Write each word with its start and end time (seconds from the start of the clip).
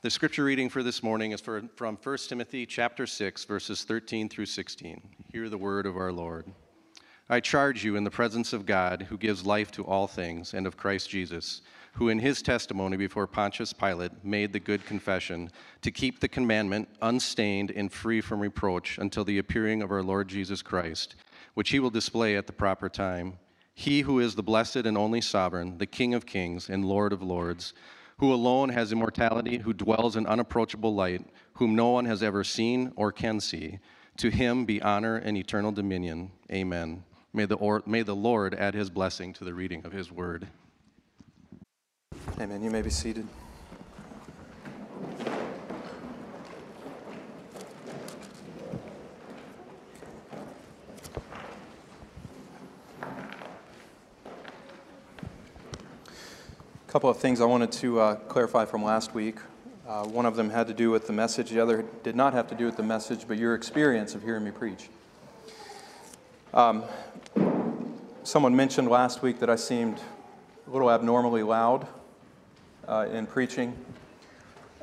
The 0.00 0.10
scripture 0.10 0.44
reading 0.44 0.68
for 0.68 0.84
this 0.84 1.02
morning 1.02 1.32
is 1.32 1.40
for, 1.40 1.60
from 1.74 1.98
1 2.00 2.18
Timothy 2.28 2.66
chapter 2.66 3.04
6 3.04 3.44
verses 3.46 3.82
13 3.82 4.28
through 4.28 4.46
16. 4.46 5.02
Hear 5.32 5.48
the 5.48 5.58
word 5.58 5.86
of 5.86 5.96
our 5.96 6.12
Lord. 6.12 6.46
I 7.28 7.40
charge 7.40 7.84
you 7.84 7.96
in 7.96 8.04
the 8.04 8.10
presence 8.10 8.52
of 8.52 8.64
God, 8.64 9.08
who 9.08 9.18
gives 9.18 9.44
life 9.44 9.72
to 9.72 9.82
all 9.82 10.06
things, 10.06 10.54
and 10.54 10.68
of 10.68 10.76
Christ 10.76 11.10
Jesus, 11.10 11.62
who 11.94 12.10
in 12.10 12.20
his 12.20 12.42
testimony 12.42 12.96
before 12.96 13.26
Pontius 13.26 13.72
Pilate 13.72 14.12
made 14.22 14.52
the 14.52 14.60
good 14.60 14.86
confession, 14.86 15.50
to 15.82 15.90
keep 15.90 16.20
the 16.20 16.28
commandment 16.28 16.88
unstained 17.02 17.72
and 17.72 17.92
free 17.92 18.20
from 18.20 18.38
reproach 18.38 18.98
until 18.98 19.24
the 19.24 19.38
appearing 19.38 19.82
of 19.82 19.90
our 19.90 20.04
Lord 20.04 20.28
Jesus 20.28 20.62
Christ, 20.62 21.16
which 21.54 21.70
he 21.70 21.80
will 21.80 21.90
display 21.90 22.36
at 22.36 22.46
the 22.46 22.52
proper 22.52 22.88
time. 22.88 23.36
He 23.74 24.02
who 24.02 24.20
is 24.20 24.36
the 24.36 24.44
blessed 24.44 24.76
and 24.76 24.96
only 24.96 25.20
sovereign, 25.20 25.78
the 25.78 25.86
King 25.86 26.14
of 26.14 26.24
kings 26.24 26.68
and 26.68 26.84
Lord 26.84 27.12
of 27.12 27.20
lords, 27.20 27.74
who 28.18 28.32
alone 28.32 28.68
has 28.70 28.92
immortality, 28.92 29.58
who 29.58 29.72
dwells 29.72 30.16
in 30.16 30.26
unapproachable 30.26 30.94
light, 30.94 31.24
whom 31.54 31.74
no 31.74 31.90
one 31.90 32.04
has 32.04 32.22
ever 32.22 32.44
seen 32.44 32.92
or 32.96 33.12
can 33.12 33.40
see. 33.40 33.78
To 34.18 34.30
him 34.30 34.64
be 34.64 34.82
honor 34.82 35.16
and 35.16 35.36
eternal 35.36 35.70
dominion. 35.70 36.32
Amen. 36.50 37.04
May 37.32 37.44
the, 37.44 37.54
or, 37.54 37.82
may 37.86 38.02
the 38.02 38.16
Lord 38.16 38.54
add 38.54 38.74
his 38.74 38.90
blessing 38.90 39.32
to 39.34 39.44
the 39.44 39.54
reading 39.54 39.84
of 39.86 39.92
his 39.92 40.10
word. 40.10 40.48
Amen. 42.40 42.62
You 42.62 42.70
may 42.70 42.82
be 42.82 42.90
seated. 42.90 43.26
A 56.88 56.90
couple 56.90 57.10
of 57.10 57.18
things 57.18 57.42
I 57.42 57.44
wanted 57.44 57.70
to 57.72 58.00
uh, 58.00 58.14
clarify 58.14 58.64
from 58.64 58.82
last 58.82 59.12
week. 59.12 59.36
Uh, 59.86 60.04
one 60.06 60.24
of 60.24 60.36
them 60.36 60.48
had 60.48 60.66
to 60.68 60.72
do 60.72 60.90
with 60.90 61.06
the 61.06 61.12
message, 61.12 61.50
the 61.50 61.60
other 61.60 61.84
did 62.02 62.16
not 62.16 62.32
have 62.32 62.48
to 62.48 62.54
do 62.54 62.64
with 62.64 62.78
the 62.78 62.82
message, 62.82 63.28
but 63.28 63.36
your 63.36 63.54
experience 63.54 64.14
of 64.14 64.22
hearing 64.22 64.42
me 64.42 64.50
preach. 64.50 64.88
Um, 66.54 66.84
someone 68.22 68.56
mentioned 68.56 68.88
last 68.88 69.20
week 69.20 69.38
that 69.40 69.50
I 69.50 69.56
seemed 69.56 70.00
a 70.66 70.70
little 70.70 70.90
abnormally 70.90 71.42
loud 71.42 71.86
uh, 72.88 73.06
in 73.12 73.26
preaching. 73.26 73.76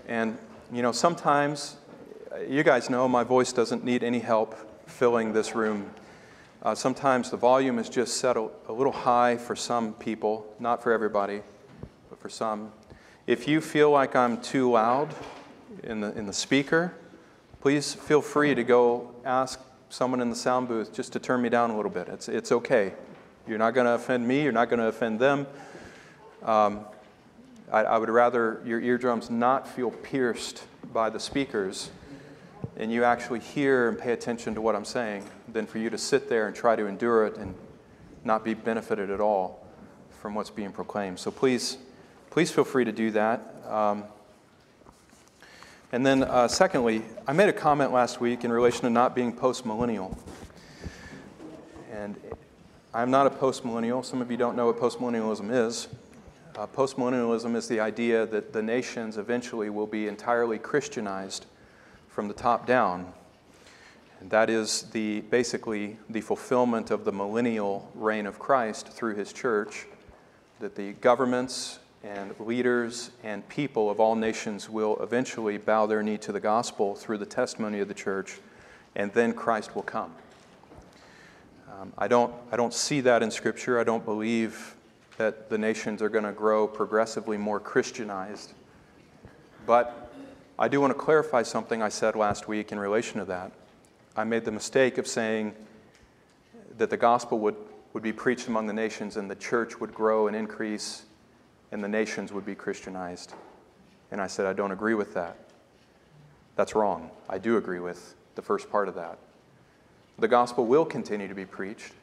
And, 0.08 0.38
you 0.72 0.84
know, 0.84 0.92
sometimes, 0.92 1.76
you 2.48 2.62
guys 2.62 2.88
know 2.88 3.08
my 3.08 3.24
voice 3.24 3.52
doesn't 3.52 3.84
need 3.84 4.04
any 4.04 4.20
help 4.20 4.54
filling 4.88 5.34
this 5.34 5.56
room. 5.56 5.90
Uh, 6.62 6.76
sometimes 6.76 7.32
the 7.32 7.38
volume 7.38 7.80
is 7.80 7.90
just 7.90 8.18
set 8.18 8.38
a, 8.38 8.48
a 8.68 8.74
little 8.74 8.94
high 8.94 9.38
for 9.38 9.56
some 9.56 9.96
people, 9.96 10.46
not 10.60 10.84
for 10.84 10.92
everybody 10.92 11.42
for 12.26 12.30
some. 12.30 12.72
If 13.28 13.48
you 13.48 13.62
feel 13.62 13.92
like 13.92 14.16
I'm 14.16 14.42
too 14.42 14.72
loud 14.72 15.14
in 15.84 16.02
the, 16.02 16.12
in 16.18 16.26
the 16.26 16.34
speaker, 16.34 16.96
please 17.62 17.94
feel 17.94 18.20
free 18.20 18.56
to 18.56 18.64
go 18.64 19.14
ask 19.24 19.62
someone 19.90 20.20
in 20.22 20.32
the 20.32 20.36
sound 20.36 20.68
booth 20.68 20.92
just 20.92 21.14
to 21.14 21.20
turn 21.20 21.40
me 21.40 21.50
down 21.50 21.70
a 21.70 21.76
little 21.76 21.92
bit. 21.92 22.08
It's, 22.08 22.28
it's 22.28 22.52
okay. 22.52 22.94
You're 23.48 23.60
not 23.60 23.76
going 23.76 23.86
to 23.86 23.92
offend 23.92 24.28
me, 24.28 24.42
you're 24.42 24.52
not 24.52 24.72
going 24.72 24.80
to 24.80 24.88
offend 24.88 25.20
them. 25.20 25.46
Um, 26.42 26.86
I, 27.72 27.84
I 27.84 27.98
would 28.00 28.10
rather 28.10 28.60
your 28.66 28.82
eardrums 28.82 29.30
not 29.30 29.68
feel 29.68 29.92
pierced 29.92 30.64
by 30.92 31.12
the 31.12 31.20
speakers 31.20 31.92
and 32.76 32.92
you 32.92 33.04
actually 33.04 33.42
hear 33.42 33.88
and 33.88 34.00
pay 34.00 34.14
attention 34.14 34.56
to 34.56 34.62
what 34.62 34.76
I'm 34.76 34.84
saying 34.84 35.30
than 35.54 35.68
for 35.68 35.78
you 35.78 35.92
to 35.92 35.98
sit 36.00 36.28
there 36.28 36.48
and 36.48 36.56
try 36.56 36.76
to 36.76 36.88
endure 36.88 37.28
it 37.28 37.38
and 37.38 37.54
not 38.24 38.44
be 38.44 38.56
benefited 38.56 39.12
at 39.12 39.22
all 39.22 39.64
from 40.10 40.34
what's 40.34 40.50
being 40.50 40.72
proclaimed. 40.72 41.20
So 41.20 41.30
please 41.30 41.78
please 42.36 42.52
feel 42.52 42.66
free 42.66 42.84
to 42.84 42.92
do 42.92 43.12
that. 43.12 43.56
Um, 43.66 44.04
and 45.94 46.06
then, 46.06 46.24
uh, 46.24 46.50
secondly, 46.50 47.02
I 47.26 47.32
made 47.32 47.48
a 47.48 47.54
comment 47.54 47.94
last 47.94 48.20
week 48.20 48.44
in 48.44 48.52
relation 48.52 48.82
to 48.82 48.90
not 48.90 49.16
being 49.16 49.32
postmillennial. 49.34 50.18
And 51.90 52.18
I'm 52.94 53.10
not 53.10 53.26
a 53.26 53.30
postmillennial. 53.30 54.04
Some 54.04 54.22
of 54.22 54.30
you 54.30 54.36
don't 54.36 54.58
know 54.58 54.66
what 54.66 54.78
postmillennialism 54.78 55.50
is. 55.50 55.88
Uh, 56.58 56.68
postmillennialism 56.68 57.56
is 57.56 57.70
the 57.70 57.80
idea 57.80 58.26
that 58.26 58.52
the 58.52 58.62
nations 58.62 59.18
eventually 59.18 59.70
will 59.70 59.88
be 59.88 60.10
entirely 60.10 60.60
Christianized 60.60 61.46
from 62.10 62.28
the 62.28 62.34
top 62.34 62.68
down. 62.68 63.14
And 64.20 64.30
that 64.30 64.50
is 64.50 64.82
the, 64.92 65.22
basically 65.22 65.98
the 66.10 66.20
fulfillment 66.20 66.92
of 66.92 67.06
the 67.06 67.14
millennial 67.14 67.90
reign 67.96 68.26
of 68.26 68.40
Christ 68.40 68.90
through 68.90 69.16
his 69.16 69.32
church, 69.32 69.86
that 70.60 70.76
the 70.76 70.92
governments 71.00 71.80
and 72.06 72.36
leaders 72.40 73.10
and 73.24 73.48
people 73.50 73.90
of 73.90 74.00
all 74.00 74.16
nations 74.16 74.70
will 74.70 74.98
eventually 75.02 75.58
bow 75.58 75.88
their 75.88 76.04
knee 76.04 76.18
to 76.20 76.32
the 76.32 76.40
gospel 76.40 76.94
through 76.94 77.18
the 77.18 77.26
testimony 77.26 77.80
of 77.80 77.88
the 77.88 77.94
church, 77.94 78.38
and 78.96 79.12
then 79.14 79.34
Christ 79.34 79.76
will 79.76 79.84
come. 79.84 80.14
Um, 81.72 81.92
I, 81.98 82.08
don't, 82.08 82.34
I 82.52 82.58
don't 82.58 82.74
see 82.74 83.02
that 83.02 83.24
in 83.24 83.32
Scripture. 83.32 83.80
I 83.80 83.84
don't 83.84 84.06
believe 84.06 84.76
that 85.18 85.50
the 85.50 85.58
nations 85.58 86.02
are 86.02 86.10
going 86.10 86.24
to 86.26 86.32
grow 86.32 86.68
progressively 86.68 87.38
more 87.38 87.60
Christianized. 87.60 88.54
But 89.66 90.14
I 90.60 90.68
do 90.68 90.80
want 90.80 90.92
to 90.92 91.00
clarify 91.00 91.42
something 91.42 91.82
I 91.82 91.90
said 91.90 92.16
last 92.16 92.48
week 92.48 92.72
in 92.72 92.80
relation 92.80 93.20
to 93.20 93.26
that. 93.26 93.52
I 94.16 94.26
made 94.26 94.46
the 94.46 94.52
mistake 94.52 94.98
of 94.98 95.08
saying 95.08 95.54
that 96.78 96.90
the 96.90 96.98
gospel 96.98 97.40
would, 97.40 97.56
would 97.94 98.04
be 98.04 98.14
preached 98.14 98.48
among 98.48 98.68
the 98.68 98.74
nations 98.74 99.18
and 99.18 99.30
the 99.30 99.36
church 99.36 99.80
would 99.80 99.94
grow 99.94 100.28
and 100.28 100.36
increase 100.36 101.06
and 101.72 101.84
the 101.84 101.88
nations 101.88 102.32
would 102.32 102.46
be 102.46 102.56
Christianized. 102.56 103.34
And 104.12 104.22
I 104.22 104.28
said, 104.28 104.46
I 104.46 104.54
don't 104.54 104.72
agree 104.72 104.94
with 104.94 105.14
that. 105.14 105.38
That's 106.56 106.76
wrong. 106.76 107.12
I 107.30 107.38
do 107.38 107.58
agree 107.58 107.80
with 107.80 108.16
the 108.36 108.42
first 108.42 108.70
part 108.70 108.88
of 108.88 108.96
that. 108.96 109.18
The 110.18 110.28
gospel 110.28 110.66
will 110.66 110.86
continue 110.86 111.28
to 111.28 111.36
be 111.36 111.46
preached, 111.46 111.94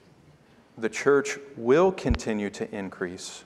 the 0.76 0.88
church 0.88 1.38
will 1.56 1.92
continue 1.92 2.50
to 2.50 2.74
increase. 2.74 3.44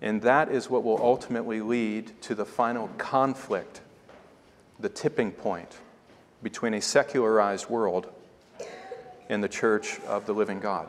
And 0.00 0.22
that 0.22 0.50
is 0.50 0.68
what 0.68 0.82
will 0.82 1.00
ultimately 1.00 1.60
lead 1.60 2.20
to 2.22 2.34
the 2.34 2.44
final 2.44 2.88
conflict, 2.98 3.80
the 4.80 4.88
tipping 4.88 5.30
point 5.30 5.76
between 6.42 6.74
a 6.74 6.80
secularized 6.80 7.68
world 7.70 8.08
and 9.28 9.44
the 9.44 9.48
church 9.48 10.00
of 10.00 10.26
the 10.26 10.32
living 10.32 10.58
God. 10.58 10.88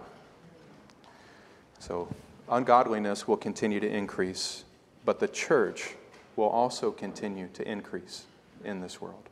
So 1.79 2.07
ungodliness 2.49 3.27
will 3.27 3.37
continue 3.37 3.79
to 3.79 3.89
increase, 3.89 4.63
but 5.05 5.19
the 5.19 5.27
church 5.27 5.95
will 6.35 6.49
also 6.49 6.91
continue 6.91 7.47
to 7.53 7.67
increase 7.67 8.25
in 8.63 8.81
this 8.81 9.01
world. 9.01 9.23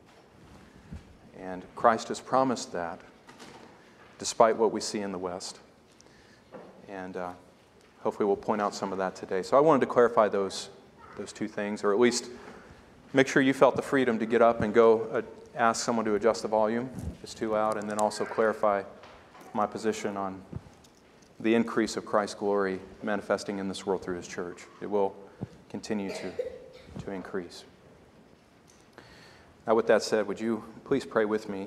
And 1.40 1.62
Christ 1.74 2.08
has 2.08 2.20
promised 2.20 2.72
that 2.72 3.00
despite 4.18 4.56
what 4.56 4.70
we 4.70 4.80
see 4.80 5.00
in 5.00 5.10
the 5.10 5.18
West. 5.18 5.58
And 6.88 7.16
uh, 7.16 7.32
hopefully 8.02 8.24
we'll 8.24 8.36
point 8.36 8.60
out 8.60 8.72
some 8.72 8.92
of 8.92 8.98
that 8.98 9.16
today. 9.16 9.42
So 9.42 9.56
I 9.56 9.60
wanted 9.60 9.80
to 9.80 9.86
clarify 9.86 10.28
those, 10.28 10.68
those 11.18 11.32
two 11.32 11.48
things, 11.48 11.82
or 11.82 11.92
at 11.92 11.98
least 11.98 12.30
make 13.12 13.26
sure 13.26 13.42
you 13.42 13.52
felt 13.52 13.74
the 13.74 13.82
freedom 13.82 14.20
to 14.20 14.26
get 14.26 14.40
up 14.40 14.60
and 14.60 14.72
go 14.72 15.08
uh, 15.12 15.22
ask 15.56 15.84
someone 15.84 16.04
to 16.04 16.14
adjust 16.14 16.42
the 16.42 16.48
volume 16.48 16.88
if 17.16 17.24
it's 17.24 17.34
too 17.34 17.50
loud, 17.50 17.76
and 17.76 17.90
then 17.90 17.98
also 17.98 18.24
clarify 18.24 18.82
my 19.54 19.66
position 19.66 20.16
on 20.16 20.40
the 21.42 21.56
increase 21.56 21.96
of 21.96 22.06
Christ's 22.06 22.36
glory 22.36 22.78
manifesting 23.02 23.58
in 23.58 23.66
this 23.66 23.84
world 23.84 24.02
through 24.02 24.16
his 24.16 24.28
church. 24.28 24.62
It 24.80 24.86
will 24.88 25.14
continue 25.68 26.10
to, 26.10 26.32
to 27.04 27.10
increase. 27.10 27.64
Now, 29.66 29.74
with 29.74 29.88
that 29.88 30.04
said, 30.04 30.28
would 30.28 30.40
you 30.40 30.62
please 30.84 31.04
pray 31.04 31.24
with 31.24 31.48
me 31.48 31.66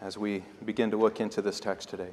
as 0.00 0.18
we 0.18 0.42
begin 0.64 0.90
to 0.90 0.96
look 0.96 1.20
into 1.20 1.40
this 1.40 1.60
text 1.60 1.88
today? 1.88 2.10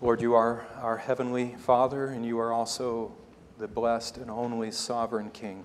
Lord, 0.00 0.20
you 0.20 0.34
are 0.34 0.66
our 0.80 0.98
heavenly 0.98 1.56
Father, 1.58 2.06
and 2.06 2.24
you 2.24 2.38
are 2.38 2.52
also 2.52 3.12
the 3.58 3.68
blessed 3.68 4.18
and 4.18 4.30
only 4.30 4.70
sovereign 4.70 5.30
King, 5.30 5.64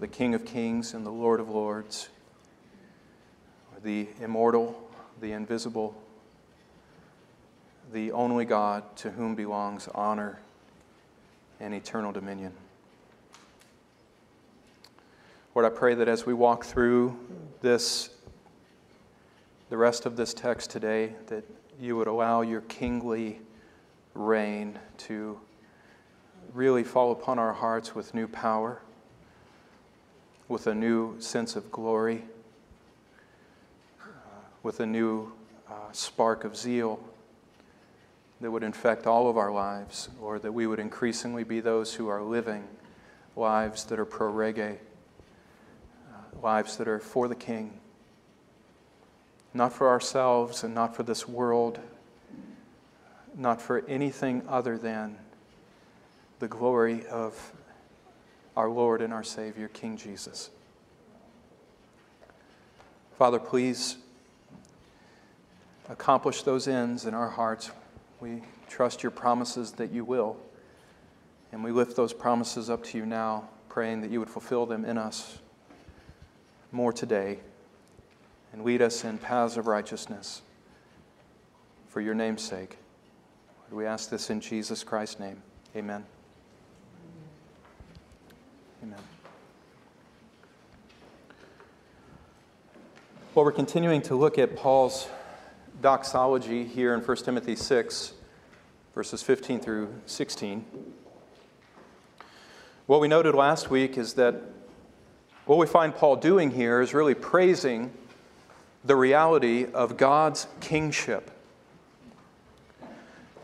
the 0.00 0.08
King 0.08 0.34
of 0.34 0.44
kings 0.44 0.92
and 0.92 1.06
the 1.06 1.10
Lord 1.10 1.40
of 1.40 1.48
lords 1.48 2.08
the 3.86 4.08
immortal, 4.20 4.76
the 5.20 5.30
invisible, 5.30 5.94
the 7.92 8.10
only 8.10 8.44
God 8.44 8.82
to 8.96 9.12
whom 9.12 9.36
belongs 9.36 9.88
honor 9.94 10.40
and 11.60 11.72
eternal 11.72 12.10
dominion. 12.10 12.52
Lord, 15.54 15.72
I 15.72 15.74
pray 15.74 15.94
that 15.94 16.08
as 16.08 16.26
we 16.26 16.34
walk 16.34 16.64
through 16.64 17.16
this, 17.62 18.10
the 19.70 19.76
rest 19.76 20.04
of 20.04 20.16
this 20.16 20.34
text 20.34 20.68
today, 20.68 21.14
that 21.28 21.44
you 21.80 21.96
would 21.96 22.08
allow 22.08 22.40
your 22.40 22.62
kingly 22.62 23.38
reign 24.14 24.80
to 24.98 25.38
really 26.52 26.82
fall 26.82 27.12
upon 27.12 27.38
our 27.38 27.52
hearts 27.52 27.94
with 27.94 28.14
new 28.14 28.26
power, 28.26 28.82
with 30.48 30.66
a 30.66 30.74
new 30.74 31.20
sense 31.20 31.54
of 31.54 31.70
glory 31.70 32.24
with 34.66 34.80
a 34.80 34.86
new 34.86 35.32
uh, 35.70 35.74
spark 35.92 36.42
of 36.42 36.56
zeal 36.56 36.98
that 38.40 38.50
would 38.50 38.64
infect 38.64 39.06
all 39.06 39.30
of 39.30 39.36
our 39.36 39.52
lives, 39.52 40.08
or 40.20 40.40
that 40.40 40.50
we 40.50 40.66
would 40.66 40.80
increasingly 40.80 41.44
be 41.44 41.60
those 41.60 41.94
who 41.94 42.08
are 42.08 42.20
living 42.20 42.64
lives 43.36 43.84
that 43.84 43.96
are 43.96 44.04
pro 44.04 44.28
rege, 44.28 44.58
uh, 44.58 46.40
lives 46.42 46.78
that 46.78 46.88
are 46.88 46.98
for 46.98 47.28
the 47.28 47.34
King, 47.36 47.78
not 49.54 49.72
for 49.72 49.88
ourselves 49.88 50.64
and 50.64 50.74
not 50.74 50.96
for 50.96 51.04
this 51.04 51.28
world, 51.28 51.78
not 53.36 53.62
for 53.62 53.84
anything 53.86 54.42
other 54.48 54.76
than 54.76 55.16
the 56.40 56.48
glory 56.48 57.06
of 57.06 57.52
our 58.56 58.68
Lord 58.68 59.00
and 59.00 59.12
our 59.12 59.22
Savior, 59.22 59.68
King 59.68 59.96
Jesus. 59.96 60.50
Father, 63.16 63.38
please 63.38 63.98
accomplish 65.88 66.42
those 66.42 66.68
ends 66.68 67.04
in 67.04 67.14
our 67.14 67.30
hearts. 67.30 67.70
We 68.20 68.42
trust 68.68 69.02
your 69.02 69.10
promises 69.10 69.72
that 69.72 69.92
you 69.92 70.04
will. 70.04 70.36
And 71.52 71.62
we 71.62 71.70
lift 71.70 71.96
those 71.96 72.12
promises 72.12 72.68
up 72.68 72.84
to 72.84 72.98
you 72.98 73.06
now, 73.06 73.48
praying 73.68 74.00
that 74.02 74.10
you 74.10 74.18
would 74.20 74.30
fulfill 74.30 74.66
them 74.66 74.84
in 74.84 74.98
us 74.98 75.38
more 76.72 76.92
today 76.92 77.38
and 78.52 78.64
lead 78.64 78.82
us 78.82 79.04
in 79.04 79.18
paths 79.18 79.56
of 79.56 79.66
righteousness 79.66 80.42
for 81.88 82.00
your 82.00 82.14
name's 82.14 82.42
sake. 82.42 82.78
We 83.70 83.84
ask 83.84 84.10
this 84.10 84.30
in 84.30 84.40
Jesus 84.40 84.84
Christ's 84.84 85.20
name. 85.20 85.42
Amen. 85.74 86.04
Amen. 88.82 88.98
Well, 93.34 93.44
we're 93.44 93.52
continuing 93.52 94.02
to 94.02 94.14
look 94.14 94.38
at 94.38 94.56
Paul's 94.56 95.08
doxology 95.86 96.64
here 96.64 96.94
in 96.94 97.00
1 97.00 97.16
Timothy 97.18 97.54
6, 97.54 98.12
verses 98.92 99.22
15 99.22 99.60
through 99.60 99.94
16. 100.06 100.66
What 102.86 103.00
we 103.00 103.06
noted 103.06 103.36
last 103.36 103.70
week 103.70 103.96
is 103.96 104.14
that 104.14 104.34
what 105.44 105.58
we 105.58 105.66
find 105.68 105.94
Paul 105.94 106.16
doing 106.16 106.50
here 106.50 106.80
is 106.80 106.92
really 106.92 107.14
praising 107.14 107.92
the 108.84 108.96
reality 108.96 109.64
of 109.72 109.96
God's 109.96 110.48
kingship. 110.60 111.30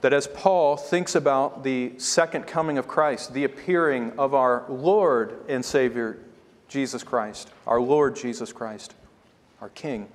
That 0.00 0.12
as 0.12 0.26
Paul 0.26 0.76
thinks 0.76 1.14
about 1.14 1.62
the 1.62 1.92
second 1.98 2.48
coming 2.48 2.76
of 2.76 2.88
Christ, 2.88 3.34
the 3.34 3.44
appearing 3.44 4.14
of 4.18 4.34
our 4.34 4.64
Lord 4.68 5.44
and 5.48 5.64
Savior 5.64 6.18
Jesus 6.66 7.04
Christ, 7.04 7.52
our 7.68 7.80
Lord 7.80 8.16
Jesus 8.16 8.52
Christ, 8.52 8.94
our 9.60 9.68
King, 9.68 10.08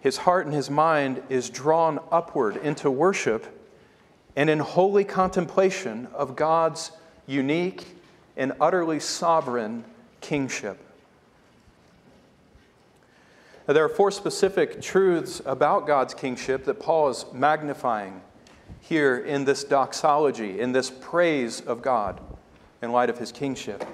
his 0.00 0.18
heart 0.18 0.46
and 0.46 0.54
his 0.54 0.70
mind 0.70 1.22
is 1.28 1.50
drawn 1.50 1.98
upward 2.10 2.56
into 2.56 2.90
worship 2.90 3.46
and 4.36 4.48
in 4.48 4.60
holy 4.60 5.04
contemplation 5.04 6.06
of 6.14 6.36
God's 6.36 6.92
unique 7.26 7.84
and 8.36 8.52
utterly 8.60 9.00
sovereign 9.00 9.84
kingship. 10.20 10.78
Now, 13.66 13.74
there 13.74 13.84
are 13.84 13.88
four 13.88 14.10
specific 14.10 14.80
truths 14.80 15.42
about 15.44 15.86
God's 15.86 16.14
kingship 16.14 16.64
that 16.64 16.80
Paul 16.80 17.10
is 17.10 17.26
magnifying 17.34 18.22
here 18.80 19.18
in 19.18 19.44
this 19.44 19.64
doxology, 19.64 20.60
in 20.60 20.72
this 20.72 20.90
praise 20.90 21.60
of 21.60 21.82
God 21.82 22.20
in 22.80 22.92
light 22.92 23.10
of 23.10 23.18
his 23.18 23.32
kingship. 23.32 23.84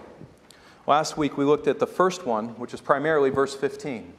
Last 0.87 1.17
week 1.17 1.39
we 1.39 1.45
looked 1.45 1.67
at 1.67 1.79
the 1.79 1.87
first 1.87 2.27
one, 2.27 2.51
which 2.51 2.75
is 2.75 2.81
primarily 2.81 3.31
verse 3.31 3.55
15 3.55 4.13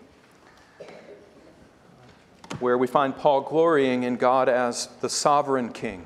where 2.59 2.77
we 2.77 2.87
find 2.87 3.15
Paul 3.15 3.41
glorying 3.41 4.03
in 4.03 4.17
God 4.17 4.49
as 4.49 4.87
the 5.01 5.09
sovereign 5.09 5.71
king. 5.71 6.05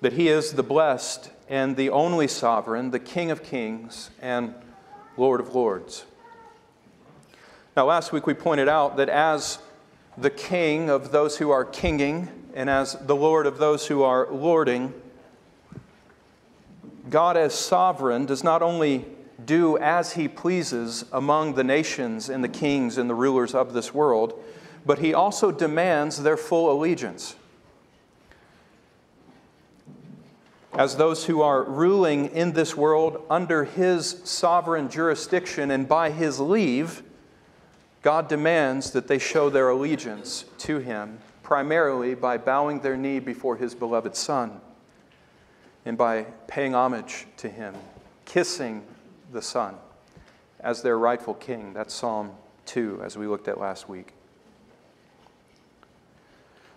That 0.00 0.12
he 0.12 0.28
is 0.28 0.52
the 0.52 0.62
blessed 0.62 1.30
and 1.48 1.76
the 1.76 1.90
only 1.90 2.28
sovereign, 2.28 2.90
the 2.90 2.98
King 2.98 3.30
of 3.30 3.42
kings 3.42 4.10
and 4.20 4.54
Lord 5.16 5.40
of 5.40 5.54
lords. 5.54 6.04
Now, 7.76 7.86
last 7.86 8.12
week 8.12 8.26
we 8.26 8.34
pointed 8.34 8.68
out 8.68 8.96
that 8.96 9.08
as 9.08 9.58
the 10.16 10.30
king 10.30 10.88
of 10.88 11.12
those 11.12 11.36
who 11.36 11.50
are 11.50 11.64
kinging 11.64 12.30
and 12.54 12.70
as 12.70 12.94
the 12.94 13.16
Lord 13.16 13.46
of 13.46 13.58
those 13.58 13.86
who 13.86 14.02
are 14.02 14.32
lording, 14.32 14.94
God 17.10 17.36
as 17.36 17.54
sovereign 17.54 18.26
does 18.26 18.42
not 18.42 18.62
only 18.62 19.04
do 19.44 19.76
as 19.78 20.14
he 20.14 20.28
pleases 20.28 21.04
among 21.12 21.54
the 21.54 21.64
nations 21.64 22.28
and 22.28 22.42
the 22.42 22.48
kings 22.48 22.98
and 22.98 23.08
the 23.10 23.14
rulers 23.14 23.54
of 23.54 23.72
this 23.72 23.92
world, 23.92 24.42
but 24.84 24.98
he 25.00 25.12
also 25.12 25.50
demands 25.50 26.22
their 26.22 26.36
full 26.36 26.70
allegiance. 26.70 27.36
As 30.72 30.96
those 30.96 31.24
who 31.24 31.40
are 31.40 31.62
ruling 31.62 32.26
in 32.26 32.52
this 32.52 32.76
world 32.76 33.24
under 33.30 33.64
his 33.64 34.20
sovereign 34.24 34.90
jurisdiction 34.90 35.70
and 35.70 35.88
by 35.88 36.10
his 36.10 36.38
leave, 36.38 37.02
God 38.02 38.28
demands 38.28 38.90
that 38.92 39.08
they 39.08 39.18
show 39.18 39.50
their 39.50 39.70
allegiance 39.70 40.44
to 40.58 40.78
him, 40.78 41.18
primarily 41.42 42.14
by 42.14 42.36
bowing 42.36 42.80
their 42.80 42.96
knee 42.96 43.20
before 43.20 43.56
his 43.56 43.74
beloved 43.74 44.14
Son 44.14 44.60
and 45.84 45.96
by 45.96 46.24
paying 46.46 46.74
homage 46.74 47.26
to 47.38 47.48
him, 47.48 47.74
kissing 48.26 48.84
the 49.32 49.42
Son 49.42 49.76
as 50.60 50.82
their 50.82 50.98
rightful 50.98 51.34
king. 51.34 51.72
That's 51.72 51.94
Psalm 51.94 52.32
2, 52.66 53.00
as 53.04 53.16
we 53.16 53.26
looked 53.26 53.48
at 53.48 53.58
last 53.58 53.88
week. 53.88 54.12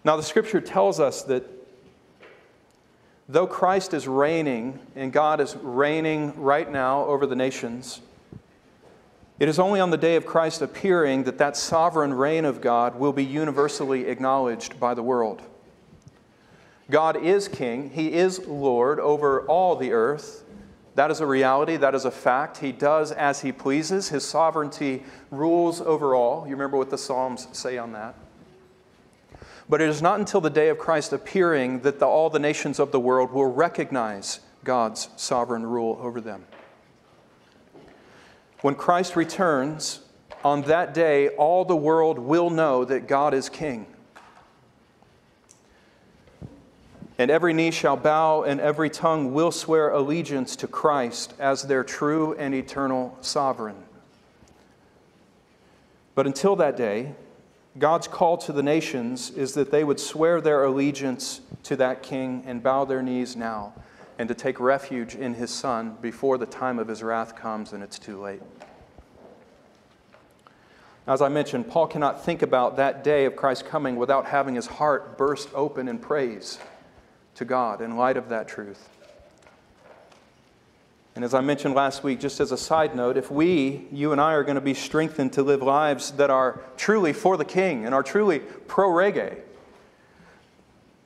Now, 0.04 0.16
the 0.16 0.24
scripture 0.24 0.62
tells 0.62 1.00
us 1.00 1.24
that 1.24 1.44
though 3.28 3.48
Christ 3.48 3.94
is 3.94 4.08
reigning 4.08 4.80
and 4.96 5.12
God 5.12 5.40
is 5.40 5.56
reigning 5.58 6.40
right 6.42 6.72
now 6.72 7.06
over 7.06 7.26
the 7.26 7.36
nations, 7.36 8.02
it 9.40 9.48
is 9.48 9.58
only 9.58 9.80
on 9.80 9.90
the 9.90 9.98
day 9.98 10.16
of 10.16 10.26
Christ 10.26 10.62
appearing 10.62 11.24
that 11.24 11.38
that 11.38 11.56
sovereign 11.56 12.14
reign 12.14 12.44
of 12.44 12.60
God 12.60 13.00
will 13.00 13.14
be 13.14 13.24
universally 13.24 14.06
acknowledged 14.06 14.80
by 14.80 14.94
the 14.94 15.04
world. 15.04 15.42
God 16.92 17.24
is 17.24 17.48
king, 17.48 17.92
He 17.92 18.14
is 18.14 18.46
Lord 18.48 19.00
over 19.00 19.42
all 19.44 19.76
the 19.76 19.94
earth, 19.94 20.44
that 21.00 21.12
is 21.12 21.22
a 21.22 21.26
reality, 21.26 21.78
that 21.78 21.96
is 21.96 22.04
a 22.04 22.12
fact. 22.12 22.58
He 22.58 22.74
does 22.74 23.14
as 23.14 23.40
he 23.40 23.54
pleases. 23.54 24.10
His 24.10 24.28
sovereignty 24.28 25.04
rules 25.32 25.80
over 25.80 26.14
all. 26.14 26.44
You 26.46 26.52
remember 26.52 26.76
what 26.76 26.90
the 26.90 26.98
Psalms 26.98 27.48
say 27.54 27.78
on 27.78 27.94
that? 27.94 28.16
But 29.70 29.80
it 29.80 29.88
is 29.88 30.02
not 30.02 30.20
until 30.20 30.42
the 30.42 30.50
day 30.50 30.68
of 30.68 30.78
Christ 30.78 31.14
appearing 31.14 31.80
that 31.84 32.00
the, 32.00 32.06
all 32.06 32.30
the 32.30 32.38
nations 32.38 32.80
of 32.80 32.92
the 32.92 33.00
world 33.00 33.32
will 33.32 33.50
recognize 33.50 34.42
God's 34.66 35.08
sovereign 35.16 35.66
rule 35.66 35.98
over 36.02 36.20
them. 36.20 36.44
When 38.60 38.76
Christ 38.76 39.16
returns, 39.16 40.02
on 40.44 40.64
that 40.64 40.94
day, 40.94 41.30
all 41.30 41.64
the 41.64 41.78
world 41.78 42.20
will 42.20 42.50
know 42.50 42.84
that 42.84 43.08
God 43.08 43.34
is 43.34 43.48
king. 43.48 43.88
And 47.20 47.30
every 47.30 47.54
knee 47.54 47.72
shall 47.72 47.98
bow, 47.98 48.44
and 48.44 48.62
every 48.62 48.90
tongue 48.90 49.34
will 49.34 49.52
swear 49.52 49.90
allegiance 49.90 50.56
to 50.56 50.68
Christ 50.68 51.34
as 51.38 51.64
their 51.64 51.84
true 51.84 52.34
and 52.40 52.56
eternal 52.56 53.18
sovereign. 53.20 53.76
But 56.16 56.26
until 56.26 56.56
that 56.56 56.78
day, 56.78 57.16
God's 57.78 58.08
call 58.08 58.38
to 58.38 58.54
the 58.54 58.64
nations 58.64 59.32
is 59.32 59.54
that 59.56 59.70
they 59.70 59.84
would 59.84 60.00
swear 60.00 60.40
their 60.40 60.64
allegiance 60.64 61.42
to 61.64 61.76
that 61.76 62.02
king 62.02 62.42
and 62.48 62.64
bow 62.64 62.86
their 62.86 63.02
knees 63.02 63.36
now, 63.36 63.74
and 64.18 64.30
to 64.30 64.34
take 64.34 64.58
refuge 64.58 65.14
in 65.14 65.34
his 65.34 65.52
Son 65.52 65.98
before 66.02 66.38
the 66.38 66.46
time 66.46 66.80
of 66.80 66.88
his 66.88 67.04
wrath 67.04 67.36
comes 67.36 67.74
and 67.74 67.84
it's 67.84 68.00
too 68.00 68.22
late. 68.22 68.42
As 71.06 71.22
I 71.22 71.28
mentioned, 71.28 71.68
Paul 71.68 71.88
cannot 71.88 72.24
think 72.24 72.42
about 72.44 72.78
that 72.78 73.04
day 73.04 73.26
of 73.26 73.36
Christ's 73.36 73.68
coming 73.68 73.98
without 73.98 74.26
having 74.26 74.56
his 74.56 74.68
heart 74.68 75.18
burst 75.18 75.50
open 75.54 75.90
in 75.90 76.00
praise 76.00 76.60
to 77.40 77.46
God 77.46 77.82
in 77.82 77.96
light 77.96 78.18
of 78.18 78.28
that 78.30 78.50
truth. 78.50 78.90
And 81.16 81.24
as 81.24 81.34
I 81.34 81.40
mentioned 81.40 81.74
last 81.74 82.04
week, 82.04 82.20
just 82.20 82.42
as 82.42 82.52
a 82.52 82.58
side 82.58 82.96
note, 82.96 83.16
if 83.16 83.32
we, 83.32 83.88
you 83.94 84.12
and 84.12 84.20
I, 84.20 84.34
are 84.34 84.44
going 84.44 84.56
to 84.56 84.62
be 84.62 84.74
strengthened 84.74 85.34
to 85.34 85.44
live 85.44 85.62
lives 85.62 86.12
that 86.12 86.30
are 86.30 86.62
truly 86.76 87.14
for 87.14 87.38
the 87.38 87.46
King 87.46 87.86
and 87.86 87.96
are 87.96 88.04
truly 88.04 88.40
pro 88.40 88.90
rege, 88.90 89.38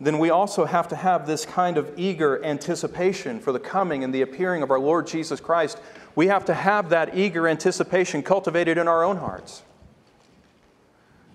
then 0.01 0.17
we 0.17 0.31
also 0.31 0.65
have 0.65 0.87
to 0.87 0.95
have 0.95 1.27
this 1.27 1.45
kind 1.45 1.77
of 1.77 1.93
eager 1.97 2.43
anticipation 2.43 3.39
for 3.39 3.51
the 3.51 3.59
coming 3.59 4.03
and 4.03 4.13
the 4.13 4.23
appearing 4.23 4.63
of 4.63 4.71
our 4.71 4.79
Lord 4.79 5.05
Jesus 5.05 5.39
Christ. 5.39 5.79
We 6.15 6.27
have 6.27 6.45
to 6.45 6.55
have 6.55 6.89
that 6.89 7.15
eager 7.15 7.47
anticipation 7.47 8.23
cultivated 8.23 8.79
in 8.79 8.87
our 8.87 9.03
own 9.03 9.17
hearts. 9.17 9.61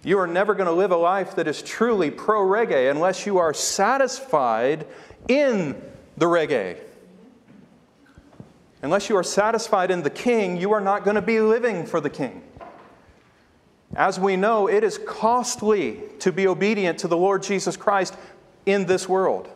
You 0.05 0.19
are 0.19 0.27
never 0.27 0.55
going 0.55 0.67
to 0.69 0.73
live 0.73 0.93
a 0.93 0.97
life 0.97 1.37
that 1.37 1.49
is 1.49 1.61
truly 1.63 2.11
pro 2.11 2.43
rege 2.43 2.91
unless 2.91 3.27
you 3.27 3.39
are 3.39 3.53
satisfied 3.53 4.87
in 5.29 5.81
the 6.17 6.27
rege. 6.27 6.79
Unless 8.83 9.09
you 9.09 9.17
are 9.17 9.25
satisfied 9.25 9.91
in 9.91 10.03
the 10.03 10.11
king, 10.11 10.57
you 10.57 10.73
are 10.73 10.81
not 10.81 11.05
going 11.05 11.17
to 11.17 11.23
be 11.23 11.41
living 11.41 11.85
for 11.85 12.01
the 12.01 12.11
king. 12.11 12.43
As 13.97 14.21
we 14.21 14.37
know, 14.37 14.69
it 14.69 14.85
is 14.85 14.99
costly 14.99 16.01
to 16.21 16.31
be 16.31 16.47
obedient 16.47 16.99
to 17.01 17.09
the 17.09 17.17
Lord 17.17 17.43
Jesus 17.43 17.77
Christ 17.77 18.15
in 18.67 18.87
this 18.87 19.09
world. 19.09 19.49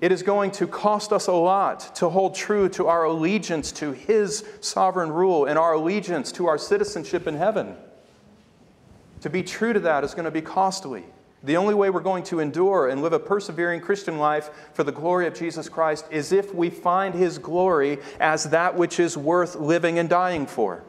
It 0.00 0.12
is 0.12 0.22
going 0.22 0.50
to 0.52 0.66
cost 0.66 1.12
us 1.12 1.26
a 1.26 1.32
lot 1.32 1.94
to 1.96 2.08
hold 2.08 2.34
true 2.34 2.68
to 2.70 2.86
our 2.86 3.04
allegiance 3.04 3.70
to 3.72 3.92
His 3.92 4.44
sovereign 4.60 5.12
rule 5.12 5.44
and 5.44 5.58
our 5.58 5.74
allegiance 5.74 6.32
to 6.32 6.46
our 6.46 6.58
citizenship 6.58 7.26
in 7.26 7.36
heaven. 7.36 7.76
To 9.22 9.30
be 9.30 9.42
true 9.42 9.72
to 9.72 9.80
that 9.80 10.04
is 10.04 10.14
going 10.14 10.24
to 10.24 10.30
be 10.30 10.42
costly. 10.42 11.04
The 11.44 11.56
only 11.56 11.74
way 11.74 11.90
we're 11.90 12.00
going 12.00 12.24
to 12.24 12.40
endure 12.40 12.88
and 12.88 13.02
live 13.02 13.12
a 13.12 13.18
persevering 13.18 13.80
Christian 13.80 14.18
life 14.18 14.50
for 14.74 14.84
the 14.84 14.92
glory 14.92 15.26
of 15.26 15.34
Jesus 15.34 15.68
Christ 15.68 16.06
is 16.10 16.32
if 16.32 16.54
we 16.54 16.70
find 16.70 17.14
His 17.14 17.38
glory 17.38 17.98
as 18.20 18.44
that 18.44 18.76
which 18.76 19.00
is 19.00 19.16
worth 19.16 19.56
living 19.56 19.98
and 19.98 20.08
dying 20.08 20.46
for. 20.46 20.84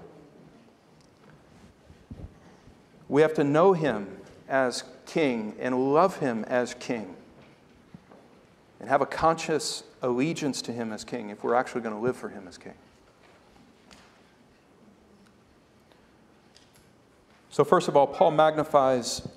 We 3.07 3.21
have 3.21 3.33
to 3.35 3.43
know 3.43 3.73
Him 3.73 4.17
as 4.47 4.83
King 5.05 5.55
and 5.59 5.93
love 5.93 6.17
Him 6.17 6.43
as 6.45 6.73
King 6.75 7.15
and 8.79 8.89
have 8.89 9.01
a 9.01 9.05
conscious 9.05 9.83
allegiance 10.01 10.61
to 10.63 10.73
Him 10.73 10.91
as 10.91 11.03
King 11.03 11.29
if 11.29 11.43
we're 11.43 11.55
actually 11.55 11.81
going 11.81 11.95
to 11.95 12.01
live 12.01 12.17
for 12.17 12.29
Him 12.29 12.47
as 12.47 12.57
King. 12.57 12.73
So, 17.53 17.63
first 17.63 17.87
of 17.87 17.95
all, 17.95 18.07
Paul 18.07 18.31
magnifies 18.31 19.27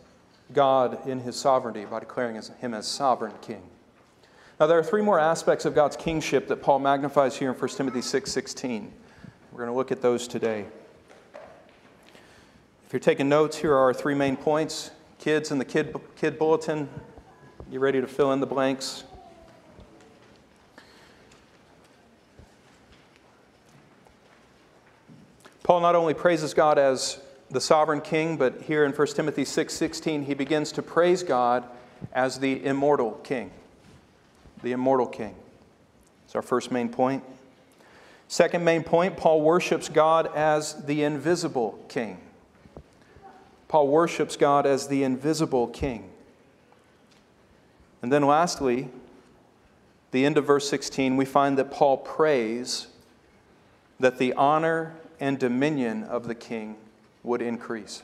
God 0.55 1.07
in 1.07 1.21
His 1.21 1.37
sovereignty 1.37 1.85
by 1.85 2.01
declaring 2.01 2.41
Him 2.61 2.73
as 2.73 2.87
sovereign 2.87 3.35
King. 3.43 3.61
Now, 4.59 4.67
there 4.67 4.79
are 4.79 4.83
three 4.83 5.03
more 5.03 5.21
aspects 5.21 5.67
of 5.67 5.75
God's 5.75 5.97
kingship 5.97 6.49
that 6.49 6.63
Paul 6.63 6.79
magnifies 6.79 7.37
here 7.37 7.51
in 7.51 7.55
1 7.55 7.69
Timothy 7.73 8.01
6 8.01 8.33
16. 8.33 8.91
We're 9.53 9.59
going 9.59 9.69
to 9.69 9.77
look 9.77 9.93
at 9.93 10.01
those 10.01 10.27
today. 10.27 10.65
If 12.87 12.93
you're 12.95 13.01
taking 13.01 13.29
notes, 13.29 13.59
here 13.59 13.75
are 13.75 13.81
our 13.81 13.93
three 13.93 14.15
main 14.15 14.39
points. 14.39 14.93
Kids 15.19 15.51
in 15.51 15.59
the 15.59 15.67
kid, 15.67 15.95
kid 16.17 16.39
bulletin, 16.39 16.89
you 17.71 17.81
ready 17.81 18.01
to 18.01 18.07
fill 18.07 18.33
in 18.33 18.41
the 18.41 18.47
blanks? 18.47 19.05
Paul 25.63 25.83
not 25.83 25.95
only 25.95 26.15
praises 26.15 26.55
God 26.55 26.79
as 26.79 27.21
the 27.51 27.61
sovereign 27.61 28.01
king, 28.01 28.37
but 28.37 28.63
here 28.63 28.85
in 28.85 28.93
1 28.93 29.07
Timothy 29.15 29.45
6:16 29.45 30.25
he 30.25 30.35
begins 30.35 30.73
to 30.73 30.83
praise 30.83 31.23
God 31.23 31.65
as 32.13 32.39
the 32.39 32.65
immortal 32.65 33.13
king. 33.23 33.51
The 34.63 34.73
immortal 34.73 35.07
king. 35.07 35.35
It's 36.25 36.35
our 36.35 36.43
first 36.43 36.71
main 36.71 36.89
point. 36.89 37.23
Second 38.29 38.65
main 38.65 38.83
point, 38.83 39.17
Paul 39.17 39.41
worships 39.41 39.89
God 39.89 40.29
as 40.35 40.87
the 40.87 41.05
invisible 41.05 41.79
king. 41.89 42.19
Paul 43.69 43.89
worships 43.89 44.37
God 44.37 44.67
as 44.67 44.89
the 44.89 45.05
invisible 45.05 45.69
king. 45.69 46.11
And 48.03 48.13
then 48.13 48.27
lastly, 48.27 48.89
the 50.11 50.25
end 50.25 50.39
of 50.39 50.45
verse 50.45 50.69
16, 50.69 51.17
we 51.17 51.25
find 51.25 51.57
that 51.59 51.71
Paul 51.71 51.99
prays 51.99 52.89
that 54.01 54.19
the 54.19 54.33
honor 54.35 54.97
and 55.21 55.39
dominion 55.39 56.05
of 56.05 56.27
the 56.27 56.35
king 56.35 56.77
would 57.27 57.43
increase. 57.43 58.03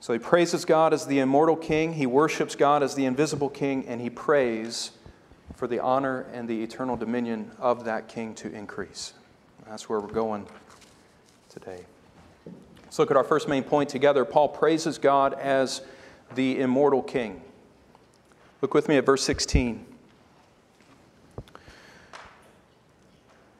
So 0.00 0.12
he 0.12 0.18
praises 0.18 0.66
God 0.66 0.92
as 0.92 1.06
the 1.06 1.20
immortal 1.20 1.56
king, 1.56 1.94
he 1.94 2.04
worships 2.04 2.54
God 2.54 2.82
as 2.82 2.94
the 2.94 3.06
invisible 3.06 3.48
king, 3.48 3.86
and 3.86 4.02
he 4.02 4.10
prays 4.10 4.90
for 5.54 5.66
the 5.66 5.78
honor 5.78 6.26
and 6.32 6.46
the 6.46 6.62
eternal 6.62 6.96
dominion 6.96 7.50
of 7.58 7.84
that 7.86 8.08
king 8.08 8.34
to 8.34 8.52
increase. 8.52 9.14
That's 9.66 9.88
where 9.88 10.00
we're 10.00 10.08
going 10.08 10.46
today. 11.48 11.86
Let's 12.82 12.98
look 12.98 13.10
at 13.10 13.16
our 13.16 13.24
first 13.24 13.48
main 13.48 13.62
point 13.62 13.88
together. 13.88 14.26
Paul 14.26 14.48
praises 14.48 14.98
God 14.98 15.32
as 15.34 15.80
the 16.34 16.60
immortal 16.60 17.02
king. 17.02 17.40
Look 18.60 18.74
with 18.74 18.88
me 18.88 18.96
at 18.98 19.06
verse 19.06 19.22
16. 19.22 19.86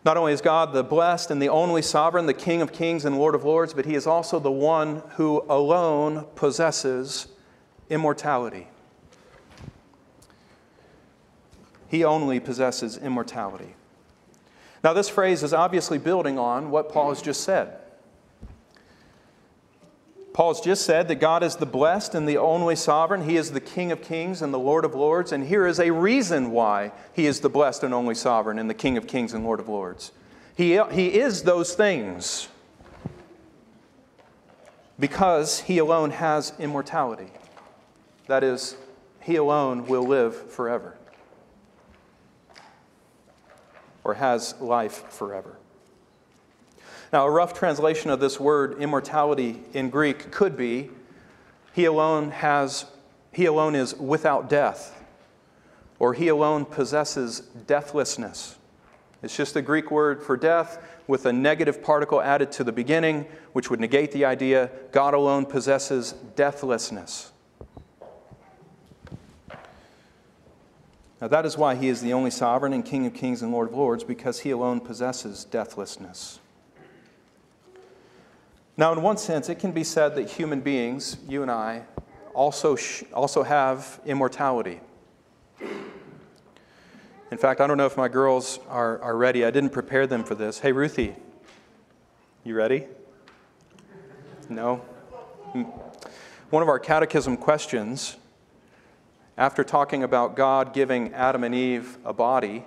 Not 0.05 0.19
only 0.19 0.35
is 0.35 0.43
God 0.43 0.73
the 0.73 0.85
blessed 0.85 1.31
and 1.31 1.41
the 1.41 1.49
only 1.49 1.81
sovereign, 1.81 2.27
the 2.27 2.35
King 2.35 2.61
of 2.61 2.73
kings 2.73 3.05
and 3.05 3.19
Lord 3.19 3.35
of 3.35 3.45
lords, 3.45 3.73
but 3.73 3.87
He 3.87 3.95
is 3.95 4.07
also 4.07 4.39
the 4.39 4.51
one 4.51 5.03
who 5.17 5.45
alone 5.49 6.27
possesses 6.35 7.29
immortality. 7.89 8.69
He 11.89 12.05
only 12.05 12.41
possesses 12.41 12.99
immortality. 12.99 13.77
Now, 14.83 14.93
this 14.93 15.09
phrase 15.09 15.43
is 15.43 15.55
obviously 15.55 15.97
building 15.97 16.39
on 16.39 16.71
what 16.71 16.91
Paul 16.91 17.09
has 17.09 17.23
just 17.23 17.43
said. 17.43 17.79
Paul's 20.35 20.61
just 20.61 20.85
said 20.85 21.07
that 21.09 21.21
God 21.21 21.45
is 21.45 21.57
the 21.57 21.65
blessed 21.65 22.17
and 22.17 22.29
the 22.29 22.39
only 22.39 22.75
sovereign. 22.75 23.23
He 23.23 23.37
is 23.37 23.53
the 23.53 23.61
King 23.61 23.93
of 23.93 24.03
kings 24.03 24.43
and 24.43 24.53
the 24.53 24.59
Lord 24.59 24.85
of 24.85 24.93
lords. 24.93 25.31
And 25.31 25.47
here 25.47 25.65
is 25.65 25.79
a 25.79 25.93
reason 25.93 26.51
why 26.51 26.91
he 27.13 27.27
is 27.27 27.39
the 27.39 27.49
blessed 27.49 27.85
and 27.85 27.95
only 27.95 28.17
sovereign 28.17 28.59
and 28.59 28.69
the 28.69 28.75
King 28.75 28.97
of 28.97 29.07
kings 29.07 29.33
and 29.33 29.45
Lord 29.45 29.61
of 29.61 29.69
lords. 29.69 30.11
He, 30.57 30.77
he 30.91 31.15
is 31.21 31.45
those 31.45 31.75
things 31.75 32.49
because 34.99 35.61
he 35.61 35.79
alone 35.79 36.11
has 36.11 36.53
immortality. 36.59 37.31
That 38.27 38.43
is, 38.43 38.77
he 39.21 39.37
alone 39.37 39.87
will 39.87 40.05
live 40.05 40.51
forever 40.51 40.97
or 44.03 44.15
has 44.15 44.61
life 44.61 45.05
forever. 45.11 45.59
Now, 47.15 47.29
a 47.29 47.31
rough 47.31 47.55
translation 47.55 48.11
of 48.11 48.19
this 48.19 48.41
word 48.41 48.83
immortality 48.83 49.63
in 49.73 49.89
Greek 49.89 50.33
could 50.33 50.57
be 50.57 50.91
he 51.73 51.85
alone 51.85 52.33
has 52.33 52.87
he 53.31 53.45
alone 53.45 53.77
is 53.77 53.95
without 53.95 54.51
death 54.51 55.01
or 56.01 56.15
he 56.15 56.27
alone 56.27 56.65
possesses 56.65 57.39
deathlessness. 57.69 58.57
It's 59.23 59.37
just 59.37 59.55
a 59.55 59.63
Greek 59.63 59.93
word 59.93 60.25
for 60.25 60.37
death 60.37 60.85
with 61.07 61.25
a 61.25 61.33
negative 61.33 61.85
particle 61.85 62.21
added 62.21 62.51
to 62.51 62.65
the 62.65 62.73
beginning, 62.73 63.27
which 63.53 63.71
would 63.71 63.79
negate 63.79 64.11
the 64.11 64.25
idea 64.25 64.73
God 64.91 65.15
alone 65.15 65.47
possesses 65.47 66.17
deathlessness. 66.35 67.31
Now, 71.21 71.29
that 71.29 71.47
is 71.47 71.57
why 71.57 71.77
he 71.77 71.87
is 71.87 72.01
the 72.01 72.13
only 72.13 72.33
sovereign 72.33 72.73
and 72.73 72.85
King 72.85 73.07
of 73.07 73.15
kings 73.15 73.41
and 73.41 73.53
Lord 73.53 73.69
of 73.69 73.75
lords, 73.77 74.03
because 74.03 74.41
he 74.41 74.51
alone 74.51 74.81
possesses 74.81 75.45
deathlessness. 75.45 76.41
Now, 78.77 78.93
in 78.93 79.03
one 79.03 79.17
sense, 79.17 79.49
it 79.49 79.61
can 79.61 79.71
be 79.71 79.85
said 79.85 80.17
that 80.17 80.29
human 80.29 80.61
beings, 80.61 81.17
you 81.29 81.43
and 81.43 81.51
I, 81.51 81.83
also, 82.35 82.75
sh- 82.75 83.05
also 83.13 83.45
have 83.45 84.01
immortality. 84.05 84.81
In 87.31 87.39
fact, 87.39 87.61
I 87.61 87.67
don't 87.67 87.79
know 87.79 87.87
if 87.87 87.97
my 87.97 88.09
girls 88.09 88.59
are, 88.69 89.01
are 89.01 89.17
ready. 89.17 89.45
I 89.45 89.51
didn't 89.51 89.71
prepare 89.71 90.07
them 90.07 90.25
for 90.25 90.35
this. 90.35 90.59
Hey, 90.59 90.73
Ruthie, 90.73 91.15
you 92.43 92.55
ready? 92.57 92.87
No? 94.49 94.85
Mm. 95.53 95.73
One 96.51 96.63
of 96.63 96.69
our 96.69 96.79
catechism 96.79 97.37
questions, 97.37 98.17
after 99.37 99.65
talking 99.65 100.03
about 100.03 100.37
God 100.37 100.73
giving 100.73 101.13
Adam 101.13 101.45
and 101.45 101.55
Eve 101.55 101.99
a 102.05 102.13
body, 102.13 102.65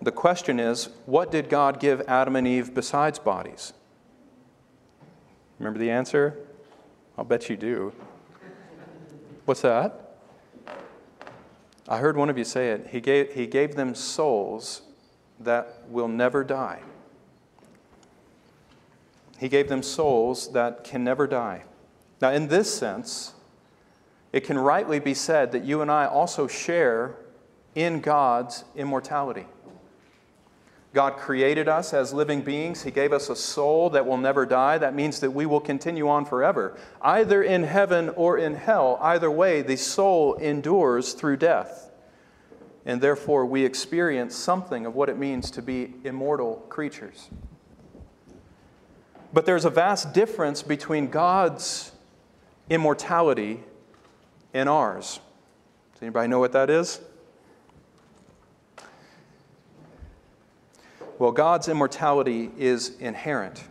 the 0.00 0.12
question 0.12 0.60
is 0.60 0.90
what 1.06 1.30
did 1.32 1.48
God 1.48 1.80
give 1.80 2.02
Adam 2.02 2.36
and 2.36 2.46
Eve 2.46 2.74
besides 2.74 3.18
bodies? 3.18 3.72
Remember 5.58 5.78
the 5.78 5.90
answer? 5.90 6.36
I'll 7.16 7.24
bet 7.24 7.50
you 7.50 7.56
do. 7.56 7.92
What's 9.44 9.62
that? 9.62 10.16
I 11.88 11.98
heard 11.98 12.16
one 12.16 12.28
of 12.28 12.36
you 12.36 12.44
say 12.44 12.70
it. 12.70 12.88
He 12.90 13.00
gave, 13.00 13.32
he 13.32 13.46
gave 13.46 13.74
them 13.74 13.94
souls 13.94 14.82
that 15.40 15.82
will 15.88 16.08
never 16.08 16.44
die. 16.44 16.80
He 19.38 19.48
gave 19.48 19.68
them 19.68 19.82
souls 19.82 20.52
that 20.52 20.84
can 20.84 21.02
never 21.02 21.26
die. 21.26 21.64
Now, 22.20 22.30
in 22.30 22.48
this 22.48 22.72
sense, 22.72 23.34
it 24.32 24.40
can 24.40 24.58
rightly 24.58 24.98
be 24.98 25.14
said 25.14 25.52
that 25.52 25.64
you 25.64 25.80
and 25.80 25.90
I 25.90 26.06
also 26.06 26.46
share 26.46 27.14
in 27.74 28.00
God's 28.00 28.64
immortality. 28.76 29.46
God 30.94 31.16
created 31.16 31.68
us 31.68 31.92
as 31.92 32.14
living 32.14 32.40
beings. 32.40 32.82
He 32.82 32.90
gave 32.90 33.12
us 33.12 33.28
a 33.28 33.36
soul 33.36 33.90
that 33.90 34.06
will 34.06 34.16
never 34.16 34.46
die. 34.46 34.78
That 34.78 34.94
means 34.94 35.20
that 35.20 35.30
we 35.30 35.44
will 35.44 35.60
continue 35.60 36.08
on 36.08 36.24
forever. 36.24 36.78
Either 37.02 37.42
in 37.42 37.64
heaven 37.64 38.08
or 38.10 38.38
in 38.38 38.54
hell, 38.54 38.98
either 39.02 39.30
way, 39.30 39.60
the 39.60 39.76
soul 39.76 40.34
endures 40.34 41.12
through 41.12 41.36
death. 41.36 41.90
And 42.86 43.02
therefore, 43.02 43.44
we 43.44 43.66
experience 43.66 44.34
something 44.34 44.86
of 44.86 44.94
what 44.94 45.10
it 45.10 45.18
means 45.18 45.50
to 45.52 45.62
be 45.62 45.92
immortal 46.04 46.64
creatures. 46.70 47.28
But 49.30 49.44
there's 49.44 49.66
a 49.66 49.70
vast 49.70 50.14
difference 50.14 50.62
between 50.62 51.08
God's 51.08 51.92
immortality 52.70 53.60
and 54.54 54.70
ours. 54.70 55.20
Does 55.92 56.02
anybody 56.02 56.28
know 56.28 56.38
what 56.38 56.52
that 56.52 56.70
is? 56.70 57.00
Well, 61.18 61.32
God's 61.32 61.68
immortality 61.68 62.50
is 62.56 62.96
inherent. 63.00 63.64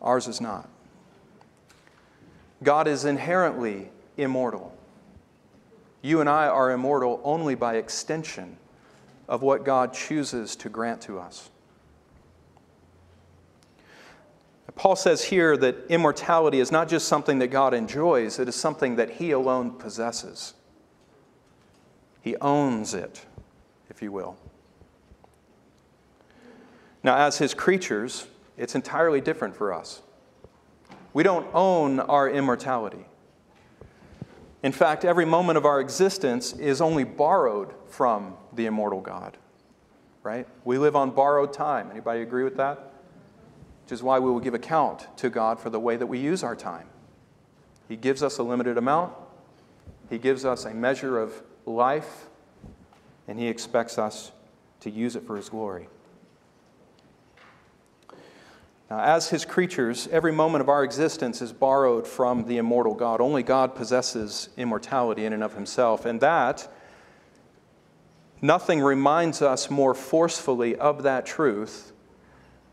Ours 0.00 0.26
is 0.26 0.40
not. 0.40 0.68
God 2.62 2.88
is 2.88 3.04
inherently 3.04 3.90
immortal. 4.16 4.76
You 6.00 6.20
and 6.20 6.28
I 6.28 6.46
are 6.46 6.70
immortal 6.70 7.20
only 7.24 7.54
by 7.54 7.76
extension 7.76 8.56
of 9.28 9.42
what 9.42 9.64
God 9.64 9.92
chooses 9.92 10.56
to 10.56 10.68
grant 10.68 11.02
to 11.02 11.18
us. 11.18 11.50
Paul 14.76 14.94
says 14.94 15.24
here 15.24 15.56
that 15.56 15.86
immortality 15.88 16.60
is 16.60 16.70
not 16.70 16.88
just 16.88 17.08
something 17.08 17.38
that 17.38 17.48
God 17.48 17.72
enjoys, 17.72 18.38
it 18.38 18.46
is 18.46 18.54
something 18.54 18.96
that 18.96 19.10
He 19.10 19.30
alone 19.30 19.72
possesses. 19.72 20.54
He 22.20 22.36
owns 22.36 22.92
it, 22.92 23.24
if 23.88 24.02
you 24.02 24.12
will. 24.12 24.36
Now, 27.06 27.16
as 27.18 27.38
His 27.38 27.54
creatures, 27.54 28.26
it's 28.56 28.74
entirely 28.74 29.20
different 29.20 29.54
for 29.54 29.72
us. 29.72 30.02
We 31.12 31.22
don't 31.22 31.46
own 31.54 32.00
our 32.00 32.28
immortality. 32.28 33.06
In 34.64 34.72
fact, 34.72 35.04
every 35.04 35.24
moment 35.24 35.56
of 35.56 35.64
our 35.64 35.80
existence 35.80 36.52
is 36.54 36.80
only 36.80 37.04
borrowed 37.04 37.72
from 37.86 38.34
the 38.52 38.66
immortal 38.66 39.00
God. 39.00 39.36
Right? 40.24 40.48
We 40.64 40.78
live 40.78 40.96
on 40.96 41.12
borrowed 41.12 41.52
time. 41.52 41.92
Anybody 41.92 42.22
agree 42.22 42.42
with 42.42 42.56
that? 42.56 42.92
Which 43.84 43.92
is 43.92 44.02
why 44.02 44.18
we 44.18 44.28
will 44.28 44.40
give 44.40 44.54
account 44.54 45.06
to 45.18 45.30
God 45.30 45.60
for 45.60 45.70
the 45.70 45.78
way 45.78 45.96
that 45.96 46.08
we 46.08 46.18
use 46.18 46.42
our 46.42 46.56
time. 46.56 46.88
He 47.88 47.94
gives 47.94 48.20
us 48.20 48.38
a 48.38 48.42
limited 48.42 48.78
amount. 48.78 49.12
He 50.10 50.18
gives 50.18 50.44
us 50.44 50.64
a 50.64 50.74
measure 50.74 51.20
of 51.20 51.40
life, 51.66 52.26
and 53.28 53.38
he 53.38 53.46
expects 53.46 53.96
us 53.96 54.32
to 54.80 54.90
use 54.90 55.14
it 55.14 55.24
for 55.24 55.36
his 55.36 55.48
glory. 55.48 55.86
Now, 58.88 59.00
as 59.00 59.30
his 59.30 59.44
creatures, 59.44 60.08
every 60.12 60.32
moment 60.32 60.62
of 60.62 60.68
our 60.68 60.84
existence 60.84 61.42
is 61.42 61.52
borrowed 61.52 62.06
from 62.06 62.46
the 62.46 62.58
immortal 62.58 62.94
God. 62.94 63.20
Only 63.20 63.42
God 63.42 63.74
possesses 63.74 64.48
immortality 64.56 65.24
in 65.24 65.32
and 65.32 65.42
of 65.42 65.54
himself. 65.54 66.06
And 66.06 66.20
that, 66.20 66.72
nothing 68.40 68.80
reminds 68.80 69.42
us 69.42 69.70
more 69.70 69.92
forcefully 69.92 70.76
of 70.76 71.02
that 71.02 71.26
truth 71.26 71.92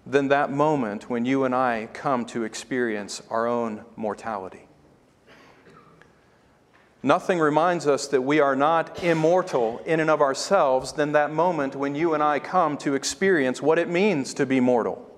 than 0.05 0.27
that 0.27 0.51
moment 0.51 1.09
when 1.09 1.25
you 1.25 1.45
and 1.45 1.55
I 1.55 1.89
come 1.93 2.25
to 2.25 2.43
experience 2.43 3.23
our 3.31 3.47
own 3.47 3.83
mortality. 3.95 4.67
Nothing 7.01 7.39
reminds 7.39 7.87
us 7.87 8.07
that 8.07 8.21
we 8.21 8.39
are 8.39 8.55
not 8.55 9.03
immortal 9.03 9.81
in 9.85 9.99
and 9.99 10.09
of 10.09 10.21
ourselves 10.21 10.93
than 10.93 11.13
that 11.13 11.31
moment 11.31 11.75
when 11.75 11.95
you 11.95 12.13
and 12.13 12.21
I 12.21 12.39
come 12.39 12.77
to 12.77 12.93
experience 12.93 13.61
what 13.61 13.79
it 13.79 13.89
means 13.89 14.33
to 14.35 14.45
be 14.45 14.59
mortal. 14.59 15.12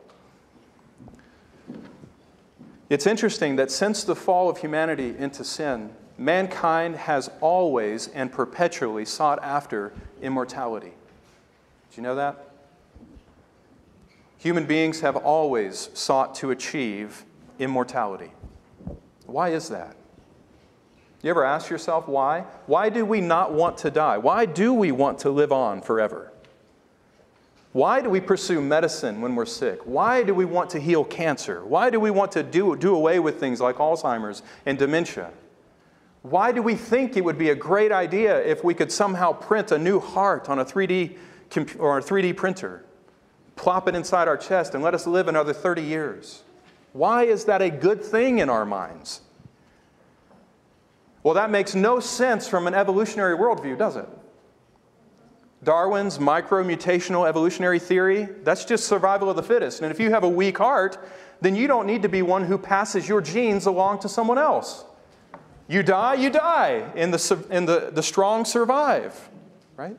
It's 2.89 3.08
interesting 3.08 3.56
that 3.56 3.72
since 3.72 4.04
the 4.04 4.15
fall 4.15 4.50
of 4.50 4.60
humanity 4.60 5.15
into 5.18 5.44
sin, 5.44 5.92
mankind 6.18 6.96
has 6.96 7.30
always 7.42 8.08
and 8.10 8.32
perpetually 8.32 9.06
sought 9.06 9.42
after 9.44 9.92
immortality. 10.22 10.94
Did 11.89 11.98
you 11.98 12.04
know 12.04 12.15
that? 12.15 12.51
Human 14.38 14.65
beings 14.65 15.00
have 15.00 15.15
always 15.15 15.89
sought 15.96 16.36
to 16.36 16.51
achieve 16.51 17.25
immortality. 17.58 18.32
Why 19.25 19.50
is 19.50 19.70
that? 19.70 19.96
You 21.24 21.32
ever 21.32 21.44
ask 21.44 21.72
yourself 21.72 22.08
why? 22.08 22.42
Why 22.68 22.89
do 22.89 23.04
we 23.04 23.20
not 23.20 23.51
want 23.51 23.80
to 23.80 23.89
die? 23.89 24.20
Why 24.20 24.46
do 24.46 24.72
we 24.72 24.92
want 24.92 25.18
to 25.20 25.32
live 25.32 25.51
on 25.51 25.82
forever? 25.82 26.32
Why 27.75 28.00
do 28.00 28.10
we 28.10 28.22
pursue 28.22 28.62
medicine 28.62 29.20
when 29.20 29.36
we're 29.36 29.46
sick? 29.46 29.82
Why 29.84 30.24
do 30.24 30.34
we 30.34 30.46
want 30.46 30.70
to 30.70 30.79
heal 30.79 31.03
cancer? 31.03 31.65
Why 31.65 31.89
do 31.89 32.00
we 32.00 32.10
want 32.10 32.32
to 32.32 32.41
do, 32.41 32.74
do 32.77 32.96
away 32.96 33.20
with 33.20 33.38
things 33.38 33.60
like 33.60 33.75
Alzheimer's 33.75 34.44
and 34.65 34.79
dementia? 34.79 35.32
Why 36.21 36.54
do 36.54 36.62
we 36.62 36.76
think 36.76 37.17
it 37.17 37.26
would 37.26 37.38
be 37.38 37.50
a 37.50 37.56
great 37.56 37.91
idea 37.91 38.41
if 38.45 38.63
we 38.63 38.73
could 38.73 38.93
somehow 38.93 39.34
print 39.34 39.73
a 39.73 39.78
new 39.78 40.00
heart 40.00 40.47
on 40.47 40.60
a 40.60 40.63
3D 40.63 41.17
comp- 41.50 41.78
or 41.78 41.97
a 41.97 42.02
3D 42.02 42.38
printer, 42.38 42.86
plop 43.58 43.89
it 43.89 43.95
inside 43.95 44.30
our 44.30 44.38
chest, 44.38 44.73
and 44.73 44.82
let 44.82 44.93
us 44.93 45.06
live 45.06 45.28
another 45.28 45.52
30 45.52 45.82
years? 45.82 46.43
Why 46.93 47.26
is 47.26 47.43
that 47.43 47.62
a 47.62 47.69
good 47.69 48.02
thing 48.02 48.38
in 48.38 48.50
our 48.50 48.65
minds? 48.65 49.19
Well, 51.23 51.34
that 51.34 51.52
makes 51.52 51.76
no 51.76 52.00
sense 52.00 52.47
from 52.47 52.67
an 52.67 52.73
evolutionary 52.73 53.38
worldview, 53.38 53.78
does 53.78 53.97
it? 53.97 54.08
Darwin's 55.65 56.19
micromutational 56.19 57.28
evolutionary 57.28 57.80
theory, 57.80 58.30
that's 58.43 58.63
just 58.63 58.88
survival 58.88 59.30
of 59.30 59.36
the 59.36 59.43
fittest. 59.43 59.82
And 59.82 59.91
if 59.91 59.99
you 59.99 60.12
have 60.12 60.23
a 60.23 60.30
weak 60.30 60.60
heart, 60.60 60.97
then 61.41 61.56
you 61.56 61.67
don't 61.67 61.88
need 61.88 62.04
to 62.04 62.10
be 62.10 62.21
one 62.21 62.43
who 62.43 62.58
passes 62.58 63.10
your 63.10 63.19
genes 63.19 63.65
along 63.65 63.99
to 63.99 64.10
someone 64.10 64.38
else. 64.38 64.86
You 65.67 65.82
die, 65.82 66.13
you 66.13 66.30
die, 66.30 66.89
and 66.95 67.12
the, 67.12 67.45
and 67.49 67.67
the, 67.67 67.89
the 67.91 68.04
strong 68.04 68.45
survive, 68.45 69.30
right? 69.75 69.97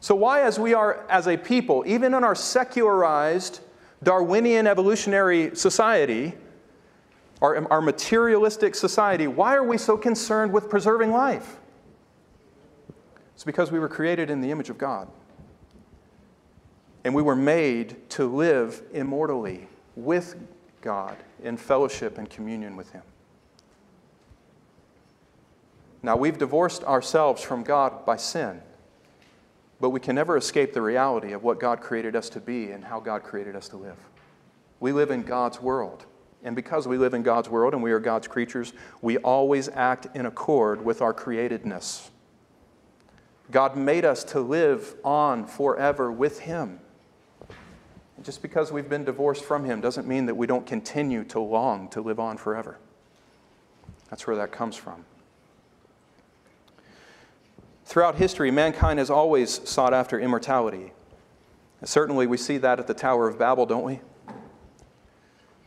So, 0.00 0.14
why, 0.14 0.40
as 0.42 0.58
we 0.58 0.72
are 0.72 1.06
as 1.10 1.28
a 1.28 1.36
people, 1.36 1.84
even 1.86 2.14
in 2.14 2.24
our 2.24 2.34
secularized 2.34 3.60
Darwinian 4.02 4.66
evolutionary 4.66 5.54
society, 5.54 6.32
our, 7.42 7.70
our 7.70 7.82
materialistic 7.82 8.74
society, 8.74 9.26
why 9.26 9.54
are 9.54 9.62
we 9.62 9.76
so 9.76 9.98
concerned 9.98 10.52
with 10.52 10.70
preserving 10.70 11.12
life? 11.12 11.58
It's 13.42 13.44
because 13.44 13.72
we 13.72 13.80
were 13.80 13.88
created 13.88 14.30
in 14.30 14.40
the 14.40 14.52
image 14.52 14.70
of 14.70 14.78
God. 14.78 15.08
And 17.02 17.12
we 17.12 17.22
were 17.22 17.34
made 17.34 18.08
to 18.10 18.24
live 18.24 18.80
immortally 18.92 19.66
with 19.96 20.36
God 20.80 21.16
in 21.42 21.56
fellowship 21.56 22.18
and 22.18 22.30
communion 22.30 22.76
with 22.76 22.92
Him. 22.92 23.02
Now, 26.04 26.14
we've 26.14 26.38
divorced 26.38 26.84
ourselves 26.84 27.42
from 27.42 27.64
God 27.64 28.06
by 28.06 28.16
sin, 28.16 28.62
but 29.80 29.90
we 29.90 29.98
can 29.98 30.14
never 30.14 30.36
escape 30.36 30.72
the 30.72 30.80
reality 30.80 31.32
of 31.32 31.42
what 31.42 31.58
God 31.58 31.80
created 31.80 32.14
us 32.14 32.28
to 32.28 32.40
be 32.40 32.70
and 32.70 32.84
how 32.84 33.00
God 33.00 33.24
created 33.24 33.56
us 33.56 33.68
to 33.70 33.76
live. 33.76 33.98
We 34.78 34.92
live 34.92 35.10
in 35.10 35.24
God's 35.24 35.60
world. 35.60 36.06
And 36.44 36.54
because 36.54 36.86
we 36.86 36.96
live 36.96 37.12
in 37.12 37.24
God's 37.24 37.48
world 37.48 37.74
and 37.74 37.82
we 37.82 37.90
are 37.90 37.98
God's 37.98 38.28
creatures, 38.28 38.72
we 39.00 39.18
always 39.18 39.68
act 39.68 40.06
in 40.14 40.26
accord 40.26 40.84
with 40.84 41.02
our 41.02 41.12
createdness. 41.12 42.10
God 43.50 43.76
made 43.76 44.04
us 44.04 44.24
to 44.24 44.40
live 44.40 44.94
on 45.04 45.46
forever 45.46 46.10
with 46.10 46.40
Him. 46.40 46.80
Just 48.22 48.40
because 48.40 48.70
we've 48.70 48.88
been 48.88 49.04
divorced 49.04 49.44
from 49.44 49.64
Him 49.64 49.80
doesn't 49.80 50.06
mean 50.06 50.26
that 50.26 50.34
we 50.34 50.46
don't 50.46 50.66
continue 50.66 51.24
to 51.24 51.40
long 51.40 51.88
to 51.88 52.00
live 52.00 52.20
on 52.20 52.36
forever. 52.36 52.78
That's 54.10 54.26
where 54.26 54.36
that 54.36 54.52
comes 54.52 54.76
from. 54.76 55.04
Throughout 57.84 58.14
history, 58.14 58.50
mankind 58.50 58.98
has 58.98 59.10
always 59.10 59.68
sought 59.68 59.92
after 59.92 60.20
immortality. 60.20 60.92
Certainly, 61.84 62.28
we 62.28 62.36
see 62.36 62.58
that 62.58 62.78
at 62.78 62.86
the 62.86 62.94
Tower 62.94 63.28
of 63.28 63.38
Babel, 63.38 63.66
don't 63.66 63.82
we? 63.82 64.00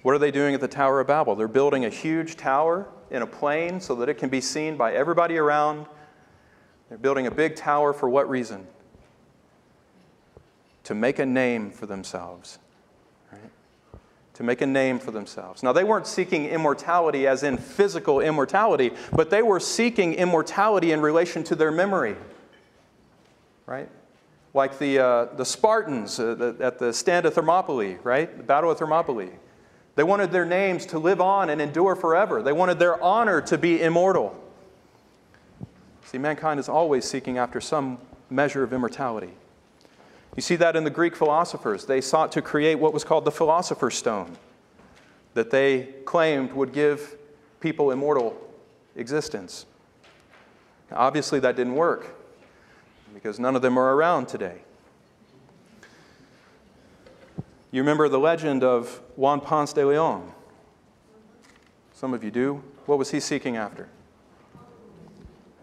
What 0.02 0.16
are 0.16 0.20
they 0.20 0.32
doing 0.32 0.54
at 0.54 0.62
the 0.62 0.68
Tower 0.68 1.02
of 1.02 1.08
Babel? 1.08 1.36
They're 1.36 1.48
building 1.48 1.84
a 1.84 1.90
huge 1.90 2.38
tower 2.38 2.88
in 3.12 3.22
a 3.22 3.28
plain 3.28 3.82
so 3.82 3.96
that 3.96 4.08
it 4.08 4.14
can 4.14 4.30
be 4.30 4.40
seen 4.40 4.78
by 4.78 4.94
everybody 4.94 5.38
around 5.38 5.88
they're 6.90 6.98
building 6.98 7.28
a 7.28 7.32
big 7.32 7.56
tower 7.56 7.94
for 7.94 8.10
what 8.10 8.30
reason? 8.30 8.68
To 10.84 10.94
make 10.94 11.20
a 11.20 11.26
name 11.26 11.72
for 11.72 11.86
themselves. 11.86 12.60
To 14.36 14.44
make 14.44 14.62
a 14.62 14.68
name 14.68 15.00
for 15.00 15.12
themselves. 15.12 15.64
Now, 15.64 15.72
they 15.72 15.86
weren't 15.86 16.06
seeking 16.06 16.46
immortality 16.46 17.26
as 17.26 17.44
in 17.44 17.58
physical 17.58 18.20
immortality, 18.20 18.92
but 19.14 19.30
they 19.30 19.42
were 19.42 19.62
seeking 19.62 20.14
immortality 20.14 20.92
in 20.92 21.00
relation 21.02 21.44
to 21.46 21.56
their 21.56 21.72
memory. 21.72 22.18
Right? 23.66 23.90
Like 24.54 24.78
the, 24.78 25.00
uh, 25.00 25.26
the 25.36 25.46
Spartans 25.46 26.20
uh, 26.20 26.36
the, 26.36 26.58
at 26.60 26.80
the 26.80 26.94
stand 26.94 27.26
of 27.26 27.34
Thermopylae, 27.34 27.98
right? 28.04 28.38
The 28.38 28.44
Battle 28.44 28.72
of 28.72 28.78
Thermopylae. 28.78 29.32
They 29.96 30.04
wanted 30.04 30.32
their 30.32 30.46
names 30.46 30.86
to 30.88 31.00
live 31.00 31.22
on 31.22 31.50
and 31.50 31.62
endure 31.62 31.96
forever. 31.96 32.44
They 32.44 32.52
wanted 32.52 32.78
their 32.78 33.02
honor 33.02 33.42
to 33.42 33.58
be 33.58 33.82
immortal. 33.82 34.36
See, 36.16 36.20
mankind 36.20 36.62
is 36.62 36.70
always 36.70 37.04
seeking 37.04 37.38
after 37.38 37.60
some 37.60 37.98
measure 38.30 38.64
of 38.64 38.72
immortality. 38.72 39.34
You 40.38 40.42
see 40.42 40.56
that 40.56 40.78
in 40.78 40.86
the 40.86 40.90
Greek 40.90 41.14
philosophers. 41.14 41.84
They 41.88 42.00
sought 42.00 42.32
to 42.32 42.42
create 42.42 42.76
what 42.76 42.94
was 42.94 43.04
called 43.04 43.26
the 43.26 43.34
philosopher's 43.34 43.96
stone, 43.96 44.38
that 45.34 45.52
they 45.52 45.90
claimed 46.06 46.54
would 46.54 46.72
give 46.72 47.18
people 47.60 47.92
immortal 47.92 48.34
existence. 48.96 49.66
Now, 50.90 51.00
obviously, 51.00 51.42
that 51.42 51.58
didn't 51.58 51.76
work 51.76 52.16
because 53.14 53.38
none 53.38 53.58
of 53.58 53.62
them 53.62 53.78
are 53.78 53.94
around 53.94 54.30
today. 54.30 54.60
You 57.72 57.82
remember 57.82 58.08
the 58.08 58.20
legend 58.20 58.64
of 58.64 59.02
Juan 59.18 59.42
Ponce 59.42 59.74
de 59.74 59.86
Leon? 59.86 60.32
Some 61.92 62.14
of 62.14 62.24
you 62.24 62.32
do. 62.32 62.64
What 62.86 62.98
was 62.98 63.12
he 63.12 63.20
seeking 63.20 63.58
after? 63.58 63.90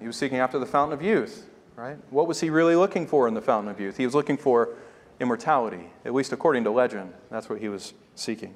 He 0.02 0.08
was 0.08 0.16
seeking 0.16 0.38
after 0.38 0.58
the 0.58 0.66
fountain 0.66 0.92
of 0.92 1.00
youth, 1.00 1.48
right? 1.76 1.96
What 2.10 2.26
was 2.26 2.40
he 2.40 2.50
really 2.50 2.74
looking 2.74 3.06
for 3.06 3.28
in 3.28 3.34
the 3.34 3.40
fountain 3.40 3.70
of 3.70 3.78
youth? 3.78 3.96
He 3.96 4.04
was 4.04 4.16
looking 4.16 4.36
for 4.36 4.70
immortality, 5.20 5.90
at 6.04 6.12
least 6.12 6.32
according 6.32 6.64
to 6.64 6.72
legend. 6.72 7.14
That's 7.30 7.48
what 7.48 7.60
he 7.60 7.68
was 7.68 7.94
seeking. 8.16 8.52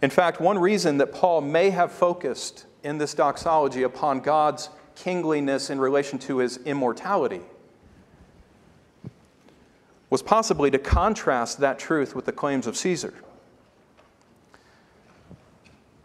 In 0.00 0.08
fact, 0.08 0.40
one 0.40 0.58
reason 0.58 0.96
that 0.98 1.12
Paul 1.12 1.42
may 1.42 1.68
have 1.68 1.92
focused 1.92 2.64
in 2.82 2.96
this 2.96 3.12
doxology 3.12 3.82
upon 3.82 4.20
God's 4.20 4.70
kingliness 4.94 5.68
in 5.68 5.78
relation 5.78 6.18
to 6.20 6.38
his 6.38 6.56
immortality 6.58 7.42
was 10.08 10.22
possibly 10.22 10.70
to 10.70 10.78
contrast 10.78 11.60
that 11.60 11.78
truth 11.78 12.14
with 12.14 12.24
the 12.24 12.32
claims 12.32 12.66
of 12.66 12.74
Caesar. 12.74 13.12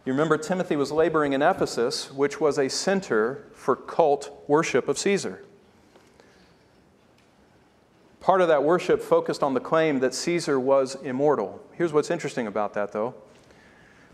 You 0.04 0.12
remember 0.12 0.36
Timothy 0.36 0.74
was 0.74 0.90
laboring 0.90 1.32
in 1.32 1.42
Ephesus, 1.42 2.10
which 2.10 2.40
was 2.40 2.58
a 2.58 2.68
center 2.68 3.44
for 3.54 3.76
cult 3.76 4.44
worship 4.48 4.88
of 4.88 4.98
Caesar. 4.98 5.44
Part 8.18 8.40
of 8.40 8.48
that 8.48 8.64
worship 8.64 9.00
focused 9.00 9.44
on 9.44 9.54
the 9.54 9.60
claim 9.60 10.00
that 10.00 10.12
Caesar 10.14 10.58
was 10.58 10.96
immortal. 10.96 11.64
Here's 11.74 11.92
what's 11.92 12.10
interesting 12.10 12.46
about 12.46 12.74
that, 12.74 12.92
though 12.92 13.14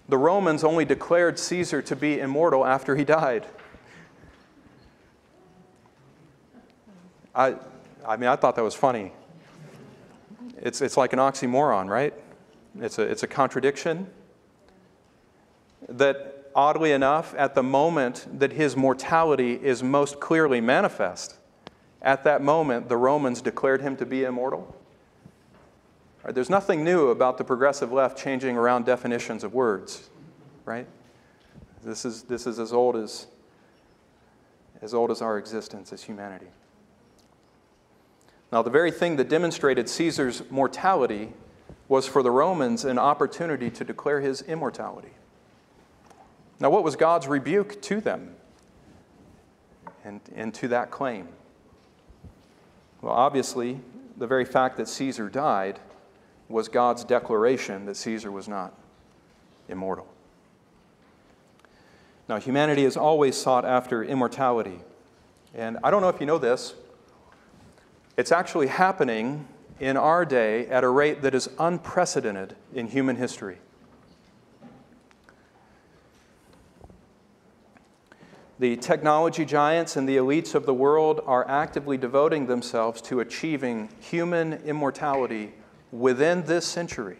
the 0.08 0.18
Romans 0.18 0.64
only 0.64 0.86
declared 0.86 1.38
Caesar 1.38 1.82
to 1.82 1.94
be 1.94 2.18
immortal 2.18 2.64
after 2.64 2.96
he 2.96 3.04
died. 3.04 3.46
I, 7.34 7.56
I 8.06 8.16
mean, 8.16 8.28
I 8.28 8.36
thought 8.36 8.56
that 8.56 8.64
was 8.64 8.74
funny. 8.74 9.12
It's, 10.56 10.80
it's 10.80 10.96
like 10.96 11.12
an 11.12 11.18
oxymoron, 11.18 11.88
right? 11.88 12.14
It's 12.80 12.98
a, 12.98 13.02
it's 13.02 13.22
a 13.22 13.26
contradiction 13.26 14.08
that, 15.88 16.50
oddly 16.54 16.92
enough, 16.92 17.34
at 17.36 17.54
the 17.54 17.62
moment 17.62 18.26
that 18.38 18.52
his 18.52 18.76
mortality 18.76 19.54
is 19.54 19.82
most 19.82 20.20
clearly 20.20 20.60
manifest, 20.60 21.36
at 22.00 22.24
that 22.24 22.42
moment, 22.42 22.88
the 22.88 22.96
Romans 22.96 23.42
declared 23.42 23.80
him 23.80 23.96
to 23.96 24.06
be 24.06 24.24
immortal. 24.24 24.76
Right, 26.24 26.34
there's 26.34 26.50
nothing 26.50 26.84
new 26.84 27.08
about 27.08 27.38
the 27.38 27.44
progressive 27.44 27.92
left 27.92 28.18
changing 28.18 28.56
around 28.56 28.86
definitions 28.86 29.44
of 29.44 29.54
words, 29.54 30.10
right? 30.64 30.86
This 31.84 32.04
is, 32.04 32.22
this 32.22 32.46
is 32.46 32.58
as 32.58 32.72
old 32.72 32.96
as, 32.96 33.26
as 34.82 34.94
old 34.94 35.10
as 35.10 35.22
our 35.22 35.38
existence 35.38 35.92
as 35.92 36.02
humanity. 36.02 36.48
Now, 38.50 38.62
the 38.62 38.70
very 38.70 38.90
thing 38.90 39.16
that 39.16 39.28
demonstrated 39.28 39.88
Caesar's 39.88 40.42
mortality 40.50 41.32
was 41.88 42.06
for 42.06 42.22
the 42.22 42.30
Romans 42.30 42.84
an 42.84 42.98
opportunity 42.98 43.70
to 43.70 43.84
declare 43.84 44.20
his 44.20 44.42
immortality. 44.42 45.12
Now, 46.60 46.70
what 46.70 46.82
was 46.82 46.96
God's 46.96 47.28
rebuke 47.28 47.80
to 47.82 48.00
them 48.00 48.34
and, 50.04 50.20
and 50.34 50.52
to 50.54 50.68
that 50.68 50.90
claim? 50.90 51.28
Well, 53.00 53.12
obviously, 53.12 53.80
the 54.16 54.26
very 54.26 54.44
fact 54.44 54.76
that 54.78 54.88
Caesar 54.88 55.28
died 55.28 55.78
was 56.48 56.68
God's 56.68 57.04
declaration 57.04 57.84
that 57.86 57.96
Caesar 57.96 58.32
was 58.32 58.48
not 58.48 58.74
immortal. 59.68 60.08
Now, 62.28 62.38
humanity 62.38 62.84
has 62.84 62.96
always 62.96 63.36
sought 63.36 63.64
after 63.64 64.02
immortality. 64.02 64.80
And 65.54 65.78
I 65.84 65.90
don't 65.90 66.02
know 66.02 66.08
if 66.08 66.20
you 66.20 66.26
know 66.26 66.38
this, 66.38 66.74
it's 68.16 68.32
actually 68.32 68.66
happening 68.66 69.46
in 69.78 69.96
our 69.96 70.24
day 70.24 70.66
at 70.66 70.82
a 70.82 70.88
rate 70.88 71.22
that 71.22 71.34
is 71.34 71.48
unprecedented 71.58 72.56
in 72.74 72.88
human 72.88 73.16
history. 73.16 73.58
The 78.60 78.76
technology 78.76 79.44
giants 79.44 79.96
and 79.96 80.08
the 80.08 80.16
elites 80.16 80.56
of 80.56 80.66
the 80.66 80.74
world 80.74 81.20
are 81.26 81.48
actively 81.48 81.96
devoting 81.96 82.46
themselves 82.46 83.00
to 83.02 83.20
achieving 83.20 83.88
human 84.00 84.54
immortality 84.64 85.52
within 85.92 86.44
this 86.44 86.66
century. 86.66 87.18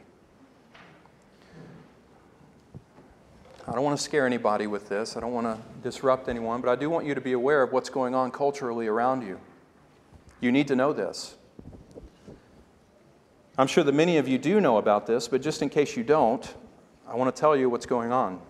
I 3.69 3.73
don't 3.73 3.85
want 3.85 3.97
to 3.97 4.03
scare 4.03 4.27
anybody 4.27 4.67
with 4.67 4.89
this. 4.89 5.17
I 5.17 5.21
don't 5.21 5.33
want 5.33 5.47
to 5.47 5.59
disrupt 5.83 6.29
anyone, 6.29 6.61
but 6.61 6.71
I 6.71 6.75
do 6.75 6.91
want 6.91 7.07
you 7.07 7.15
to 7.15 7.21
be 7.21 7.33
aware 7.33 7.63
of 7.63 7.71
what's 7.71 7.91
going 7.91 8.15
on 8.15 8.31
culturally 8.31 8.89
around 8.89 9.23
you. 9.23 9.39
You 10.41 10.51
need 10.51 10.67
to 10.69 10.77
know 10.77 10.93
this. 10.93 11.37
I'm 13.57 13.67
sure 13.67 13.85
that 13.85 13.95
many 13.95 14.17
of 14.17 14.27
you 14.27 14.39
do 14.39 14.61
know 14.61 14.79
about 14.79 15.07
this, 15.07 15.29
but 15.29 15.43
just 15.43 15.63
in 15.63 15.69
case 15.69 15.97
you 15.97 16.03
don't, 16.03 16.55
I 17.07 17.15
want 17.15 17.35
to 17.35 17.39
tell 17.39 17.57
you 17.57 17.69
what's 17.69 17.87
going 17.87 18.11
on. 18.11 18.41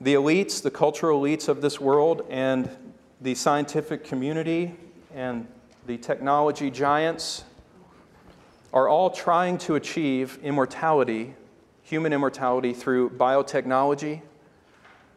The 0.00 0.14
elites, 0.14 0.62
the 0.62 0.70
cultural 0.70 1.20
elites 1.20 1.48
of 1.48 1.60
this 1.60 1.78
world, 1.78 2.26
and 2.30 2.70
the 3.20 3.34
scientific 3.34 4.02
community 4.04 4.74
and 5.14 5.46
the 5.86 5.98
technology 5.98 6.70
giants 6.70 7.44
are 8.72 8.88
all 8.88 9.10
trying 9.10 9.58
to 9.58 9.74
achieve 9.74 10.38
immortality, 10.42 11.34
human 11.82 12.12
immortality, 12.12 12.72
through 12.72 13.10
biotechnology, 13.10 14.22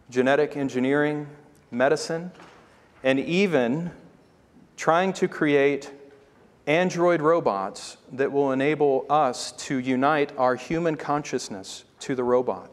genetic 0.09 0.57
engineering, 0.57 1.27
medicine, 1.71 2.31
and 3.03 3.19
even 3.19 3.91
trying 4.75 5.13
to 5.13 5.27
create 5.27 5.91
android 6.65 7.21
robots 7.21 7.97
that 8.11 8.31
will 8.31 8.51
enable 8.51 9.05
us 9.09 9.51
to 9.53 9.77
unite 9.77 10.31
our 10.37 10.55
human 10.55 10.95
consciousness 10.95 11.83
to 11.99 12.15
the 12.15 12.23
robot. 12.23 12.72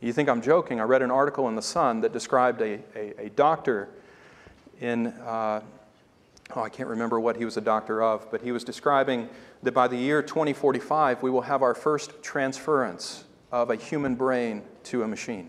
You 0.00 0.12
think 0.12 0.28
I'm 0.28 0.42
joking? 0.42 0.80
I 0.80 0.84
read 0.84 1.02
an 1.02 1.10
article 1.10 1.48
in 1.48 1.54
The 1.54 1.62
Sun 1.62 2.02
that 2.02 2.12
described 2.12 2.60
a, 2.60 2.80
a, 2.94 3.26
a 3.26 3.30
doctor 3.30 3.88
in, 4.80 5.06
uh, 5.06 5.62
oh, 6.54 6.62
I 6.62 6.68
can't 6.68 6.88
remember 6.88 7.18
what 7.18 7.36
he 7.36 7.46
was 7.46 7.56
a 7.56 7.62
doctor 7.62 8.02
of, 8.02 8.30
but 8.30 8.42
he 8.42 8.52
was 8.52 8.62
describing 8.62 9.28
that 9.62 9.72
by 9.72 9.88
the 9.88 9.96
year 9.96 10.22
2045, 10.22 11.22
we 11.22 11.30
will 11.30 11.40
have 11.42 11.62
our 11.62 11.74
first 11.74 12.22
transference 12.22 13.24
of 13.50 13.70
a 13.70 13.76
human 13.76 14.14
brain 14.14 14.62
to 14.84 15.02
a 15.02 15.08
machine. 15.08 15.48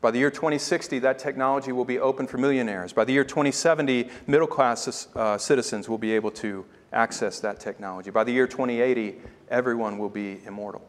By 0.00 0.12
the 0.12 0.18
year 0.18 0.30
2060, 0.30 1.00
that 1.00 1.18
technology 1.18 1.72
will 1.72 1.84
be 1.84 1.98
open 1.98 2.28
for 2.28 2.38
millionaires. 2.38 2.92
By 2.92 3.04
the 3.04 3.12
year 3.12 3.24
2070, 3.24 4.08
middle 4.28 4.46
class 4.46 5.08
uh, 5.16 5.36
citizens 5.36 5.88
will 5.88 5.98
be 5.98 6.12
able 6.12 6.30
to 6.32 6.64
access 6.92 7.40
that 7.40 7.58
technology. 7.58 8.10
By 8.10 8.22
the 8.22 8.30
year 8.30 8.46
2080, 8.46 9.16
everyone 9.50 9.98
will 9.98 10.08
be 10.08 10.40
immortal. 10.46 10.86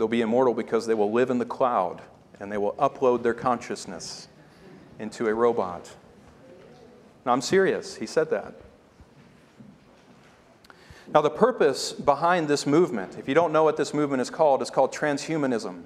They'll 0.00 0.08
be 0.08 0.22
immortal 0.22 0.54
because 0.54 0.86
they 0.86 0.94
will 0.94 1.12
live 1.12 1.28
in 1.28 1.36
the 1.36 1.44
cloud 1.44 2.00
and 2.40 2.50
they 2.50 2.56
will 2.56 2.72
upload 2.78 3.22
their 3.22 3.34
consciousness 3.34 4.28
into 4.98 5.28
a 5.28 5.34
robot. 5.34 5.90
Now, 7.26 7.32
I'm 7.32 7.42
serious. 7.42 7.96
He 7.96 8.06
said 8.06 8.30
that. 8.30 8.54
Now, 11.12 11.20
the 11.20 11.28
purpose 11.28 11.92
behind 11.92 12.48
this 12.48 12.66
movement, 12.66 13.18
if 13.18 13.28
you 13.28 13.34
don't 13.34 13.52
know 13.52 13.62
what 13.62 13.76
this 13.76 13.92
movement 13.92 14.22
is 14.22 14.30
called, 14.30 14.62
it's 14.62 14.70
called 14.70 14.90
transhumanism. 14.90 15.82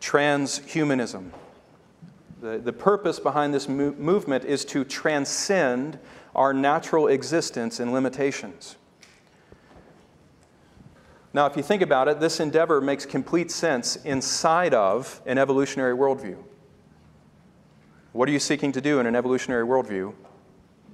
Transhumanism. 0.00 1.30
The, 2.40 2.58
the 2.58 2.72
purpose 2.72 3.18
behind 3.18 3.52
this 3.52 3.68
mo- 3.68 3.96
movement 3.98 4.44
is 4.44 4.64
to 4.66 4.84
transcend 4.84 5.98
our 6.36 6.54
natural 6.54 7.08
existence 7.08 7.80
and 7.80 7.92
limitations. 7.92 8.76
Now, 11.34 11.46
if 11.46 11.56
you 11.56 11.62
think 11.62 11.80
about 11.80 12.08
it, 12.08 12.20
this 12.20 12.40
endeavor 12.40 12.80
makes 12.80 13.06
complete 13.06 13.50
sense 13.50 13.96
inside 13.96 14.74
of 14.74 15.22
an 15.24 15.38
evolutionary 15.38 15.96
worldview. 15.96 16.36
What 18.12 18.28
are 18.28 18.32
you 18.32 18.38
seeking 18.38 18.72
to 18.72 18.80
do 18.80 19.00
in 19.00 19.06
an 19.06 19.16
evolutionary 19.16 19.66
worldview? 19.66 20.12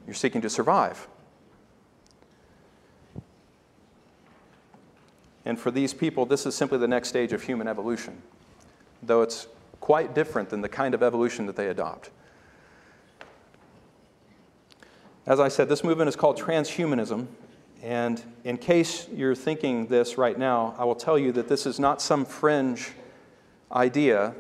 You're 0.07 0.15
seeking 0.15 0.41
to 0.43 0.51
survive. 0.51 1.09
And 5.45 5.59
for 5.59 5.71
these 5.71 5.93
people, 5.93 6.27
this 6.27 6.47
is 6.47 6.55
simply 6.55 6.79
the 6.79 6.87
next 6.87 7.09
stage 7.09 7.33
of 7.33 7.43
human 7.43 7.67
evolution, 7.67 8.23
though 9.03 9.23
it's 9.23 9.49
quite 9.81 10.15
different 10.15 10.51
than 10.51 10.61
the 10.61 10.69
kind 10.69 10.95
of 10.95 11.03
evolution 11.03 11.47
that 11.47 11.57
they 11.57 11.69
adopt. 11.69 12.11
As 15.27 15.41
I 15.41 15.49
said, 15.49 15.69
this 15.69 15.83
movement 15.83 16.09
is 16.09 16.17
called 16.17 16.39
transhumanism, 16.39 17.27
and 17.83 18.23
in 18.45 18.57
case 18.57 19.09
you're 19.15 19.35
thinking 19.35 19.87
this 19.87 20.19
right 20.19 20.37
now, 20.37 20.75
I 20.79 20.85
will 20.85 20.97
tell 20.97 21.19
you 21.19 21.33
that 21.33 21.49
this 21.49 21.65
is 21.67 21.79
not 21.79 22.03
some 22.03 22.25
fringe 22.25 22.93
idea 23.71 24.35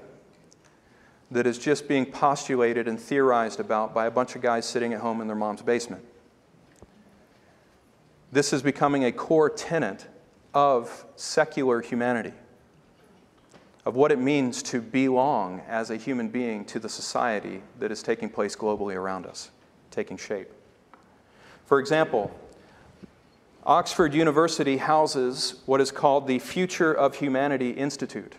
that 1.31 1.47
is 1.47 1.59
just 1.59 1.87
being 1.87 2.07
postulated 2.07 2.89
and 2.89 2.99
theorized 2.99 3.61
about 3.61 3.95
by 3.95 4.07
a 4.07 4.11
bunch 4.11 4.35
of 4.35 4.43
guys 4.43 4.67
sitting 4.67 4.93
at 4.93 5.01
home 5.01 5.21
in 5.21 5.27
their 5.27 5.37
mom's 5.37 5.63
basement. 5.63 6.05
This 8.33 8.53
is 8.53 8.63
becoming 8.63 9.05
a 9.05 9.13
core 9.13 9.51
tenet 9.51 10.07
of 10.53 11.05
secular 11.17 11.81
humanity, 11.81 12.33
of 13.85 13.95
what 13.95 14.11
it 14.11 14.19
means 14.19 14.63
to 14.65 14.81
belong 14.81 15.61
as 15.69 15.91
a 15.91 15.97
human 15.97 16.29
being 16.29 16.65
to 16.67 16.79
the 16.79 16.89
society 16.89 17.63
that 17.79 17.93
is 17.93 18.03
taking 18.03 18.29
place 18.29 18.57
globally 18.57 18.97
around 18.97 19.27
us, 19.27 19.51
taking 19.91 20.17
shape. 20.17 20.51
For 21.67 21.79
example, 21.79 22.35
Oxford 23.69 24.15
University 24.15 24.79
houses 24.79 25.57
what 25.67 25.79
is 25.79 25.91
called 25.91 26.27
the 26.27 26.39
Future 26.39 26.91
of 26.91 27.17
Humanity 27.17 27.73
Institute. 27.73 28.37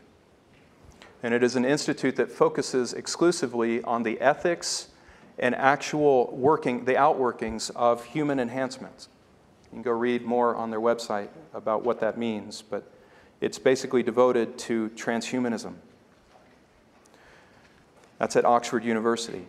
And 1.21 1.35
it 1.35 1.43
is 1.43 1.55
an 1.55 1.65
institute 1.65 2.15
that 2.15 2.31
focuses 2.31 2.93
exclusively 2.93 3.83
on 3.83 4.01
the 4.01 4.19
ethics 4.21 4.87
and 5.37 5.53
actual 5.53 6.35
working, 6.35 6.85
the 6.85 6.95
outworkings 6.95 7.69
of 7.75 8.03
human 8.05 8.39
enhancements, 8.39 9.07
You 9.65 9.75
can 9.75 9.81
go 9.83 9.91
read 9.91 10.23
more 10.23 10.55
on 10.55 10.71
their 10.71 10.81
website 10.81 11.29
about 11.53 11.83
what 11.83 11.99
that 11.99 12.17
means, 12.17 12.63
but 12.63 12.91
it's 13.39 13.59
basically 13.59 14.01
devoted 14.01 14.57
to 14.57 14.89
transhumanism. 14.95 15.75
That's 18.17 18.35
at 18.35 18.45
Oxford 18.45 18.83
University. 18.83 19.45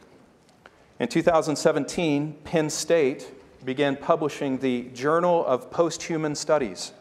In 0.98 1.08
2017, 1.08 2.34
Penn 2.44 2.68
State 2.68 3.32
began 3.64 3.96
publishing 3.96 4.58
the 4.58 4.84
Journal 4.94 5.44
of 5.44 5.70
Posthuman 5.70 6.36
Studies. 6.36 6.92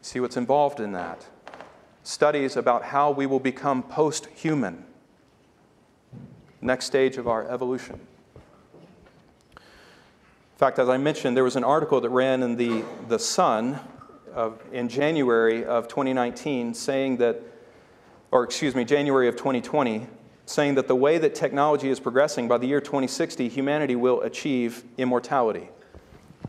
See 0.00 0.20
what's 0.20 0.36
involved 0.36 0.80
in 0.80 0.92
that? 0.92 1.26
Studies 2.02 2.56
about 2.56 2.84
how 2.84 3.10
we 3.10 3.26
will 3.26 3.40
become 3.40 3.82
post 3.82 4.26
human. 4.34 4.84
Next 6.60 6.86
stage 6.86 7.18
of 7.18 7.28
our 7.28 7.48
evolution. 7.48 8.00
In 9.54 9.60
fact, 10.56 10.78
as 10.78 10.88
I 10.88 10.96
mentioned, 10.96 11.36
there 11.36 11.44
was 11.44 11.56
an 11.56 11.64
article 11.64 12.00
that 12.00 12.08
ran 12.08 12.42
in 12.42 12.56
the, 12.56 12.82
the 13.08 13.18
Sun 13.18 13.78
of, 14.34 14.60
in 14.72 14.88
January 14.88 15.64
of 15.64 15.88
2019 15.88 16.74
saying 16.74 17.18
that, 17.18 17.40
or 18.30 18.44
excuse 18.44 18.74
me, 18.74 18.84
January 18.84 19.28
of 19.28 19.36
2020, 19.36 20.06
saying 20.48 20.76
that 20.76 20.88
the 20.88 20.96
way 20.96 21.18
that 21.18 21.34
technology 21.34 21.90
is 21.90 22.00
progressing, 22.00 22.48
by 22.48 22.56
the 22.56 22.66
year 22.66 22.80
2060, 22.80 23.50
humanity 23.50 23.94
will 23.94 24.22
achieve 24.22 24.82
immortality. 24.96 25.68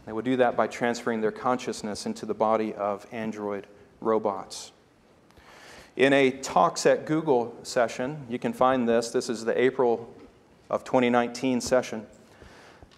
They 0.05 0.13
will 0.13 0.21
do 0.21 0.37
that 0.37 0.55
by 0.55 0.67
transferring 0.67 1.19
their 1.19 1.33
consciousness 1.33 2.05
into 2.05 2.25
the 2.25 2.33
body 2.33 2.73
of 2.73 3.05
android 3.11 3.67
robots. 3.99 4.71
In 5.97 6.13
a 6.13 6.31
Talks 6.31 6.85
at 6.85 7.05
Google 7.05 7.53
session, 7.63 8.25
you 8.29 8.39
can 8.39 8.53
find 8.53 8.87
this, 8.87 9.11
this 9.11 9.27
is 9.27 9.43
the 9.43 9.61
April 9.61 10.09
of 10.69 10.85
2019 10.85 11.59
session. 11.59 12.07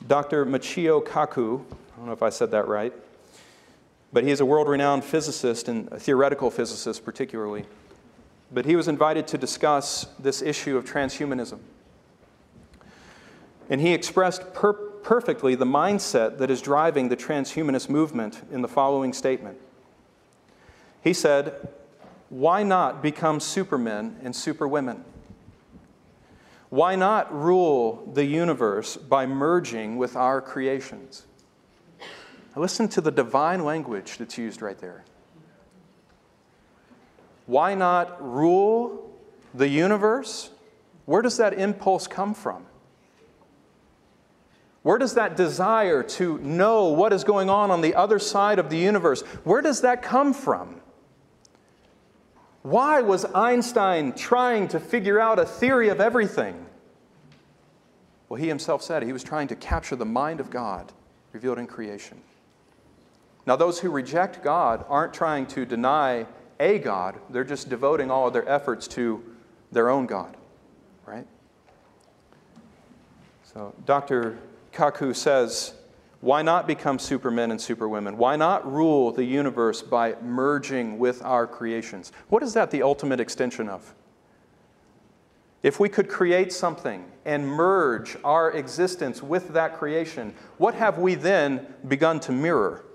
Dr. 0.07 0.45
Michio 0.45 1.03
Kaku, 1.03 1.61
I 1.61 1.97
don't 1.97 2.05
know 2.05 2.11
if 2.11 2.21
I 2.21 2.29
said 2.29 2.51
that 2.51 2.67
right, 2.67 2.93
but 4.13 4.23
he 4.23 4.29
is 4.29 4.39
a 4.39 4.45
world 4.45 4.69
renowned 4.69 5.03
physicist 5.03 5.67
and 5.67 5.89
theoretical 5.89 6.51
physicist, 6.51 7.03
particularly. 7.03 7.65
But 8.51 8.65
he 8.65 8.75
was 8.75 8.87
invited 8.87 9.27
to 9.27 9.37
discuss 9.37 10.05
this 10.19 10.41
issue 10.41 10.77
of 10.77 10.85
transhumanism. 10.85 11.59
And 13.69 13.79
he 13.79 13.93
expressed 13.93 14.53
per- 14.53 14.73
perfectly 14.73 15.55
the 15.55 15.65
mindset 15.65 16.37
that 16.39 16.51
is 16.51 16.61
driving 16.61 17.09
the 17.09 17.15
transhumanist 17.15 17.89
movement 17.89 18.41
in 18.51 18.61
the 18.61 18.67
following 18.67 19.13
statement. 19.13 19.57
He 21.01 21.13
said, 21.13 21.69
Why 22.29 22.63
not 22.63 23.01
become 23.01 23.39
supermen 23.39 24.17
and 24.23 24.35
superwomen? 24.35 25.05
Why 26.69 26.95
not 26.95 27.33
rule 27.33 28.09
the 28.13 28.23
universe 28.25 28.95
by 28.95 29.25
merging 29.25 29.97
with 29.97 30.15
our 30.15 30.41
creations? 30.41 31.25
listen 32.55 32.87
to 32.89 33.01
the 33.01 33.11
divine 33.11 33.63
language 33.63 34.17
that's 34.17 34.37
used 34.37 34.61
right 34.61 34.77
there. 34.77 35.05
Why 37.51 37.75
not 37.75 38.15
rule 38.23 39.11
the 39.53 39.67
universe? 39.67 40.51
Where 41.03 41.21
does 41.21 41.35
that 41.35 41.53
impulse 41.53 42.07
come 42.07 42.33
from? 42.33 42.65
Where 44.83 44.97
does 44.97 45.15
that 45.15 45.35
desire 45.35 46.01
to 46.01 46.37
know 46.37 46.85
what 46.85 47.11
is 47.11 47.25
going 47.25 47.49
on 47.49 47.69
on 47.69 47.81
the 47.81 47.93
other 47.93 48.19
side 48.19 48.57
of 48.57 48.69
the 48.69 48.77
universe? 48.77 49.23
Where 49.43 49.61
does 49.61 49.81
that 49.81 50.01
come 50.01 50.33
from? 50.33 50.79
Why 52.61 53.01
was 53.01 53.25
Einstein 53.25 54.13
trying 54.13 54.69
to 54.69 54.79
figure 54.79 55.19
out 55.19 55.37
a 55.37 55.45
theory 55.45 55.89
of 55.89 55.99
everything? 55.99 56.65
Well, 58.29 58.39
he 58.39 58.47
himself 58.47 58.81
said 58.81 59.03
he 59.03 59.11
was 59.11 59.25
trying 59.25 59.49
to 59.49 59.57
capture 59.57 59.97
the 59.97 60.05
mind 60.05 60.39
of 60.39 60.49
God 60.49 60.93
revealed 61.33 61.59
in 61.59 61.67
creation. 61.67 62.21
Now, 63.45 63.57
those 63.57 63.81
who 63.81 63.89
reject 63.89 64.41
God 64.41 64.85
aren't 64.87 65.13
trying 65.13 65.47
to 65.47 65.65
deny 65.65 66.27
a 66.61 66.79
God, 66.79 67.19
they're 67.29 67.43
just 67.43 67.67
devoting 67.67 68.09
all 68.09 68.27
of 68.27 68.33
their 68.33 68.47
efforts 68.47 68.87
to 68.89 69.23
their 69.71 69.89
own 69.89 70.05
God, 70.05 70.37
right? 71.05 71.25
So, 73.43 73.73
Dr. 73.85 74.37
Kaku 74.71 75.13
says 75.15 75.73
why 76.21 76.43
not 76.43 76.67
become 76.67 76.99
supermen 76.99 77.49
and 77.49 77.59
superwomen? 77.59 78.15
Why 78.15 78.35
not 78.35 78.71
rule 78.71 79.11
the 79.11 79.23
universe 79.23 79.81
by 79.81 80.15
merging 80.21 80.99
with 80.99 81.23
our 81.23 81.47
creations? 81.47 82.11
What 82.29 82.43
is 82.43 82.53
that 82.53 82.69
the 82.69 82.83
ultimate 82.83 83.19
extension 83.19 83.67
of? 83.67 83.95
If 85.63 85.79
we 85.79 85.89
could 85.89 86.09
create 86.09 86.53
something 86.53 87.05
and 87.25 87.47
merge 87.47 88.17
our 88.23 88.51
existence 88.51 89.23
with 89.23 89.49
that 89.49 89.77
creation, 89.77 90.35
what 90.57 90.75
have 90.75 90.99
we 90.99 91.15
then 91.15 91.65
begun 91.87 92.19
to 92.21 92.31
mirror 92.31 92.85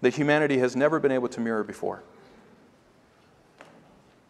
that 0.00 0.14
humanity 0.14 0.58
has 0.58 0.74
never 0.74 0.98
been 0.98 1.12
able 1.12 1.28
to 1.28 1.40
mirror 1.40 1.64
before? 1.64 2.02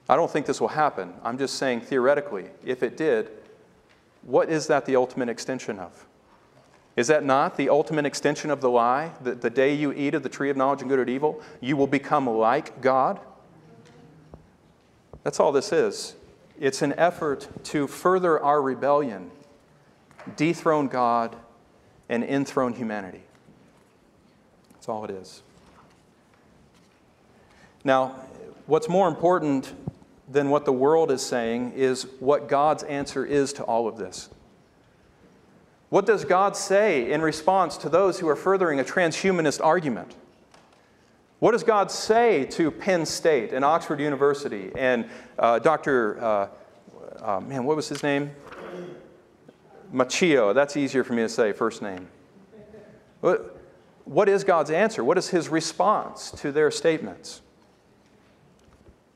I 0.08 0.16
don't 0.16 0.30
think 0.30 0.46
this 0.46 0.60
will 0.60 0.68
happen. 0.68 1.12
I'm 1.22 1.36
just 1.36 1.56
saying 1.56 1.82
theoretically, 1.82 2.46
if 2.64 2.82
it 2.82 2.96
did, 2.96 3.30
what 4.22 4.48
is 4.48 4.66
that 4.68 4.86
the 4.86 4.96
ultimate 4.96 5.28
extension 5.28 5.78
of? 5.78 6.06
Is 6.96 7.06
that 7.08 7.24
not 7.24 7.56
the 7.56 7.68
ultimate 7.68 8.06
extension 8.06 8.50
of 8.50 8.60
the 8.60 8.70
lie? 8.70 9.12
That 9.22 9.40
the 9.40 9.50
day 9.50 9.74
you 9.74 9.92
eat 9.92 10.14
of 10.14 10.22
the 10.22 10.28
tree 10.28 10.50
of 10.50 10.56
knowledge 10.56 10.80
and 10.80 10.88
good 10.90 10.98
and 10.98 11.10
evil, 11.10 11.40
you 11.60 11.76
will 11.76 11.86
become 11.86 12.26
like 12.26 12.80
God? 12.80 13.20
That's 15.22 15.38
all 15.38 15.52
this 15.52 15.72
is. 15.72 16.16
It's 16.58 16.82
an 16.82 16.94
effort 16.94 17.48
to 17.64 17.86
further 17.86 18.40
our 18.42 18.60
rebellion, 18.60 19.30
dethrone 20.36 20.88
God, 20.88 21.36
and 22.08 22.24
enthrone 22.24 22.72
humanity. 22.72 23.22
That's 24.72 24.88
all 24.88 25.04
it 25.04 25.10
is. 25.10 25.42
Now, 27.84 28.16
what's 28.66 28.88
more 28.88 29.06
important 29.06 29.72
than 30.30 30.50
what 30.50 30.64
the 30.64 30.72
world 30.72 31.10
is 31.10 31.24
saying 31.24 31.72
is 31.74 32.06
what 32.20 32.48
God's 32.48 32.82
answer 32.84 33.24
is 33.24 33.52
to 33.54 33.62
all 33.64 33.88
of 33.88 33.96
this. 33.96 34.28
What 35.88 36.04
does 36.04 36.24
God 36.24 36.54
say 36.56 37.10
in 37.10 37.22
response 37.22 37.78
to 37.78 37.88
those 37.88 38.20
who 38.20 38.28
are 38.28 38.36
furthering 38.36 38.78
a 38.78 38.84
transhumanist 38.84 39.64
argument? 39.64 40.14
What 41.38 41.52
does 41.52 41.62
God 41.62 41.90
say 41.90 42.44
to 42.46 42.70
Penn 42.70 43.06
State 43.06 43.52
and 43.52 43.64
Oxford 43.64 44.00
University 44.00 44.70
and 44.76 45.08
uh, 45.38 45.60
Dr. 45.60 46.22
Uh, 46.22 46.48
uh, 47.22 47.40
man, 47.40 47.64
what 47.64 47.76
was 47.76 47.88
his 47.88 48.02
name? 48.02 48.30
Machio. 49.92 50.52
That's 50.52 50.76
easier 50.76 51.04
for 51.04 51.14
me 51.14 51.22
to 51.22 51.28
say, 51.28 51.52
first 51.52 51.80
name. 51.80 52.08
What, 53.20 53.56
what 54.04 54.28
is 54.28 54.44
God's 54.44 54.70
answer? 54.70 55.02
What 55.02 55.16
is 55.18 55.28
his 55.28 55.48
response 55.48 56.30
to 56.32 56.52
their 56.52 56.70
statements? 56.70 57.40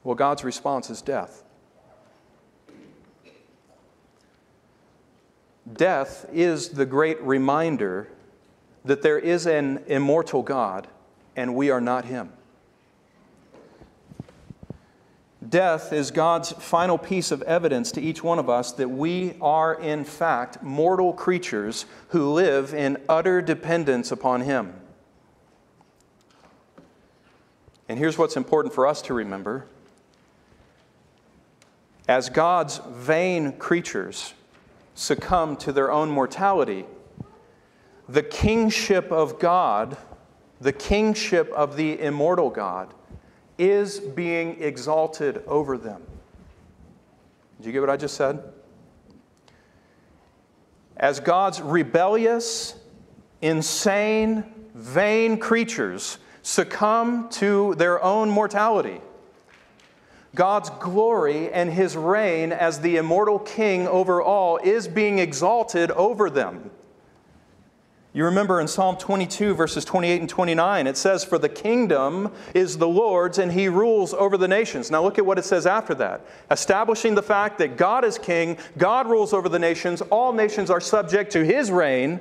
Well, 0.04 0.14
God's 0.14 0.44
response 0.44 0.90
is 0.90 1.00
death. 1.00 1.44
Death 5.72 6.26
is 6.32 6.70
the 6.70 6.86
great 6.86 7.20
reminder 7.22 8.08
that 8.84 9.02
there 9.02 9.18
is 9.18 9.46
an 9.46 9.84
immortal 9.86 10.42
God 10.42 10.88
and 11.36 11.54
we 11.54 11.70
are 11.70 11.80
not 11.80 12.04
Him. 12.04 12.32
Death 15.48 15.92
is 15.92 16.10
God's 16.10 16.52
final 16.52 16.96
piece 16.96 17.30
of 17.30 17.42
evidence 17.42 17.92
to 17.92 18.00
each 18.00 18.22
one 18.22 18.38
of 18.38 18.48
us 18.48 18.72
that 18.72 18.88
we 18.88 19.34
are, 19.40 19.74
in 19.74 20.04
fact, 20.04 20.62
mortal 20.62 21.12
creatures 21.12 21.84
who 22.08 22.32
live 22.32 22.72
in 22.72 22.96
utter 23.08 23.42
dependence 23.42 24.12
upon 24.12 24.42
Him. 24.42 24.74
And 27.88 27.98
here's 27.98 28.16
what's 28.16 28.36
important 28.36 28.74
for 28.74 28.86
us 28.86 29.02
to 29.02 29.14
remember 29.14 29.66
as 32.08 32.28
God's 32.28 32.80
vain 32.88 33.52
creatures, 33.52 34.34
succumb 34.94 35.56
to 35.56 35.72
their 35.72 35.90
own 35.90 36.10
mortality, 36.10 36.84
the 38.08 38.22
kingship 38.22 39.10
of 39.10 39.38
God, 39.38 39.96
the 40.60 40.72
kingship 40.72 41.50
of 41.52 41.76
the 41.76 42.00
immortal 42.00 42.50
God, 42.50 42.92
is 43.58 44.00
being 44.00 44.60
exalted 44.60 45.42
over 45.46 45.78
them. 45.78 46.02
Did 47.58 47.66
you 47.66 47.72
get 47.72 47.80
what 47.80 47.90
I 47.90 47.96
just 47.96 48.16
said? 48.16 48.42
As 50.96 51.20
God's 51.20 51.60
rebellious, 51.60 52.74
insane, 53.40 54.44
vain 54.74 55.38
creatures 55.38 56.18
succumb 56.42 57.28
to 57.30 57.74
their 57.76 58.02
own 58.02 58.28
mortality, 58.28 59.00
God's 60.34 60.70
glory 60.70 61.52
and 61.52 61.70
his 61.70 61.96
reign 61.96 62.52
as 62.52 62.80
the 62.80 62.96
immortal 62.96 63.38
king 63.38 63.86
over 63.86 64.22
all 64.22 64.56
is 64.58 64.88
being 64.88 65.18
exalted 65.18 65.90
over 65.90 66.30
them. 66.30 66.70
You 68.14 68.26
remember 68.26 68.60
in 68.60 68.68
Psalm 68.68 68.96
22, 68.98 69.54
verses 69.54 69.86
28 69.86 70.20
and 70.20 70.28
29, 70.28 70.86
it 70.86 70.98
says, 70.98 71.24
For 71.24 71.38
the 71.38 71.48
kingdom 71.48 72.30
is 72.54 72.76
the 72.76 72.88
Lord's, 72.88 73.38
and 73.38 73.50
he 73.50 73.68
rules 73.68 74.12
over 74.12 74.36
the 74.36 74.48
nations. 74.48 74.90
Now 74.90 75.02
look 75.02 75.18
at 75.18 75.24
what 75.24 75.38
it 75.38 75.46
says 75.46 75.66
after 75.66 75.94
that. 75.94 76.20
Establishing 76.50 77.14
the 77.14 77.22
fact 77.22 77.56
that 77.58 77.78
God 77.78 78.04
is 78.04 78.18
king, 78.18 78.58
God 78.76 79.06
rules 79.06 79.32
over 79.32 79.48
the 79.48 79.58
nations, 79.58 80.02
all 80.02 80.34
nations 80.34 80.70
are 80.70 80.80
subject 80.80 81.32
to 81.32 81.44
his 81.44 81.70
reign. 81.70 82.20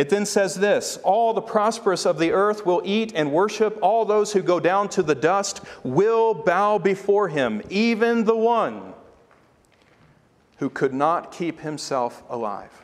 It 0.00 0.08
then 0.08 0.24
says 0.24 0.54
this 0.54 0.96
All 1.04 1.34
the 1.34 1.42
prosperous 1.42 2.06
of 2.06 2.18
the 2.18 2.32
earth 2.32 2.64
will 2.64 2.80
eat 2.86 3.12
and 3.14 3.30
worship, 3.30 3.78
all 3.82 4.06
those 4.06 4.32
who 4.32 4.40
go 4.40 4.58
down 4.58 4.88
to 4.90 5.02
the 5.02 5.14
dust 5.14 5.60
will 5.84 6.32
bow 6.32 6.78
before 6.78 7.28
him, 7.28 7.60
even 7.68 8.24
the 8.24 8.34
one 8.34 8.94
who 10.56 10.70
could 10.70 10.94
not 10.94 11.32
keep 11.32 11.60
himself 11.60 12.22
alive. 12.30 12.82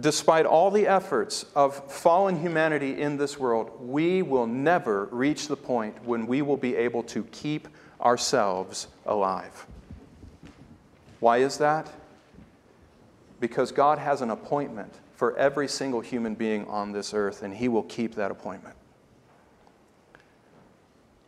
Despite 0.00 0.44
all 0.44 0.72
the 0.72 0.88
efforts 0.88 1.44
of 1.54 1.92
fallen 1.92 2.40
humanity 2.40 3.00
in 3.00 3.18
this 3.18 3.38
world, 3.38 3.70
we 3.80 4.22
will 4.22 4.48
never 4.48 5.04
reach 5.12 5.46
the 5.46 5.56
point 5.56 6.04
when 6.04 6.26
we 6.26 6.42
will 6.42 6.56
be 6.56 6.74
able 6.74 7.04
to 7.04 7.22
keep 7.30 7.68
ourselves 8.00 8.88
alive. 9.06 9.64
Why 11.20 11.38
is 11.38 11.56
that? 11.58 11.88
Because 13.40 13.72
God 13.72 13.98
has 13.98 14.20
an 14.20 14.30
appointment 14.30 14.92
for 15.14 15.36
every 15.36 15.66
single 15.66 16.00
human 16.00 16.34
being 16.34 16.66
on 16.66 16.92
this 16.92 17.12
earth, 17.14 17.42
and 17.42 17.54
He 17.54 17.68
will 17.68 17.82
keep 17.82 18.14
that 18.14 18.30
appointment. 18.30 18.76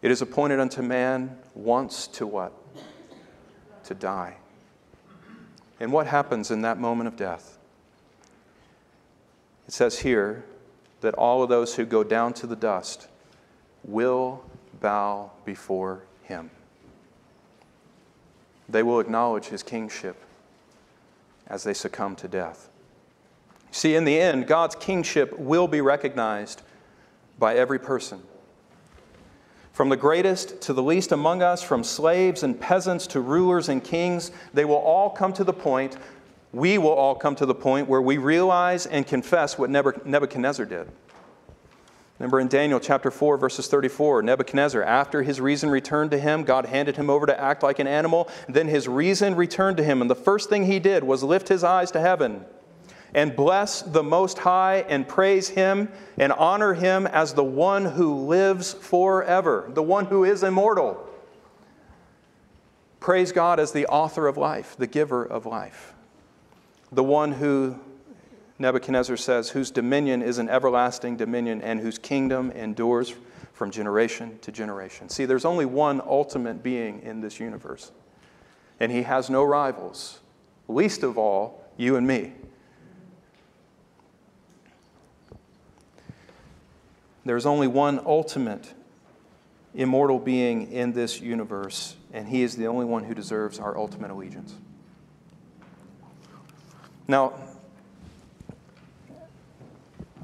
It 0.03 0.11
is 0.11 0.21
appointed 0.21 0.61
unto 0.61 0.83
man 0.83 1.39
once 1.55 2.07
to 2.09 2.27
what? 2.27 2.53
To 3.85 3.95
die. 3.95 4.37
And 5.81 5.93
what 5.93 6.07
happens 6.07 6.51
in 6.51 6.63
that 6.63 6.79
moment 6.79 7.09
of 7.09 7.17
death? 7.17 7.59
It 9.67 9.73
says 9.73 10.01
here 10.01 10.45
that 11.01 11.15
all 11.15 11.43
of 11.43 11.49
those 11.49 11.75
who 11.77 11.85
go 11.85 12.05
down 12.05 12.35
to 12.35 12.47
the 12.47 12.57
dust 12.57 13.09
will 13.85 14.45
bow 14.81 15.31
before 15.45 16.03
him. 16.25 16.51
They 18.69 18.83
will 18.83 19.01
acknowledge 19.01 19.47
his 19.47 19.63
kingship 19.63 20.17
as 21.47 21.65
they 21.65 21.75
succumb 21.75 22.17
to 22.17 22.29
death. 22.29 22.69
See, 23.71 23.95
in 23.95 24.05
the 24.05 24.21
end, 24.21 24.47
God's 24.47 24.75
kingship 24.75 25.39
will 25.39 25.67
be 25.67 25.81
recognized 25.81 26.63
by 27.39 27.57
every 27.57 27.79
person. 27.79 28.23
From 29.73 29.89
the 29.89 29.97
greatest 29.97 30.61
to 30.63 30.75
the 30.75 30.83
least 30.83 31.13
among 31.13 31.43
us, 31.43 31.63
from 31.63 31.83
slaves 31.83 32.43
and 32.43 32.61
peasants 32.61 33.07
to 33.09 33.21
rulers 33.21 33.71
and 33.71 33.83
kings, 33.83 34.31
they 34.53 34.67
will 34.67 34.77
all 34.77 35.09
come 35.09 35.33
to 35.33 35.45
the 35.45 35.53
point, 35.53 35.97
we 36.53 36.77
will 36.77 36.93
all 36.93 37.15
come 37.15 37.35
to 37.37 37.47
the 37.47 37.55
point 37.55 37.89
where 37.89 38.03
we 38.03 38.19
realize 38.19 38.85
and 38.85 39.07
confess 39.07 39.59
what 39.59 39.71
Nebuchadnezzar 39.71 40.67
did. 40.67 40.91
Remember 42.23 42.39
in 42.39 42.47
Daniel 42.47 42.79
chapter 42.79 43.11
4, 43.11 43.37
verses 43.37 43.67
34, 43.67 44.23
Nebuchadnezzar, 44.23 44.81
after 44.81 45.25
his 45.25 45.41
reason 45.41 45.69
returned 45.69 46.13
to 46.13 46.19
him, 46.19 46.45
God 46.45 46.67
handed 46.67 46.95
him 46.95 47.11
over 47.11 47.27
to 47.27 47.41
act 47.41 47.65
like 47.65 47.81
an 47.81 47.89
animal. 47.89 48.31
Then 48.49 48.69
his 48.69 48.87
reason 48.87 49.35
returned 49.35 49.77
to 49.79 49.83
him, 49.83 50.01
and 50.01 50.09
the 50.09 50.15
first 50.15 50.49
thing 50.49 50.67
he 50.67 50.79
did 50.79 51.03
was 51.03 51.25
lift 51.25 51.49
his 51.49 51.65
eyes 51.65 51.91
to 51.91 52.01
heaven 52.01 52.45
and 53.13 53.35
bless 53.35 53.83
the 53.83 54.05
Most 54.05 54.39
High 54.39 54.85
and 54.89 55.09
praise 55.09 55.49
him 55.49 55.89
and 56.17 56.33
honor 56.33 56.75
him 56.75 57.09
as 57.09 57.35
the 57.35 57.43
one 57.43 57.87
who 57.87 58.15
lives 58.15 58.73
forever, 58.73 59.69
the 59.75 59.83
one 59.83 60.05
who 60.05 60.23
is 60.23 60.45
immortal. 60.45 61.05
Praise 63.01 63.33
God 63.33 63.59
as 63.59 63.73
the 63.73 63.87
author 63.87 64.29
of 64.29 64.37
life, 64.37 64.77
the 64.79 64.87
giver 64.87 65.25
of 65.25 65.45
life, 65.45 65.93
the 66.93 67.03
one 67.03 67.33
who 67.33 67.81
Nebuchadnezzar 68.63 69.17
says, 69.17 69.51
whose 69.51 69.73
dominion 69.73 70.23
is 70.23 70.39
an 70.39 70.49
everlasting 70.49 71.17
dominion 71.17 71.61
and 71.63 71.81
whose 71.81 71.99
kingdom 71.99 72.53
endures 72.53 73.13
from 73.53 73.73
generation 73.73 74.39
to 74.43 74.53
generation. 74.53 75.09
See, 75.09 75.25
there's 75.25 75.45
only 75.45 75.67
one 75.67 76.01
ultimate 76.01 76.63
being 76.63 77.03
in 77.03 77.21
this 77.21 77.41
universe, 77.41 77.91
and 78.79 78.93
he 78.93 79.03
has 79.03 79.29
no 79.29 79.43
rivals, 79.43 80.21
least 80.69 81.03
of 81.03 81.19
all, 81.19 81.69
you 81.77 81.97
and 81.97 82.07
me. 82.07 82.35
There's 87.25 87.47
only 87.47 87.67
one 87.67 88.01
ultimate 88.07 88.75
immortal 89.75 90.21
being 90.21 90.71
in 90.71 90.93
this 90.93 91.21
universe, 91.21 91.97
and 92.13 92.29
he 92.29 92.43
is 92.43 92.57
the 92.57 92.69
only 92.69 92.85
one 92.85 93.03
who 93.03 93.15
deserves 93.15 93.59
our 93.59 93.77
ultimate 93.77 94.13
allegiance. 94.13 94.55
Now, 97.09 97.35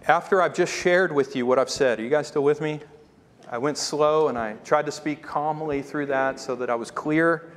after 0.09 0.41
I've 0.41 0.55
just 0.55 0.73
shared 0.73 1.13
with 1.13 1.37
you 1.37 1.45
what 1.45 1.59
I've 1.59 1.69
said, 1.69 2.01
are 2.01 2.03
you 2.03 2.09
guys 2.09 2.29
still 2.29 2.43
with 2.43 2.63
me? 2.63 2.81
I 3.51 3.59
went 3.59 3.77
slow 3.77 4.29
and 4.29 4.39
I 4.39 4.55
tried 4.65 4.87
to 4.87 4.93
speak 4.93 5.23
calmly 5.23 5.83
through 5.83 6.07
that 6.07 6.41
so 6.41 6.57
that 6.57 6.71
I 6.71 6.75
was 6.75 6.91
clear, 6.91 7.53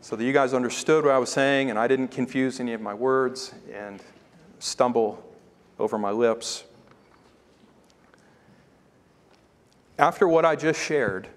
so 0.00 0.16
that 0.16 0.24
you 0.24 0.32
guys 0.32 0.52
understood 0.52 1.04
what 1.04 1.14
I 1.14 1.18
was 1.18 1.30
saying 1.30 1.70
and 1.70 1.78
I 1.78 1.86
didn't 1.86 2.08
confuse 2.08 2.58
any 2.58 2.72
of 2.72 2.80
my 2.80 2.92
words 2.92 3.54
and 3.72 4.02
stumble 4.58 5.24
over 5.78 5.96
my 5.96 6.10
lips. 6.10 6.64
After 9.96 10.26
what 10.26 10.44
I 10.44 10.56
just 10.56 10.80
shared, 10.80 11.28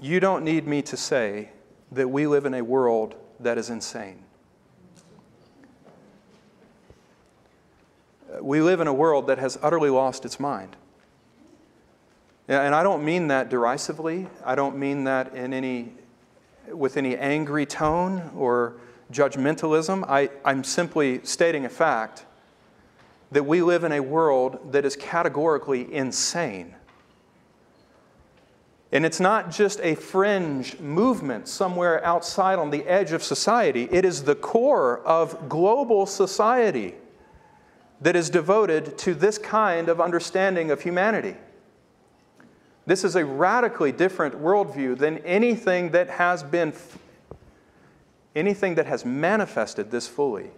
you 0.00 0.18
don't 0.18 0.44
need 0.44 0.66
me 0.66 0.82
to 0.82 0.96
say 0.96 1.50
that 1.92 2.08
we 2.08 2.26
live 2.26 2.46
in 2.46 2.54
a 2.54 2.62
world 2.62 3.14
that 3.38 3.58
is 3.58 3.70
insane. 3.70 4.24
We 8.40 8.60
live 8.60 8.80
in 8.80 8.86
a 8.86 8.92
world 8.92 9.26
that 9.28 9.38
has 9.38 9.58
utterly 9.62 9.90
lost 9.90 10.24
its 10.24 10.38
mind. 10.38 10.76
And 12.48 12.74
I 12.74 12.82
don't 12.82 13.04
mean 13.04 13.28
that 13.28 13.50
derisively. 13.50 14.26
I 14.44 14.54
don't 14.54 14.78
mean 14.78 15.04
that 15.04 15.34
in 15.34 15.52
any, 15.52 15.92
with 16.72 16.96
any 16.96 17.14
angry 17.16 17.66
tone 17.66 18.30
or 18.34 18.76
judgmentalism. 19.12 20.04
I, 20.08 20.30
I'm 20.44 20.64
simply 20.64 21.20
stating 21.24 21.66
a 21.66 21.68
fact 21.68 22.24
that 23.32 23.44
we 23.44 23.60
live 23.60 23.84
in 23.84 23.92
a 23.92 24.00
world 24.00 24.72
that 24.72 24.86
is 24.86 24.96
categorically 24.96 25.92
insane. 25.92 26.74
And 28.90 29.04
it's 29.04 29.20
not 29.20 29.50
just 29.50 29.80
a 29.82 29.94
fringe 29.94 30.78
movement 30.80 31.48
somewhere 31.48 32.02
outside 32.02 32.58
on 32.58 32.70
the 32.70 32.84
edge 32.84 33.12
of 33.12 33.22
society, 33.22 33.86
it 33.90 34.06
is 34.06 34.22
the 34.22 34.34
core 34.34 35.00
of 35.00 35.50
global 35.50 36.06
society 36.06 36.94
that 38.00 38.14
is 38.14 38.30
devoted 38.30 38.96
to 38.98 39.14
this 39.14 39.38
kind 39.38 39.88
of 39.88 40.00
understanding 40.00 40.70
of 40.70 40.82
humanity. 40.82 41.36
This 42.86 43.04
is 43.04 43.16
a 43.16 43.24
radically 43.24 43.92
different 43.92 44.36
worldview 44.36 44.96
than 44.96 45.18
anything 45.18 45.90
that 45.90 46.08
has 46.08 46.42
been 46.42 46.72
anything 48.36 48.76
that 48.76 48.86
has 48.86 49.04
manifested 49.04 49.90
this 49.90 50.06
fully 50.06 50.50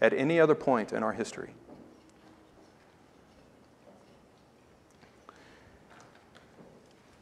at 0.00 0.12
any 0.12 0.38
other 0.38 0.54
point 0.54 0.92
in 0.92 1.02
our 1.02 1.12
history. 1.12 1.50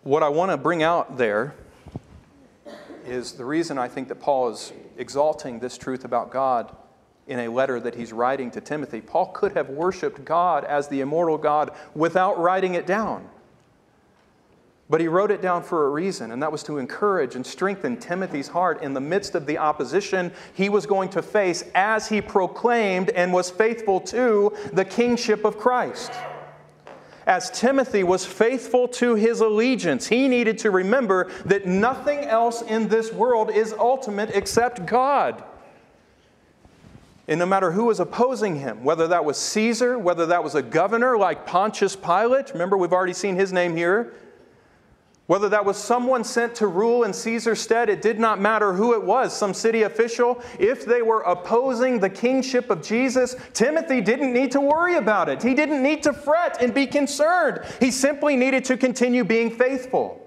What 0.02 0.24
I 0.24 0.28
want 0.28 0.50
to 0.50 0.56
bring 0.56 0.82
out 0.82 1.16
there 1.16 1.54
is 3.06 3.32
the 3.32 3.44
reason 3.44 3.78
I 3.78 3.86
think 3.86 4.08
that 4.08 4.16
Paul 4.16 4.48
is 4.48 4.72
exalting 4.96 5.60
this 5.60 5.78
truth 5.78 6.04
about 6.04 6.30
God 6.30 6.74
in 7.26 7.38
a 7.40 7.48
letter 7.48 7.78
that 7.80 7.94
he's 7.94 8.12
writing 8.12 8.50
to 8.50 8.60
Timothy. 8.60 9.00
Paul 9.00 9.26
could 9.26 9.52
have 9.52 9.70
worshiped 9.70 10.24
God 10.24 10.64
as 10.64 10.88
the 10.88 11.00
immortal 11.00 11.38
God 11.38 11.70
without 11.94 12.38
writing 12.38 12.74
it 12.74 12.86
down. 12.86 13.28
But 14.90 15.00
he 15.00 15.08
wrote 15.08 15.30
it 15.30 15.40
down 15.40 15.62
for 15.62 15.86
a 15.86 15.90
reason, 15.90 16.32
and 16.32 16.42
that 16.42 16.52
was 16.52 16.62
to 16.64 16.76
encourage 16.76 17.34
and 17.34 17.46
strengthen 17.46 17.96
Timothy's 17.96 18.48
heart 18.48 18.82
in 18.82 18.92
the 18.92 19.00
midst 19.00 19.34
of 19.34 19.46
the 19.46 19.56
opposition 19.56 20.32
he 20.52 20.68
was 20.68 20.84
going 20.84 21.08
to 21.10 21.22
face 21.22 21.64
as 21.74 22.08
he 22.08 22.20
proclaimed 22.20 23.08
and 23.10 23.32
was 23.32 23.48
faithful 23.48 24.00
to 24.00 24.54
the 24.72 24.84
kingship 24.84 25.46
of 25.46 25.56
Christ. 25.56 26.12
As 27.26 27.50
Timothy 27.52 28.02
was 28.02 28.26
faithful 28.26 28.88
to 28.88 29.14
his 29.14 29.40
allegiance, 29.40 30.08
he 30.08 30.28
needed 30.28 30.58
to 30.58 30.70
remember 30.70 31.30
that 31.44 31.66
nothing 31.66 32.18
else 32.18 32.62
in 32.62 32.88
this 32.88 33.12
world 33.12 33.50
is 33.50 33.72
ultimate 33.72 34.30
except 34.34 34.84
God. 34.84 35.42
And 37.32 37.38
no 37.38 37.46
matter 37.46 37.72
who 37.72 37.86
was 37.86 37.98
opposing 37.98 38.56
him, 38.56 38.84
whether 38.84 39.08
that 39.08 39.24
was 39.24 39.38
Caesar, 39.38 39.98
whether 39.98 40.26
that 40.26 40.44
was 40.44 40.54
a 40.54 40.60
governor 40.60 41.16
like 41.16 41.46
Pontius 41.46 41.96
Pilate, 41.96 42.52
remember 42.52 42.76
we've 42.76 42.92
already 42.92 43.14
seen 43.14 43.36
his 43.36 43.54
name 43.54 43.74
here, 43.74 44.12
whether 45.28 45.48
that 45.48 45.64
was 45.64 45.78
someone 45.78 46.24
sent 46.24 46.54
to 46.56 46.66
rule 46.66 47.04
in 47.04 47.14
Caesar's 47.14 47.58
stead, 47.58 47.88
it 47.88 48.02
did 48.02 48.20
not 48.20 48.38
matter 48.38 48.74
who 48.74 48.92
it 48.92 49.02
was, 49.02 49.34
some 49.34 49.54
city 49.54 49.84
official. 49.84 50.42
If 50.58 50.84
they 50.84 51.00
were 51.00 51.22
opposing 51.22 52.00
the 52.00 52.10
kingship 52.10 52.68
of 52.68 52.82
Jesus, 52.82 53.34
Timothy 53.54 54.02
didn't 54.02 54.34
need 54.34 54.52
to 54.52 54.60
worry 54.60 54.96
about 54.96 55.30
it. 55.30 55.42
He 55.42 55.54
didn't 55.54 55.82
need 55.82 56.02
to 56.02 56.12
fret 56.12 56.60
and 56.60 56.74
be 56.74 56.86
concerned. 56.86 57.64
He 57.80 57.90
simply 57.90 58.36
needed 58.36 58.62
to 58.66 58.76
continue 58.76 59.24
being 59.24 59.50
faithful. 59.50 60.20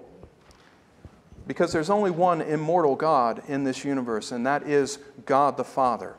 Because 1.46 1.72
there's 1.72 1.88
only 1.88 2.10
one 2.10 2.40
immortal 2.40 2.96
God 2.96 3.44
in 3.46 3.62
this 3.62 3.84
universe, 3.84 4.32
and 4.32 4.44
that 4.44 4.64
is 4.64 4.98
God 5.24 5.56
the 5.56 5.62
Father. 5.62 6.16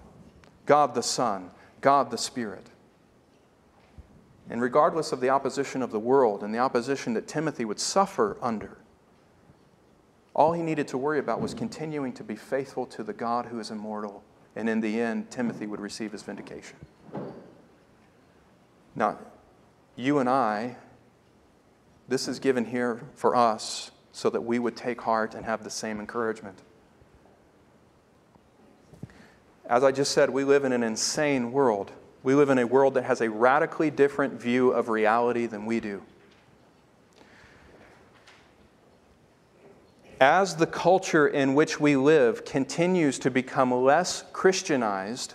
God 0.68 0.94
the 0.94 1.02
Son, 1.02 1.50
God 1.82 2.12
the 2.12 2.18
Spirit. 2.18 2.68
And 4.50 4.62
regardless 4.62 5.12
of 5.12 5.20
the 5.20 5.30
opposition 5.30 5.82
of 5.82 5.92
the 5.92 6.00
world 6.00 6.44
and 6.44 6.54
the 6.54 6.60
opposition 6.60 7.16
that 7.16 7.28
Timothy 7.28 7.66
would 7.66 7.80
suffer 7.80 8.38
under, 8.42 8.78
all 10.36 10.54
he 10.54 10.62
needed 10.62 10.88
to 10.90 10.98
worry 10.98 11.18
about 11.18 11.42
was 11.42 11.56
continuing 11.56 12.14
to 12.14 12.24
be 12.24 12.36
faithful 12.36 12.86
to 12.86 13.04
the 13.04 13.14
God 13.14 13.48
who 13.48 13.60
is 13.60 13.72
immortal 13.72 14.24
and 14.58 14.68
in 14.68 14.82
the 14.82 15.00
end, 15.00 15.30
Timothy 15.30 15.68
would 15.68 15.80
receive 15.80 16.12
his 16.12 16.24
vindication. 16.24 16.78
Now, 18.96 19.20
you 19.96 20.18
and 20.18 20.28
I, 20.28 20.78
this 22.08 22.28
is 22.28 22.40
given 22.40 22.66
here 22.66 23.02
for 23.14 23.36
us 23.36 23.92
so 24.12 24.32
that 24.32 24.42
we 24.42 24.58
would 24.58 24.76
take 24.76 25.02
heart 25.02 25.36
and 25.36 25.46
have 25.46 25.64
the 25.64 25.70
same 25.70 26.00
encouragement. 26.00 26.64
As 29.68 29.84
I 29.84 29.92
just 29.92 30.14
said, 30.14 30.30
we 30.30 30.46
live 30.46 30.64
in 30.64 30.72
an 30.72 30.82
insane 30.82 31.52
world. 31.52 31.92
We 32.24 32.36
live 32.36 32.50
in 32.50 32.58
a 32.58 32.66
world 32.66 32.94
that 32.94 33.04
has 33.04 33.20
a 33.20 33.30
radically 33.30 33.92
different 33.92 34.42
view 34.42 34.72
of 34.72 34.88
reality 34.88 35.46
than 35.46 35.66
we 35.66 35.82
do. 35.82 36.04
As 40.22 40.56
the 40.56 40.66
culture 40.66 41.28
in 41.28 41.54
which 41.54 41.82
we 41.82 41.98
live 41.98 42.46
continues 42.46 43.20
to 43.20 43.30
become 43.30 43.74
less 43.74 44.24
Christianized 44.32 45.34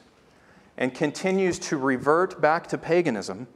and 0.78 0.94
continues 0.94 1.58
to 1.60 1.76
revert 1.76 2.40
back 2.40 2.66
to 2.68 2.78
paganism, 2.78 3.46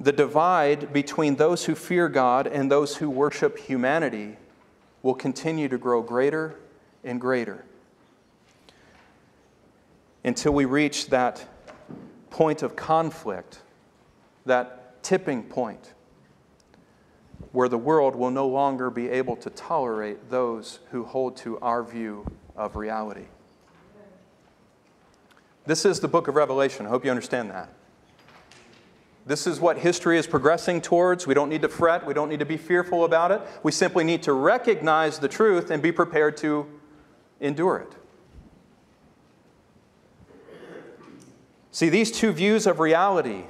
the 0.00 0.10
divide 0.10 0.90
between 0.92 1.36
those 1.36 1.66
who 1.66 1.74
fear 1.74 2.08
God 2.08 2.46
and 2.46 2.70
those 2.70 2.96
who 2.96 3.10
worship 3.10 3.58
humanity 3.58 4.36
will 5.02 5.14
continue 5.14 5.68
to 5.68 5.78
grow 5.78 6.00
greater 6.02 6.56
and 7.04 7.20
greater 7.20 7.64
until 10.24 10.52
we 10.52 10.64
reach 10.64 11.08
that 11.08 11.44
point 12.30 12.62
of 12.62 12.76
conflict, 12.76 13.60
that 14.46 15.02
tipping 15.02 15.42
point, 15.42 15.94
where 17.52 17.68
the 17.68 17.78
world 17.78 18.14
will 18.14 18.30
no 18.30 18.46
longer 18.46 18.88
be 18.90 19.08
able 19.08 19.36
to 19.36 19.50
tolerate 19.50 20.30
those 20.30 20.78
who 20.90 21.04
hold 21.04 21.36
to 21.36 21.58
our 21.58 21.82
view 21.82 22.24
of 22.56 22.76
reality. 22.76 23.26
This 25.66 25.84
is 25.84 26.00
the 26.00 26.08
book 26.08 26.28
of 26.28 26.34
Revelation. 26.34 26.86
I 26.86 26.88
hope 26.88 27.04
you 27.04 27.10
understand 27.10 27.50
that. 27.50 27.72
This 29.24 29.46
is 29.46 29.60
what 29.60 29.78
history 29.78 30.18
is 30.18 30.26
progressing 30.26 30.80
towards. 30.80 31.26
We 31.26 31.34
don't 31.34 31.48
need 31.48 31.62
to 31.62 31.68
fret. 31.68 32.04
We 32.04 32.14
don't 32.14 32.28
need 32.28 32.40
to 32.40 32.46
be 32.46 32.56
fearful 32.56 33.04
about 33.04 33.30
it. 33.30 33.40
We 33.62 33.70
simply 33.70 34.02
need 34.02 34.24
to 34.24 34.32
recognize 34.32 35.20
the 35.20 35.28
truth 35.28 35.70
and 35.70 35.80
be 35.80 35.92
prepared 35.92 36.36
to 36.38 36.66
endure 37.40 37.76
it. 37.78 38.01
See, 41.72 41.88
these 41.88 42.12
two 42.12 42.32
views 42.32 42.66
of 42.66 42.80
reality, 42.80 43.44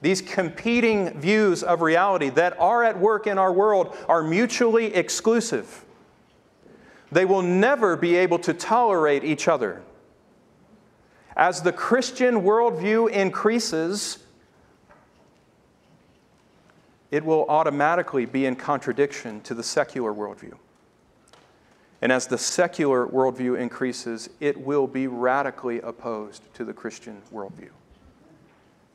these 0.00 0.22
competing 0.22 1.20
views 1.20 1.62
of 1.62 1.82
reality 1.82 2.30
that 2.30 2.58
are 2.58 2.82
at 2.82 2.98
work 2.98 3.26
in 3.26 3.36
our 3.36 3.52
world, 3.52 3.96
are 4.08 4.22
mutually 4.22 4.94
exclusive. 4.94 5.84
They 7.12 7.26
will 7.26 7.42
never 7.42 7.96
be 7.96 8.16
able 8.16 8.38
to 8.40 8.54
tolerate 8.54 9.24
each 9.24 9.46
other. 9.46 9.82
As 11.36 11.60
the 11.60 11.72
Christian 11.72 12.42
worldview 12.42 13.10
increases, 13.10 14.24
it 17.10 17.24
will 17.24 17.44
automatically 17.48 18.24
be 18.24 18.46
in 18.46 18.56
contradiction 18.56 19.42
to 19.42 19.54
the 19.54 19.62
secular 19.62 20.14
worldview. 20.14 20.54
And 22.02 22.10
as 22.10 22.26
the 22.26 22.38
secular 22.38 23.06
worldview 23.06 23.58
increases, 23.58 24.30
it 24.40 24.60
will 24.60 24.86
be 24.86 25.06
radically 25.06 25.80
opposed 25.80 26.42
to 26.54 26.64
the 26.64 26.72
Christian 26.72 27.20
worldview. 27.32 27.70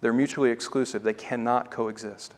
They're 0.02 0.14
mutually 0.14 0.52
exclusive, 0.52 1.04
they 1.04 1.14
cannot 1.14 1.72
coexist. 1.72 2.34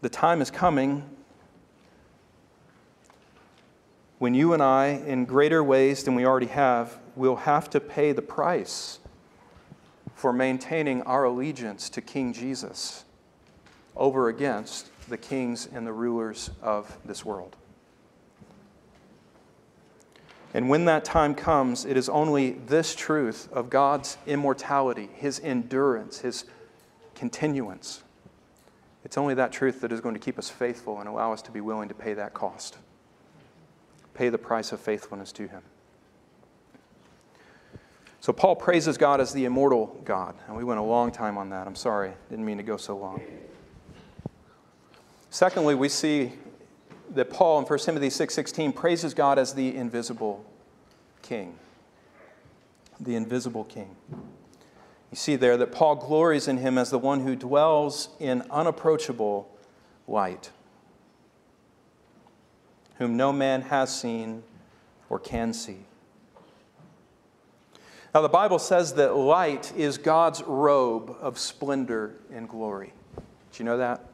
The 0.00 0.08
time 0.08 0.40
is 0.40 0.50
coming 0.50 1.04
when 4.18 4.34
you 4.34 4.52
and 4.52 4.62
I, 4.62 5.02
in 5.06 5.24
greater 5.24 5.64
ways 5.64 6.04
than 6.04 6.14
we 6.14 6.26
already 6.26 6.46
have, 6.46 6.98
will 7.16 7.36
have 7.36 7.70
to 7.70 7.80
pay 7.80 8.12
the 8.12 8.22
price 8.22 8.98
for 10.14 10.30
maintaining 10.30 11.00
our 11.02 11.24
allegiance 11.24 11.88
to 11.90 12.02
King 12.02 12.34
Jesus 12.34 13.04
over 13.96 14.28
against 14.28 14.89
the 15.10 15.18
kings 15.18 15.68
and 15.72 15.86
the 15.86 15.92
rulers 15.92 16.50
of 16.62 16.96
this 17.04 17.24
world. 17.24 17.56
And 20.52 20.68
when 20.68 20.86
that 20.86 21.04
time 21.04 21.34
comes, 21.34 21.84
it 21.84 21.96
is 21.96 22.08
only 22.08 22.52
this 22.52 22.94
truth 22.94 23.48
of 23.52 23.70
God's 23.70 24.16
immortality, 24.26 25.08
His 25.14 25.40
endurance, 25.40 26.20
His 26.20 26.44
continuance. 27.14 28.02
It's 29.04 29.16
only 29.16 29.34
that 29.34 29.52
truth 29.52 29.80
that 29.82 29.92
is 29.92 30.00
going 30.00 30.14
to 30.14 30.20
keep 30.20 30.38
us 30.38 30.50
faithful 30.50 30.98
and 30.98 31.08
allow 31.08 31.32
us 31.32 31.42
to 31.42 31.50
be 31.50 31.60
willing 31.60 31.88
to 31.88 31.94
pay 31.94 32.14
that 32.14 32.34
cost, 32.34 32.78
pay 34.14 34.28
the 34.28 34.38
price 34.38 34.72
of 34.72 34.80
faithfulness 34.80 35.30
to 35.32 35.46
Him. 35.46 35.62
So 38.20 38.32
Paul 38.32 38.56
praises 38.56 38.98
God 38.98 39.20
as 39.20 39.32
the 39.32 39.46
immortal 39.46 39.98
God. 40.04 40.34
And 40.46 40.56
we 40.56 40.64
went 40.64 40.78
a 40.78 40.82
long 40.82 41.10
time 41.10 41.38
on 41.38 41.48
that. 41.50 41.66
I'm 41.66 41.74
sorry, 41.74 42.12
didn't 42.28 42.44
mean 42.44 42.58
to 42.58 42.62
go 42.62 42.76
so 42.76 42.96
long. 42.96 43.20
Secondly, 45.30 45.76
we 45.76 45.88
see 45.88 46.32
that 47.10 47.30
Paul 47.30 47.60
in 47.60 47.64
1 47.64 47.78
Timothy 47.86 48.10
6:16 48.10 48.72
praises 48.72 49.14
God 49.14 49.38
as 49.38 49.54
the 49.54 49.74
invisible 49.74 50.44
king. 51.22 51.58
The 52.98 53.14
invisible 53.14 53.64
king. 53.64 53.96
You 54.10 55.16
see 55.16 55.36
there 55.36 55.56
that 55.56 55.72
Paul 55.72 55.96
glories 55.96 56.46
in 56.46 56.58
him 56.58 56.76
as 56.76 56.90
the 56.90 56.98
one 56.98 57.20
who 57.20 57.34
dwells 57.34 58.10
in 58.18 58.42
unapproachable 58.50 59.48
light, 60.06 60.50
whom 62.98 63.16
no 63.16 63.32
man 63.32 63.62
has 63.62 63.96
seen 63.96 64.42
or 65.08 65.18
can 65.18 65.52
see. 65.52 65.86
Now, 68.12 68.22
the 68.22 68.28
Bible 68.28 68.58
says 68.58 68.94
that 68.94 69.14
light 69.14 69.72
is 69.76 69.96
God's 69.96 70.42
robe 70.42 71.16
of 71.20 71.38
splendor 71.38 72.16
and 72.32 72.48
glory. 72.48 72.92
Did 73.52 73.60
you 73.60 73.64
know 73.64 73.76
that? 73.76 74.09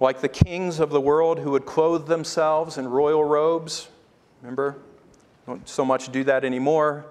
Like 0.00 0.20
the 0.20 0.28
kings 0.28 0.78
of 0.80 0.90
the 0.90 1.00
world 1.00 1.40
who 1.40 1.50
would 1.52 1.66
clothe 1.66 2.06
themselves 2.06 2.78
in 2.78 2.88
royal 2.88 3.24
robes. 3.24 3.88
Remember? 4.42 4.78
Don't 5.46 5.68
so 5.68 5.84
much 5.84 6.12
do 6.12 6.24
that 6.24 6.44
anymore. 6.44 7.06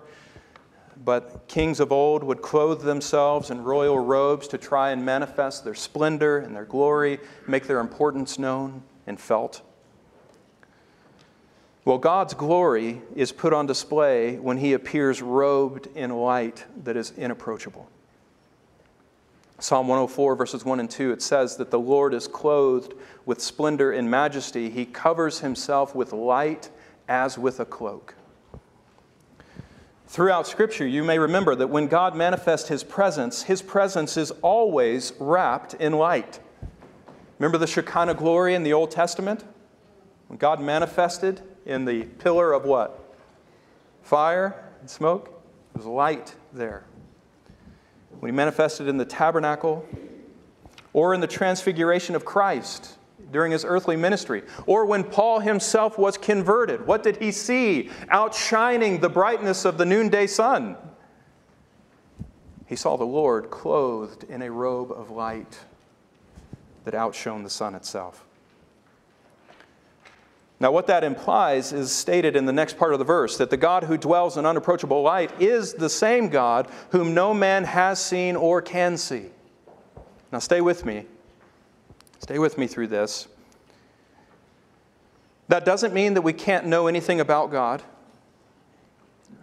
But 1.03 1.47
kings 1.47 1.79
of 1.79 1.91
old 1.91 2.23
would 2.23 2.41
clothe 2.41 2.81
themselves 2.81 3.51
in 3.51 3.63
royal 3.63 3.99
robes 3.99 4.47
to 4.49 4.57
try 4.57 4.91
and 4.91 5.05
manifest 5.05 5.63
their 5.63 5.75
splendor 5.75 6.39
and 6.39 6.55
their 6.55 6.65
glory, 6.65 7.19
make 7.47 7.67
their 7.67 7.79
importance 7.79 8.39
known 8.39 8.83
and 9.05 9.19
felt. 9.19 9.61
Well, 11.85 11.97
God's 11.97 12.33
glory 12.33 13.01
is 13.15 13.31
put 13.31 13.53
on 13.53 13.65
display 13.65 14.37
when 14.37 14.57
he 14.57 14.73
appears 14.73 15.21
robed 15.21 15.87
in 15.95 16.11
light 16.11 16.65
that 16.83 16.97
is 16.97 17.11
inapproachable. 17.11 17.89
Psalm 19.59 19.87
104, 19.87 20.35
verses 20.35 20.63
1 20.63 20.79
and 20.79 20.89
2, 20.89 21.11
it 21.11 21.21
says 21.21 21.57
that 21.57 21.71
the 21.71 21.79
Lord 21.79 22.13
is 22.13 22.27
clothed 22.27 22.93
with 23.25 23.41
splendor 23.41 23.91
and 23.91 24.09
majesty. 24.09 24.69
He 24.69 24.85
covers 24.85 25.39
himself 25.39 25.95
with 25.95 26.13
light 26.13 26.69
as 27.07 27.37
with 27.37 27.59
a 27.59 27.65
cloak. 27.65 28.13
Throughout 30.07 30.47
Scripture, 30.47 30.87
you 30.87 31.03
may 31.03 31.19
remember 31.19 31.55
that 31.55 31.67
when 31.67 31.87
God 31.87 32.15
manifests 32.15 32.69
his 32.69 32.83
presence, 32.83 33.43
his 33.43 33.61
presence 33.61 34.15
is 34.15 34.31
always 34.41 35.13
wrapped 35.19 35.73
in 35.73 35.93
light. 35.93 36.39
Remember 37.39 37.57
the 37.57 37.67
Shekinah 37.67 38.13
glory 38.13 38.53
in 38.53 38.63
the 38.63 38.73
Old 38.73 38.91
Testament? 38.91 39.43
When 40.27 40.37
God 40.37 40.61
manifested, 40.61 41.41
in 41.67 41.83
the 41.83 42.03
pillar 42.03 42.53
of 42.53 42.63
what? 42.63 43.13
Fire 44.01 44.63
and 44.79 44.89
smoke? 44.89 45.43
There's 45.73 45.85
light 45.85 46.33
there. 46.53 46.85
When 48.19 48.31
he 48.31 48.35
manifested 48.35 48.87
in 48.87 48.97
the 48.97 49.05
tabernacle, 49.05 49.85
or 50.93 51.13
in 51.13 51.21
the 51.21 51.27
transfiguration 51.27 52.15
of 52.15 52.25
Christ 52.25 52.97
during 53.31 53.51
his 53.51 53.63
earthly 53.63 53.95
ministry, 53.95 54.43
or 54.65 54.85
when 54.85 55.03
Paul 55.03 55.39
himself 55.39 55.97
was 55.97 56.17
converted, 56.17 56.87
what 56.87 57.03
did 57.03 57.17
he 57.17 57.31
see 57.31 57.89
outshining 58.09 58.99
the 58.99 59.09
brightness 59.09 59.65
of 59.65 59.77
the 59.77 59.85
noonday 59.85 60.27
sun? 60.27 60.75
He 62.65 62.75
saw 62.75 62.97
the 62.97 63.05
Lord 63.05 63.49
clothed 63.49 64.23
in 64.23 64.41
a 64.41 64.51
robe 64.51 64.91
of 64.91 65.09
light 65.09 65.59
that 66.85 66.93
outshone 66.93 67.43
the 67.43 67.49
sun 67.49 67.75
itself. 67.75 68.26
Now, 70.59 70.71
what 70.71 70.87
that 70.87 71.03
implies 71.03 71.71
is 71.71 71.91
stated 71.91 72.35
in 72.35 72.45
the 72.45 72.53
next 72.53 72.77
part 72.77 72.93
of 72.93 72.99
the 72.99 73.05
verse 73.05 73.37
that 73.37 73.51
the 73.51 73.57
God 73.57 73.83
who 73.83 73.95
dwells 73.95 74.37
in 74.37 74.45
unapproachable 74.45 75.03
light 75.03 75.39
is 75.39 75.73
the 75.73 75.89
same 75.89 76.29
God 76.29 76.67
whom 76.89 77.13
no 77.13 77.33
man 77.33 77.63
has 77.63 78.03
seen 78.03 78.35
or 78.35 78.61
can 78.61 78.97
see. 78.97 79.27
Now, 80.31 80.39
stay 80.39 80.61
with 80.61 80.83
me. 80.83 81.05
Stay 82.19 82.39
with 82.39 82.57
me 82.57 82.65
through 82.65 82.87
this. 82.87 83.27
That 85.47 85.63
doesn't 85.63 85.93
mean 85.93 86.15
that 86.15 86.23
we 86.23 86.33
can't 86.33 86.65
know 86.65 86.87
anything 86.87 87.19
about 87.19 87.51
God. 87.51 87.83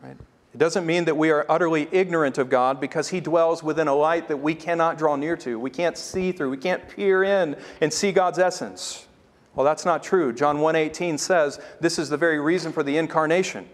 Right? 0.02 0.16
It 0.52 0.58
doesn't 0.58 0.84
mean 0.84 1.04
that 1.04 1.16
we 1.16 1.30
are 1.30 1.46
utterly 1.48 1.88
ignorant 1.92 2.38
of 2.38 2.50
God 2.50 2.80
because 2.80 3.08
He 3.08 3.20
dwells 3.20 3.62
within 3.62 3.86
a 3.86 3.94
light 3.94 4.28
that 4.28 4.38
we 4.38 4.54
cannot 4.54 4.98
draw 4.98 5.14
near 5.14 5.36
to. 5.38 5.58
We 5.58 5.70
can't 5.70 5.96
see 5.96 6.32
through. 6.32 6.50
We 6.50 6.56
can't 6.56 6.88
peer 6.88 7.22
in 7.22 7.56
and 7.80 7.92
see 7.92 8.10
God's 8.12 8.38
essence. 8.38 9.06
Well, 9.54 9.64
that's 9.64 9.84
not 9.84 10.02
true. 10.02 10.32
John 10.32 10.58
1:18 10.58 11.18
says 11.18 11.60
this 11.80 11.98
is 11.98 12.08
the 12.08 12.16
very 12.16 12.40
reason 12.40 12.72
for 12.72 12.82
the 12.82 12.96
incarnation. 12.96 13.68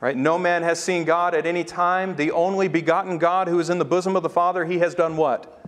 Right? 0.00 0.16
No 0.16 0.38
man 0.38 0.62
has 0.62 0.82
seen 0.82 1.04
God 1.04 1.34
at 1.34 1.46
any 1.46 1.64
time. 1.64 2.16
The 2.16 2.32
only 2.32 2.68
begotten 2.68 3.18
God 3.18 3.48
who 3.48 3.58
is 3.58 3.70
in 3.70 3.78
the 3.78 3.84
bosom 3.84 4.16
of 4.16 4.22
the 4.22 4.28
Father, 4.28 4.64
he 4.64 4.78
has 4.80 4.94
done 4.94 5.16
what? 5.16 5.64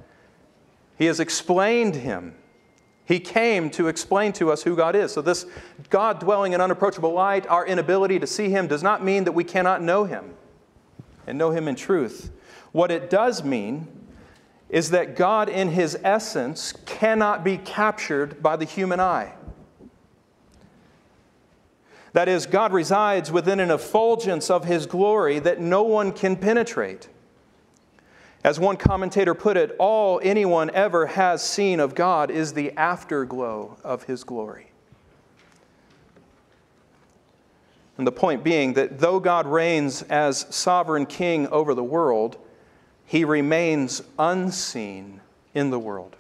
He 0.98 1.07
has 1.07 1.20
explained 1.20 1.94
him. 1.94 2.34
He 3.04 3.20
came 3.20 3.70
to 3.70 3.86
explain 3.86 4.32
to 4.34 4.50
us 4.50 4.64
who 4.64 4.74
God 4.74 4.96
is. 4.96 5.12
So, 5.12 5.22
this 5.22 5.46
God 5.90 6.18
dwelling 6.18 6.54
in 6.54 6.61
unapproachable 6.61 7.12
light, 7.12 7.46
our 7.46 7.64
inability 7.64 8.18
to 8.18 8.26
see 8.26 8.50
him, 8.50 8.66
does 8.66 8.82
not 8.82 9.04
mean 9.04 9.24
that 9.24 9.32
we 9.32 9.44
cannot 9.44 9.80
know 9.80 10.04
him 10.04 10.34
and 11.26 11.38
know 11.38 11.50
him 11.50 11.68
in 11.68 11.76
truth. 11.76 12.30
What 12.72 12.90
it 12.90 13.09
does 13.09 13.44
mean 13.44 13.86
is 14.69 14.91
that 14.91 15.17
God, 15.17 15.49
in 15.49 15.71
his 15.71 15.97
essence, 16.03 16.73
cannot 16.85 17.45
be 17.45 17.57
captured 17.57 18.43
by 18.43 18.57
the 18.57 18.64
human 18.64 19.01
eye. 19.01 19.33
That 22.12 22.29
is, 22.29 22.47
God 22.47 22.73
resides 22.73 23.31
within 23.31 23.61
an 23.61 23.71
effulgence 23.71 24.51
of 24.51 24.64
his 24.64 24.87
glory 24.87 25.39
that 25.41 25.61
no 25.61 25.83
one 25.83 26.12
can 26.12 26.35
penetrate. 26.37 27.09
As 28.43 28.59
one 28.59 28.77
commentator 28.77 29.35
put 29.35 29.57
it, 29.57 29.75
all 29.79 30.21
anyone 30.23 30.71
ever 30.71 31.07
has 31.07 31.43
seen 31.43 31.79
of 31.79 31.95
God 31.95 32.31
is 32.31 32.53
the 32.53 32.73
afterglow 32.73 33.77
of 33.85 34.05
his 34.05 34.25
glory. 34.25 34.71
And 37.99 38.07
the 38.07 38.12
point 38.12 38.45
being 38.45 38.75
that 38.75 38.99
though 38.99 39.21
God 39.21 39.47
reigns 39.47 40.03
as 40.03 40.47
sovereign 40.55 41.07
king 41.07 41.49
over 41.49 41.75
the 41.75 41.85
world, 41.85 42.39
he 43.07 43.24
remains 43.24 44.02
unseen 44.18 45.20
in 45.54 45.70
the 45.70 45.78
world. 45.78 46.16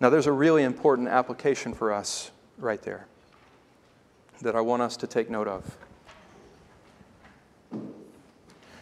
Now, 0.00 0.08
there's 0.08 0.26
a 0.26 0.32
really 0.32 0.64
important 0.64 1.08
application 1.08 1.74
for 1.74 1.92
us 1.92 2.30
right 2.56 2.80
there 2.82 3.06
that 4.40 4.56
I 4.56 4.62
want 4.62 4.80
us 4.80 4.96
to 4.96 5.06
take 5.06 5.28
note 5.28 5.46
of. 5.46 5.76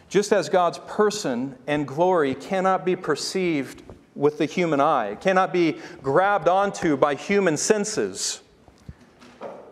Just 0.07 0.31
as 0.31 0.47
God's 0.49 0.79
person 0.87 1.57
and 1.67 1.85
glory 1.85 2.33
cannot 2.33 2.85
be 2.85 2.95
perceived 2.95 3.83
with 4.15 4.37
the 4.37 4.45
human 4.45 4.79
eye, 4.79 5.15
cannot 5.19 5.53
be 5.53 5.77
grabbed 6.01 6.47
onto 6.47 6.97
by 6.97 7.15
human 7.15 7.57
senses, 7.57 8.41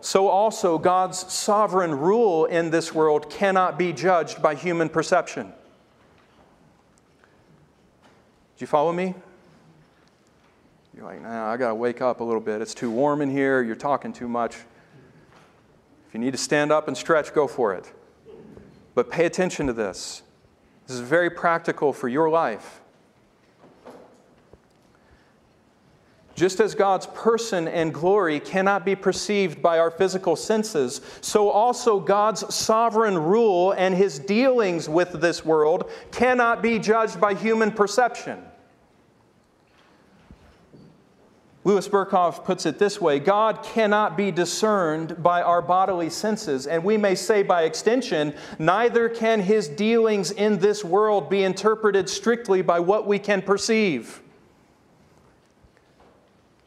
so 0.00 0.28
also 0.28 0.78
God's 0.78 1.32
sovereign 1.32 1.94
rule 1.94 2.44
in 2.44 2.70
this 2.70 2.94
world 2.94 3.30
cannot 3.30 3.78
be 3.78 3.92
judged 3.92 4.40
by 4.40 4.54
human 4.54 4.88
perception. 4.88 5.46
Do 5.46 5.54
you 8.60 8.66
follow 8.66 8.92
me? 8.92 9.14
You're 10.96 11.06
like, 11.06 11.22
nah, 11.22 11.52
I 11.52 11.56
got 11.56 11.68
to 11.68 11.74
wake 11.76 12.00
up 12.02 12.20
a 12.20 12.24
little 12.24 12.40
bit. 12.40 12.60
It's 12.60 12.74
too 12.74 12.90
warm 12.90 13.22
in 13.22 13.30
here. 13.30 13.62
You're 13.62 13.76
talking 13.76 14.12
too 14.12 14.26
much. 14.26 14.56
If 16.08 16.14
you 16.14 16.18
need 16.18 16.32
to 16.32 16.38
stand 16.38 16.72
up 16.72 16.88
and 16.88 16.96
stretch, 16.96 17.32
go 17.32 17.46
for 17.46 17.74
it. 17.74 17.92
But 18.94 19.10
pay 19.10 19.26
attention 19.26 19.68
to 19.68 19.72
this. 19.72 20.22
This 20.86 20.96
is 20.96 21.02
very 21.02 21.30
practical 21.30 21.92
for 21.92 22.08
your 22.08 22.30
life. 22.30 22.80
Just 26.34 26.60
as 26.60 26.74
God's 26.74 27.06
person 27.06 27.68
and 27.68 27.92
glory 27.92 28.40
cannot 28.40 28.84
be 28.84 28.96
perceived 28.96 29.60
by 29.60 29.78
our 29.78 29.90
physical 29.90 30.34
senses, 30.34 31.00
so 31.20 31.50
also 31.50 32.00
God's 32.00 32.54
sovereign 32.54 33.18
rule 33.18 33.72
and 33.72 33.94
his 33.94 34.18
dealings 34.18 34.88
with 34.88 35.20
this 35.20 35.44
world 35.44 35.90
cannot 36.10 36.62
be 36.62 36.78
judged 36.78 37.20
by 37.20 37.34
human 37.34 37.70
perception. 37.70 38.42
Louis 41.68 41.86
Berkhof 41.86 42.46
puts 42.46 42.64
it 42.64 42.78
this 42.78 42.98
way 42.98 43.18
God 43.18 43.62
cannot 43.62 44.16
be 44.16 44.30
discerned 44.30 45.22
by 45.22 45.42
our 45.42 45.60
bodily 45.60 46.08
senses, 46.08 46.66
and 46.66 46.82
we 46.82 46.96
may 46.96 47.14
say 47.14 47.42
by 47.42 47.64
extension, 47.64 48.32
neither 48.58 49.06
can 49.10 49.40
his 49.40 49.68
dealings 49.68 50.30
in 50.30 50.60
this 50.60 50.82
world 50.82 51.28
be 51.28 51.42
interpreted 51.42 52.08
strictly 52.08 52.62
by 52.62 52.80
what 52.80 53.06
we 53.06 53.18
can 53.18 53.42
perceive. 53.42 54.22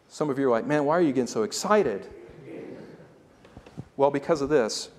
Some 0.07 0.29
of 0.29 0.37
you 0.37 0.45
are 0.45 0.51
like, 0.51 0.67
man, 0.67 0.85
why 0.85 0.99
are 0.99 1.01
you 1.01 1.13
getting 1.13 1.25
so 1.25 1.41
excited? 1.41 2.07
Well, 3.97 4.11
because 4.11 4.41
of 4.41 4.49
this. 4.49 4.89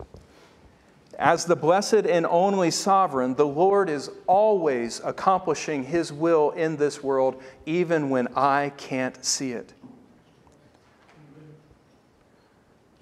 As 1.16 1.44
the 1.44 1.54
blessed 1.54 2.06
and 2.06 2.26
only 2.26 2.72
sovereign, 2.72 3.36
the 3.36 3.46
Lord 3.46 3.88
is 3.88 4.10
always 4.26 5.00
accomplishing 5.04 5.84
his 5.84 6.12
will 6.12 6.50
in 6.50 6.76
this 6.76 7.04
world, 7.04 7.40
even 7.66 8.10
when 8.10 8.26
I 8.34 8.72
can't 8.76 9.24
see 9.24 9.52
it. 9.52 9.74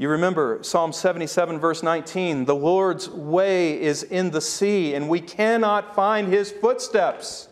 You 0.00 0.08
remember 0.08 0.60
Psalm 0.62 0.94
77, 0.94 1.58
verse 1.58 1.82
19 1.82 2.46
the 2.46 2.54
Lord's 2.54 3.06
way 3.10 3.78
is 3.78 4.02
in 4.02 4.30
the 4.30 4.40
sea, 4.40 4.94
and 4.94 5.10
we 5.10 5.20
cannot 5.20 5.94
find 5.94 6.32
his 6.32 6.50
footsteps. 6.50 7.50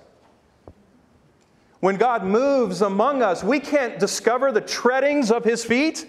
When 1.81 1.97
God 1.97 2.25
moves 2.25 2.81
among 2.81 3.21
us, 3.21 3.45
we 3.45 3.61
can't 3.61 3.99
discover 3.99 4.51
the 4.51 4.63
treadings 4.63 5.31
of 5.31 5.45
his 5.45 5.63
feet. 5.63 6.07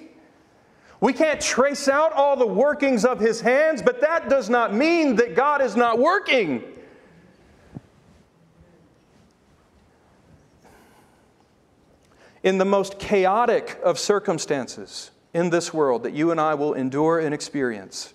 We 1.02 1.12
can't 1.12 1.42
trace 1.42 1.90
out 1.90 2.14
all 2.14 2.38
the 2.38 2.48
workings 2.48 3.04
of 3.04 3.20
his 3.20 3.42
hands, 3.42 3.82
but 3.82 4.00
that 4.00 4.30
does 4.30 4.50
not 4.50 4.74
mean 4.74 5.18
that 5.18 5.36
God 5.36 5.62
is 5.62 5.76
not 5.76 6.00
working. 6.00 6.64
In 12.44 12.58
the 12.58 12.64
most 12.64 12.98
chaotic 12.98 13.78
of 13.84 14.00
circumstances, 14.00 15.12
in 15.34 15.50
this 15.50 15.74
world 15.74 16.04
that 16.04 16.14
you 16.14 16.32
and 16.32 16.40
I 16.40 16.56
will 16.56 16.74
endure 16.74 17.20
and 17.20 17.34
experience, 17.34 18.14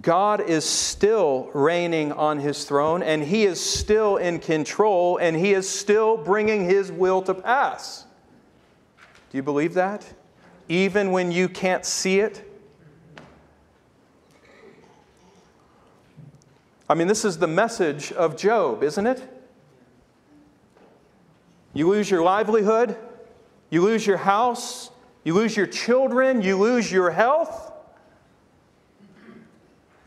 God 0.00 0.40
is 0.40 0.64
still 0.64 1.50
reigning 1.52 2.12
on 2.12 2.38
his 2.38 2.64
throne 2.64 3.02
and 3.02 3.22
he 3.22 3.44
is 3.44 3.60
still 3.60 4.16
in 4.16 4.38
control 4.38 5.18
and 5.18 5.36
he 5.36 5.52
is 5.52 5.68
still 5.68 6.16
bringing 6.16 6.64
his 6.64 6.90
will 6.90 7.20
to 7.22 7.34
pass. 7.34 8.06
Do 9.30 9.36
you 9.36 9.42
believe 9.42 9.74
that? 9.74 10.04
Even 10.68 11.10
when 11.10 11.30
you 11.30 11.48
can't 11.48 11.84
see 11.84 12.20
it? 12.20 12.48
I 16.88 16.94
mean, 16.94 17.08
this 17.08 17.24
is 17.24 17.38
the 17.38 17.46
message 17.46 18.12
of 18.12 18.36
Job, 18.36 18.82
isn't 18.82 19.06
it? 19.06 19.22
You 21.74 21.88
lose 21.88 22.10
your 22.10 22.22
livelihood, 22.22 22.96
you 23.70 23.82
lose 23.82 24.06
your 24.06 24.18
house, 24.18 24.90
you 25.24 25.34
lose 25.34 25.56
your 25.56 25.66
children, 25.66 26.42
you 26.42 26.56
lose 26.58 26.90
your 26.90 27.10
health. 27.10 27.72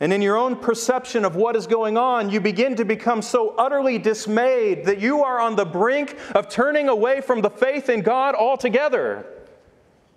And 0.01 0.11
in 0.11 0.21
your 0.21 0.37
own 0.37 0.57
perception 0.57 1.23
of 1.23 1.37
what 1.37 1.55
is 1.55 1.67
going 1.67 1.97
on, 1.97 2.29
you 2.29 2.41
begin 2.41 2.75
to 2.75 2.85
become 2.85 3.21
so 3.21 3.55
utterly 3.57 3.97
dismayed 3.97 4.85
that 4.85 4.99
you 4.99 5.23
are 5.23 5.39
on 5.39 5.55
the 5.55 5.65
brink 5.65 6.17
of 6.35 6.49
turning 6.49 6.89
away 6.89 7.21
from 7.21 7.41
the 7.41 7.49
faith 7.49 7.89
in 7.89 8.01
God 8.01 8.35
altogether. 8.35 9.25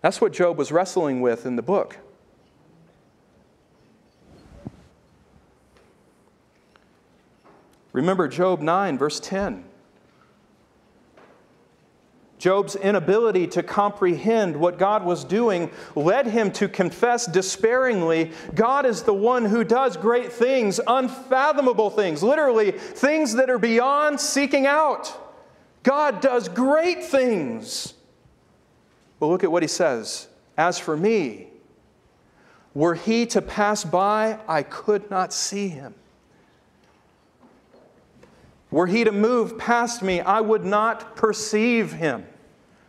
That's 0.00 0.20
what 0.20 0.32
Job 0.32 0.58
was 0.58 0.72
wrestling 0.72 1.20
with 1.20 1.46
in 1.46 1.54
the 1.54 1.62
book. 1.62 1.98
Remember 7.92 8.28
Job 8.28 8.60
9, 8.60 8.98
verse 8.98 9.20
10. 9.20 9.64
Job's 12.38 12.76
inability 12.76 13.48
to 13.48 13.62
comprehend 13.62 14.56
what 14.56 14.78
God 14.78 15.04
was 15.04 15.24
doing 15.24 15.70
led 15.96 16.26
him 16.26 16.52
to 16.52 16.68
confess 16.68 17.26
despairingly 17.26 18.32
God 18.54 18.86
is 18.86 19.02
the 19.02 19.14
one 19.14 19.44
who 19.44 19.64
does 19.64 19.96
great 19.96 20.32
things, 20.32 20.80
unfathomable 20.86 21.90
things, 21.90 22.22
literally, 22.22 22.70
things 22.70 23.34
that 23.34 23.50
are 23.50 23.58
beyond 23.58 24.20
seeking 24.20 24.66
out. 24.66 25.12
God 25.82 26.20
does 26.20 26.48
great 26.48 27.04
things. 27.04 27.94
But 29.18 29.26
look 29.26 29.42
at 29.42 29.50
what 29.50 29.62
he 29.62 29.68
says 29.68 30.28
As 30.56 30.78
for 30.78 30.96
me, 30.96 31.48
were 32.74 32.94
he 32.94 33.26
to 33.26 33.42
pass 33.42 33.84
by, 33.84 34.38
I 34.46 34.62
could 34.62 35.10
not 35.10 35.32
see 35.32 35.68
him. 35.68 35.94
Were 38.70 38.86
he 38.86 39.04
to 39.04 39.12
move 39.12 39.56
past 39.58 40.02
me, 40.02 40.20
I 40.20 40.40
would 40.40 40.64
not 40.64 41.16
perceive 41.16 41.92
him. 41.92 42.26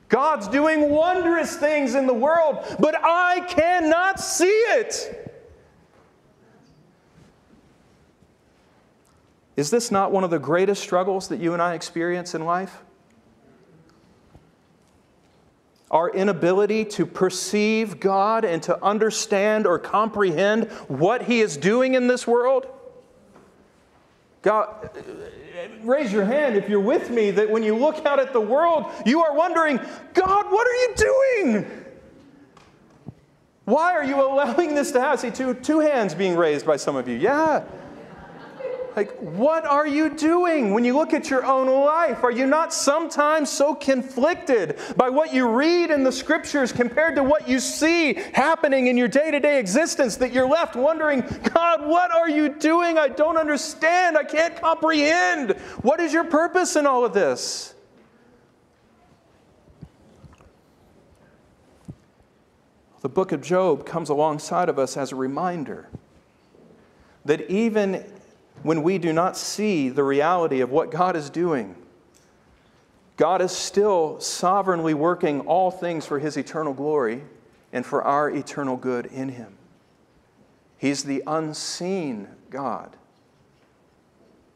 God's 0.09 0.47
doing 0.47 0.89
wondrous 0.89 1.55
things 1.55 1.95
in 1.95 2.07
the 2.07 2.13
world, 2.13 2.65
but 2.79 2.95
I 2.95 3.41
cannot 3.47 4.19
see 4.19 4.47
it. 4.47 5.29
Is 9.55 9.69
this 9.69 9.91
not 9.91 10.11
one 10.11 10.23
of 10.23 10.29
the 10.29 10.39
greatest 10.39 10.81
struggles 10.81 11.27
that 11.27 11.39
you 11.39 11.53
and 11.53 11.61
I 11.61 11.75
experience 11.75 12.33
in 12.33 12.43
life? 12.43 12.81
Our 15.91 16.09
inability 16.09 16.85
to 16.85 17.05
perceive 17.05 17.99
God 17.99 18.45
and 18.45 18.63
to 18.63 18.81
understand 18.83 19.67
or 19.67 19.77
comprehend 19.77 20.71
what 20.87 21.23
He 21.23 21.41
is 21.41 21.57
doing 21.57 21.93
in 21.93 22.07
this 22.07 22.25
world? 22.25 22.67
God, 24.41 24.89
raise 25.83 26.13
your 26.13 26.23
hand 26.23 26.55
if 26.55 26.69
you're 26.69 26.79
with 26.79 27.09
me 27.09 27.31
that 27.31 27.49
when 27.49 27.61
you 27.61 27.75
look 27.75 28.05
out 28.05 28.19
at 28.19 28.31
the 28.31 28.39
world, 28.39 28.85
you 29.05 29.21
are 29.21 29.35
wondering, 29.35 29.77
God, 30.13 30.51
what 30.51 30.67
are 30.67 30.73
you 30.73 30.93
doing? 30.95 31.71
Why 33.65 33.93
are 33.93 34.03
you 34.03 34.21
allowing 34.25 34.75
this 34.75 34.91
to 34.93 35.01
happen? 35.01 35.19
See, 35.19 35.31
two, 35.31 35.53
two 35.53 35.79
hands 35.79 36.15
being 36.15 36.35
raised 36.35 36.65
by 36.65 36.77
some 36.77 36.95
of 36.95 37.07
you. 37.07 37.17
Yeah. 37.17 37.63
Like, 38.99 39.17
what 39.19 39.65
are 39.65 39.87
you 39.87 40.09
doing 40.09 40.73
when 40.73 40.83
you 40.83 40.93
look 40.93 41.13
at 41.13 41.29
your 41.29 41.45
own 41.45 41.67
life? 41.67 42.21
Are 42.21 42.31
you 42.31 42.45
not 42.45 42.73
sometimes 42.73 43.49
so 43.49 43.73
conflicted 43.73 44.77
by 44.97 45.07
what 45.07 45.33
you 45.33 45.47
read 45.47 45.89
in 45.89 46.03
the 46.03 46.11
scriptures 46.11 46.73
compared 46.73 47.15
to 47.15 47.23
what 47.23 47.47
you 47.47 47.61
see 47.61 48.15
happening 48.33 48.87
in 48.87 48.97
your 48.97 49.07
day 49.07 49.31
to 49.31 49.39
day 49.39 49.57
existence 49.57 50.17
that 50.17 50.33
you're 50.33 50.49
left 50.49 50.75
wondering, 50.75 51.21
God, 51.53 51.87
what 51.87 52.13
are 52.13 52.29
you 52.29 52.49
doing? 52.49 52.97
I 52.97 53.07
don't 53.07 53.37
understand. 53.37 54.17
I 54.17 54.25
can't 54.25 54.57
comprehend. 54.57 55.51
What 55.81 56.01
is 56.01 56.11
your 56.11 56.25
purpose 56.25 56.75
in 56.75 56.85
all 56.85 57.05
of 57.05 57.13
this? 57.13 57.73
The 62.99 63.07
book 63.07 63.31
of 63.31 63.41
Job 63.41 63.85
comes 63.85 64.09
alongside 64.09 64.67
of 64.67 64.77
us 64.77 64.97
as 64.97 65.13
a 65.13 65.15
reminder 65.15 65.87
that 67.23 67.49
even 67.49 68.03
when 68.63 68.83
we 68.83 68.97
do 68.97 69.13
not 69.13 69.37
see 69.37 69.89
the 69.89 70.03
reality 70.03 70.61
of 70.61 70.69
what 70.69 70.91
God 70.91 71.15
is 71.15 71.29
doing, 71.29 71.75
God 73.17 73.41
is 73.41 73.51
still 73.51 74.19
sovereignly 74.19 74.93
working 74.93 75.41
all 75.41 75.71
things 75.71 76.05
for 76.05 76.19
His 76.19 76.37
eternal 76.37 76.73
glory 76.73 77.23
and 77.73 77.85
for 77.85 78.03
our 78.03 78.29
eternal 78.29 78.77
good 78.77 79.05
in 79.07 79.29
Him. 79.29 79.57
He's 80.77 81.03
the 81.03 81.23
unseen 81.27 82.29
God. 82.49 82.95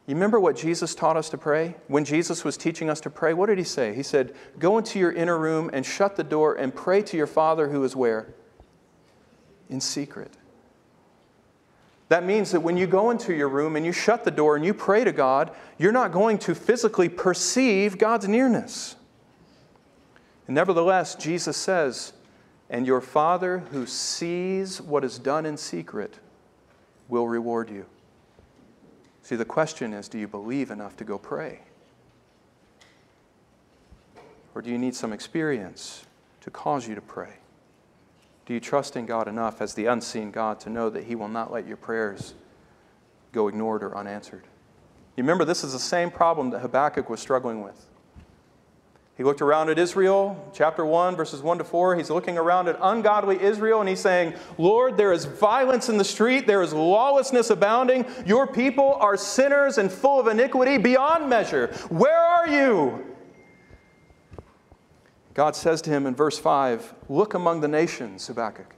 You 0.06 0.14
remember 0.14 0.38
what 0.38 0.56
Jesus 0.56 0.94
taught 0.94 1.16
us 1.16 1.30
to 1.30 1.38
pray? 1.38 1.76
When 1.88 2.04
Jesus 2.04 2.44
was 2.44 2.58
teaching 2.58 2.90
us 2.90 3.00
to 3.02 3.10
pray, 3.10 3.32
what 3.32 3.46
did 3.46 3.56
he 3.56 3.64
say? 3.64 3.94
He 3.94 4.02
said, 4.02 4.34
Go 4.58 4.76
into 4.76 4.98
your 4.98 5.12
inner 5.12 5.38
room 5.38 5.70
and 5.72 5.84
shut 5.84 6.16
the 6.16 6.24
door 6.24 6.54
and 6.54 6.74
pray 6.74 7.00
to 7.02 7.16
your 7.16 7.26
Father 7.26 7.68
who 7.68 7.82
is 7.84 7.96
where? 7.96 8.34
In 9.70 9.80
secret. 9.80 10.36
That 12.14 12.24
means 12.24 12.52
that 12.52 12.60
when 12.60 12.76
you 12.76 12.86
go 12.86 13.10
into 13.10 13.34
your 13.34 13.48
room 13.48 13.74
and 13.74 13.84
you 13.84 13.90
shut 13.90 14.22
the 14.22 14.30
door 14.30 14.54
and 14.54 14.64
you 14.64 14.72
pray 14.72 15.02
to 15.02 15.10
God, 15.10 15.50
you're 15.78 15.90
not 15.90 16.12
going 16.12 16.38
to 16.38 16.54
physically 16.54 17.08
perceive 17.08 17.98
God's 17.98 18.28
nearness. 18.28 18.94
And 20.46 20.54
nevertheless, 20.54 21.16
Jesus 21.16 21.56
says, 21.56 22.12
And 22.70 22.86
your 22.86 23.00
Father 23.00 23.64
who 23.72 23.84
sees 23.84 24.80
what 24.80 25.02
is 25.02 25.18
done 25.18 25.44
in 25.44 25.56
secret 25.56 26.20
will 27.08 27.26
reward 27.26 27.68
you. 27.68 27.84
See, 29.22 29.34
the 29.34 29.44
question 29.44 29.92
is 29.92 30.06
do 30.06 30.16
you 30.16 30.28
believe 30.28 30.70
enough 30.70 30.96
to 30.98 31.04
go 31.04 31.18
pray? 31.18 31.62
Or 34.54 34.62
do 34.62 34.70
you 34.70 34.78
need 34.78 34.94
some 34.94 35.12
experience 35.12 36.06
to 36.42 36.52
cause 36.52 36.86
you 36.86 36.94
to 36.94 37.00
pray? 37.00 37.38
Do 38.46 38.54
you 38.54 38.60
trust 38.60 38.96
in 38.96 39.06
God 39.06 39.26
enough 39.26 39.60
as 39.60 39.74
the 39.74 39.86
unseen 39.86 40.30
God 40.30 40.60
to 40.60 40.70
know 40.70 40.90
that 40.90 41.04
He 41.04 41.14
will 41.14 41.28
not 41.28 41.50
let 41.52 41.66
your 41.66 41.76
prayers 41.76 42.34
go 43.32 43.48
ignored 43.48 43.82
or 43.82 43.96
unanswered? 43.96 44.44
You 45.16 45.22
remember, 45.22 45.44
this 45.44 45.64
is 45.64 45.72
the 45.72 45.78
same 45.78 46.10
problem 46.10 46.50
that 46.50 46.58
Habakkuk 46.58 47.08
was 47.08 47.20
struggling 47.20 47.62
with. 47.62 47.86
He 49.16 49.22
looked 49.22 49.40
around 49.40 49.70
at 49.70 49.78
Israel, 49.78 50.50
chapter 50.52 50.84
1, 50.84 51.14
verses 51.14 51.40
1 51.40 51.58
to 51.58 51.64
4. 51.64 51.94
He's 51.94 52.10
looking 52.10 52.36
around 52.36 52.66
at 52.66 52.76
ungodly 52.82 53.40
Israel 53.40 53.78
and 53.78 53.88
he's 53.88 54.00
saying, 54.00 54.34
Lord, 54.58 54.96
there 54.96 55.12
is 55.12 55.24
violence 55.24 55.88
in 55.88 55.98
the 55.98 56.04
street, 56.04 56.48
there 56.48 56.62
is 56.62 56.72
lawlessness 56.72 57.50
abounding. 57.50 58.06
Your 58.26 58.48
people 58.48 58.94
are 58.94 59.16
sinners 59.16 59.78
and 59.78 59.90
full 59.90 60.18
of 60.18 60.26
iniquity 60.26 60.78
beyond 60.78 61.28
measure. 61.28 61.68
Where 61.90 62.18
are 62.18 62.48
you? 62.48 63.13
God 65.34 65.56
says 65.56 65.82
to 65.82 65.90
him 65.90 66.06
in 66.06 66.14
verse 66.14 66.38
5 66.38 66.94
Look 67.08 67.34
among 67.34 67.60
the 67.60 67.68
nations, 67.68 68.26
Habakkuk. 68.28 68.74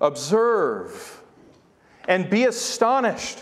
Observe 0.00 1.22
and 2.06 2.28
be 2.28 2.44
astonished, 2.44 3.40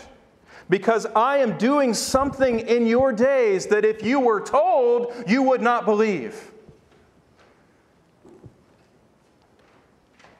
because 0.69 1.05
I 1.15 1.37
am 1.37 1.57
doing 1.57 1.93
something 1.93 2.59
in 2.59 2.85
your 2.85 3.13
days 3.13 3.67
that 3.67 3.85
if 3.85 4.03
you 4.03 4.19
were 4.19 4.41
told, 4.41 5.13
you 5.25 5.41
would 5.43 5.61
not 5.61 5.85
believe. 5.85 6.51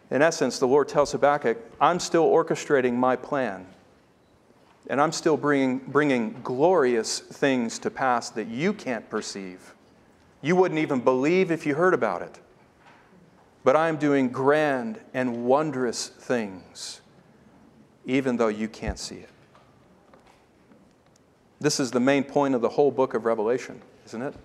In 0.09 0.21
essence, 0.21 0.59
the 0.59 0.67
Lord 0.67 0.87
tells 0.87 1.11
Habakkuk, 1.11 1.57
I'm 1.81 1.99
still 1.99 2.29
orchestrating 2.29 2.93
my 2.93 3.15
plan. 3.15 3.65
And 4.89 5.01
I'm 5.01 5.11
still 5.11 5.35
bringing, 5.35 5.79
bringing 5.79 6.39
glorious 6.43 7.19
things 7.19 7.77
to 7.79 7.89
pass 7.89 8.29
that 8.31 8.47
you 8.47 8.73
can't 8.73 9.09
perceive. 9.09 9.73
You 10.41 10.55
wouldn't 10.55 10.79
even 10.79 11.01
believe 11.01 11.51
if 11.51 11.65
you 11.65 11.75
heard 11.75 11.93
about 11.93 12.21
it. 12.21 12.39
But 13.63 13.75
I 13.75 13.89
am 13.89 13.97
doing 13.97 14.29
grand 14.29 14.99
and 15.13 15.45
wondrous 15.45 16.07
things, 16.07 17.01
even 18.05 18.37
though 18.37 18.47
you 18.47 18.67
can't 18.67 18.99
see 18.99 19.15
it. 19.15 19.29
This 21.59 21.79
is 21.79 21.91
the 21.91 21.99
main 21.99 22.23
point 22.23 22.55
of 22.55 22.61
the 22.61 22.69
whole 22.69 22.91
book 22.91 23.13
of 23.13 23.25
Revelation, 23.25 23.81
isn't 24.05 24.21
it? 24.21 24.35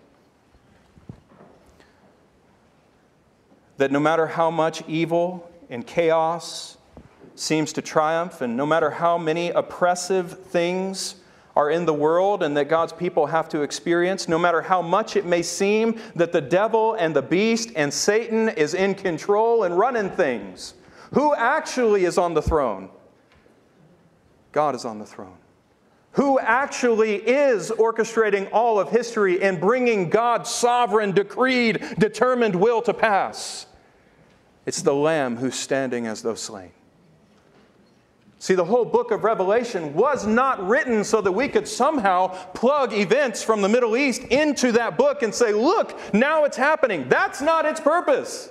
That 3.77 3.93
no 3.93 4.01
matter 4.01 4.27
how 4.27 4.51
much 4.51 4.83
evil 4.89 5.51
and 5.69 5.87
chaos 5.87 6.79
seems 7.35 7.73
to 7.75 7.83
triumph, 7.83 8.41
and 8.41 8.57
no 8.57 8.67
matter 8.67 8.91
how 8.91 9.19
many 9.19 9.51
oppressive 9.51 10.47
things 10.47 11.17
are 11.55 11.71
in 11.71 11.85
the 11.85 11.95
world 11.95 12.43
and 12.43 12.57
that 12.57 12.69
God's 12.69 12.93
people 12.93 13.27
have 13.27 13.49
to 13.51 13.63
experience, 13.63 14.29
no 14.29 14.39
matter 14.39 14.63
how 14.63 14.81
much 14.81 15.17
it 15.17 15.27
may 15.27 15.43
seem 15.43 16.01
that 16.17 16.33
the 16.33 16.41
devil 16.41 16.95
and 16.95 17.15
the 17.15 17.23
beast 17.23 17.71
and 17.77 17.93
Satan 17.93 18.49
is 18.51 18.75
in 18.75 18.95
control 18.95 19.65
and 19.65 19.79
running 19.79 20.11
things. 20.11 20.75
Who 21.13 21.35
actually 21.35 22.05
is 22.05 22.17
on 22.17 22.35
the 22.35 22.43
throne? 22.43 22.89
God 24.53 24.75
is 24.75 24.85
on 24.85 24.99
the 24.99 25.07
throne. 25.07 25.37
Who 26.13 26.39
actually 26.39 27.17
is 27.17 27.71
orchestrating 27.71 28.49
all 28.53 28.79
of 28.79 28.91
history 28.91 29.43
and 29.43 29.59
bringing 29.59 30.11
God's 30.11 30.51
sovereign, 30.51 31.13
decreed, 31.13 31.83
determined 31.99 32.55
will 32.55 32.83
to 32.83 32.93
pass? 32.93 33.67
It's 34.67 34.83
the 34.83 34.95
Lamb 34.95 35.37
who's 35.37 35.55
standing 35.55 36.07
as 36.07 36.23
though 36.23 36.35
slain. 36.35 36.71
See, 38.43 38.55
the 38.55 38.65
whole 38.65 38.85
book 38.85 39.13
of 39.13 39.23
Revelation 39.23 39.95
was 39.95 40.27
not 40.27 40.67
written 40.67 41.05
so 41.05 41.21
that 41.21 41.31
we 41.31 41.47
could 41.47 41.69
somehow 41.69 42.27
plug 42.55 42.93
events 42.93 43.41
from 43.41 43.63
the 43.63 43.69
Middle 43.69 43.97
East 43.97 44.23
into 44.23 44.73
that 44.73 44.99
book 44.99 45.23
and 45.23 45.33
say, 45.33 45.53
look, 45.53 45.97
now 46.13 46.43
it's 46.43 46.57
happening. 46.57 47.09
That's 47.09 47.41
not 47.41 47.67
its 47.67 47.79
purpose. 47.79 48.51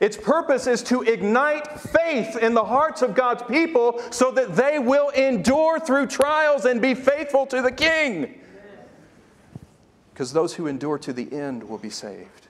Its 0.00 0.16
purpose 0.16 0.66
is 0.66 0.82
to 0.84 1.02
ignite 1.02 1.78
faith 1.78 2.38
in 2.38 2.54
the 2.54 2.64
hearts 2.64 3.02
of 3.02 3.14
God's 3.14 3.42
people 3.42 4.00
so 4.10 4.30
that 4.30 4.56
they 4.56 4.78
will 4.78 5.10
endure 5.10 5.78
through 5.78 6.06
trials 6.06 6.64
and 6.64 6.80
be 6.80 6.94
faithful 6.94 7.44
to 7.48 7.60
the 7.60 7.70
King. 7.70 8.40
Because 10.14 10.32
those 10.32 10.54
who 10.54 10.68
endure 10.68 10.96
to 11.00 11.12
the 11.12 11.30
end 11.30 11.68
will 11.68 11.76
be 11.76 11.90
saved. 11.90 12.48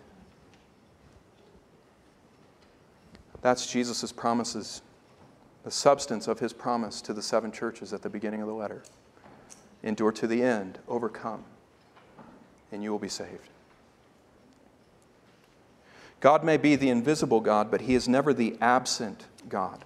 That's 3.42 3.66
Jesus' 3.66 4.12
promises 4.12 4.80
the 5.64 5.70
substance 5.70 6.28
of 6.28 6.38
his 6.38 6.52
promise 6.52 7.00
to 7.00 7.14
the 7.14 7.22
seven 7.22 7.50
churches 7.50 7.92
at 7.92 8.02
the 8.02 8.10
beginning 8.10 8.42
of 8.42 8.46
the 8.46 8.54
letter. 8.54 8.82
Endure 9.82 10.12
to 10.12 10.26
the 10.26 10.42
end, 10.42 10.78
overcome, 10.86 11.44
and 12.70 12.82
you 12.82 12.92
will 12.92 12.98
be 12.98 13.08
saved. 13.08 13.48
God 16.20 16.44
may 16.44 16.56
be 16.56 16.76
the 16.76 16.90
invisible 16.90 17.40
God, 17.40 17.70
but 17.70 17.82
he 17.82 17.94
is 17.94 18.08
never 18.08 18.32
the 18.32 18.56
absent 18.60 19.26
God. 19.48 19.84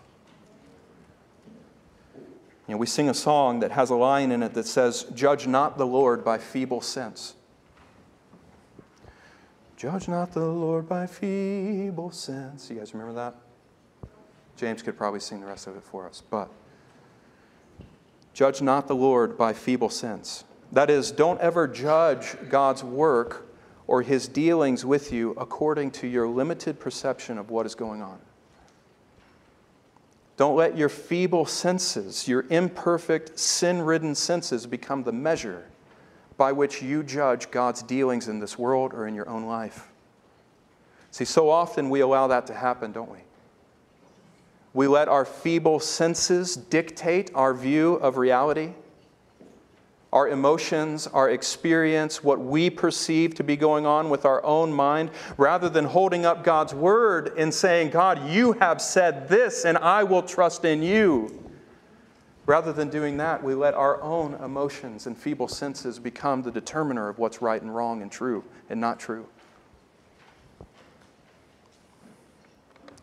You 2.67 2.75
know, 2.75 2.77
we 2.77 2.87
sing 2.87 3.09
a 3.09 3.15
song 3.15 3.61
that 3.61 3.73
has 3.73 3.91
a 3.91 3.97
line 3.97 4.31
in 4.31 4.43
it 4.43 4.55
that 4.55 4.67
says, 4.67 5.05
Judge 5.15 5.47
not 5.47 5.79
the 5.79 5.87
Lord 5.87 6.25
by 6.25 6.39
feeble 6.39 6.81
sense. 6.81 7.35
Judge 9.77 10.07
not 10.07 10.33
the 10.33 10.45
Lord 10.45 10.89
by 10.89 11.07
feeble 11.07 12.11
sense. 12.11 12.69
You 12.69 12.77
guys 12.77 12.93
remember 12.93 13.15
that? 13.15 13.35
James 14.59 14.83
could 14.83 14.99
probably 14.99 15.21
sing 15.21 15.41
the 15.41 15.47
rest 15.47 15.67
of 15.67 15.77
it 15.77 15.85
for 15.85 16.07
us. 16.07 16.23
But 16.29 16.51
judge 18.35 18.61
not 18.61 18.89
the 18.89 18.97
Lord 18.97 19.39
by 19.39 19.53
feeble 19.53 19.89
sense. 19.89 20.45
That 20.73 20.91
is, 20.91 21.13
don't 21.13 21.41
ever 21.41 21.67
judge 21.67 22.37
God's 22.51 22.83
work 22.85 23.47
or 23.87 24.03
his 24.03 24.29
dealings 24.29 24.85
with 24.85 25.13
you 25.13 25.31
according 25.39 25.93
to 25.93 26.07
your 26.07 26.29
limited 26.29 26.79
perception 26.79 27.39
of 27.39 27.51
what 27.51 27.67
is 27.67 27.75
going 27.75 28.03
on. 28.03 28.19
Don't 30.37 30.57
let 30.57 30.77
your 30.77 30.89
feeble 30.89 31.47
senses, 31.47 32.29
your 32.29 32.45
imperfect, 32.51 33.39
sin 33.39 33.81
ridden 33.81 34.15
senses, 34.15 34.67
become 34.67 35.05
the 35.05 35.13
measure 35.13 35.67
by 36.37 36.53
which 36.53 36.83
you 36.83 37.03
judge 37.03 37.51
God's 37.51 37.83
dealings 37.83 38.29
in 38.29 38.39
this 38.39 38.59
world 38.59 38.93
or 38.93 39.07
in 39.07 39.15
your 39.15 39.29
own 39.29 39.47
life. 39.47 39.89
See, 41.11 41.25
so 41.25 41.49
often 41.49 41.91
we 41.91 42.01
allow 42.01 42.27
that 42.27 42.47
to 42.49 42.55
happen, 42.55 42.93
don't 42.93 43.11
we? 43.11 43.19
We 44.75 44.87
let 44.87 45.09
our 45.09 45.25
feeble 45.25 45.81
senses 45.81 46.55
dictate 46.57 47.31
our 47.35 47.55
view 47.55 47.95
of 47.95 48.17
reality. 48.17 48.75
our 50.13 50.29
emotions, 50.29 51.07
our 51.07 51.31
experience, 51.31 52.25
what 52.25 52.39
we 52.41 52.71
perceive 52.71 53.35
to 53.35 53.45
be 53.45 53.57
going 53.57 53.85
on 53.85 54.09
with 54.09 54.25
our 54.25 54.45
own 54.45 54.73
mind, 54.73 55.11
rather 55.37 55.69
than 55.69 55.85
holding 55.85 56.25
up 56.25 56.43
God's 56.43 56.73
word 56.73 57.35
and 57.37 57.53
saying, 57.53 57.91
God, 57.91 58.31
you 58.31 58.53
have 58.55 58.81
said 58.81 59.29
this, 59.29 59.65
and 59.65 59.77
I 59.77 60.05
will 60.05 60.23
trust 60.23 60.65
in 60.65 60.83
you. 60.83 61.45
Rather 62.47 62.73
than 62.73 62.89
doing 62.89 63.19
that, 63.19 63.45
we 63.45 63.55
let 63.55 63.75
our 63.75 64.01
own 64.03 64.33
emotions 64.43 65.07
and 65.07 65.17
feeble 65.17 65.49
senses 65.49 65.99
become 65.99 66.43
the 66.43 66.51
determiner 66.51 67.11
of 67.11 67.19
what's 67.19 67.43
right 67.43 67.61
and 67.61 67.75
wrong 67.75 68.01
and 68.01 68.11
true 68.11 68.43
and 68.71 68.81
not 68.81 68.99
true. 68.99 69.27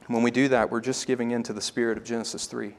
When 0.08 0.22
we 0.22 0.30
do 0.30 0.48
that, 0.50 0.70
we're 0.70 0.82
just 0.82 1.08
giving 1.08 1.32
in 1.32 1.42
to 1.44 1.54
the 1.54 1.62
spirit 1.62 1.98
of 1.98 2.04
Genesis 2.04 2.46
3. 2.46 2.68
And 2.68 2.76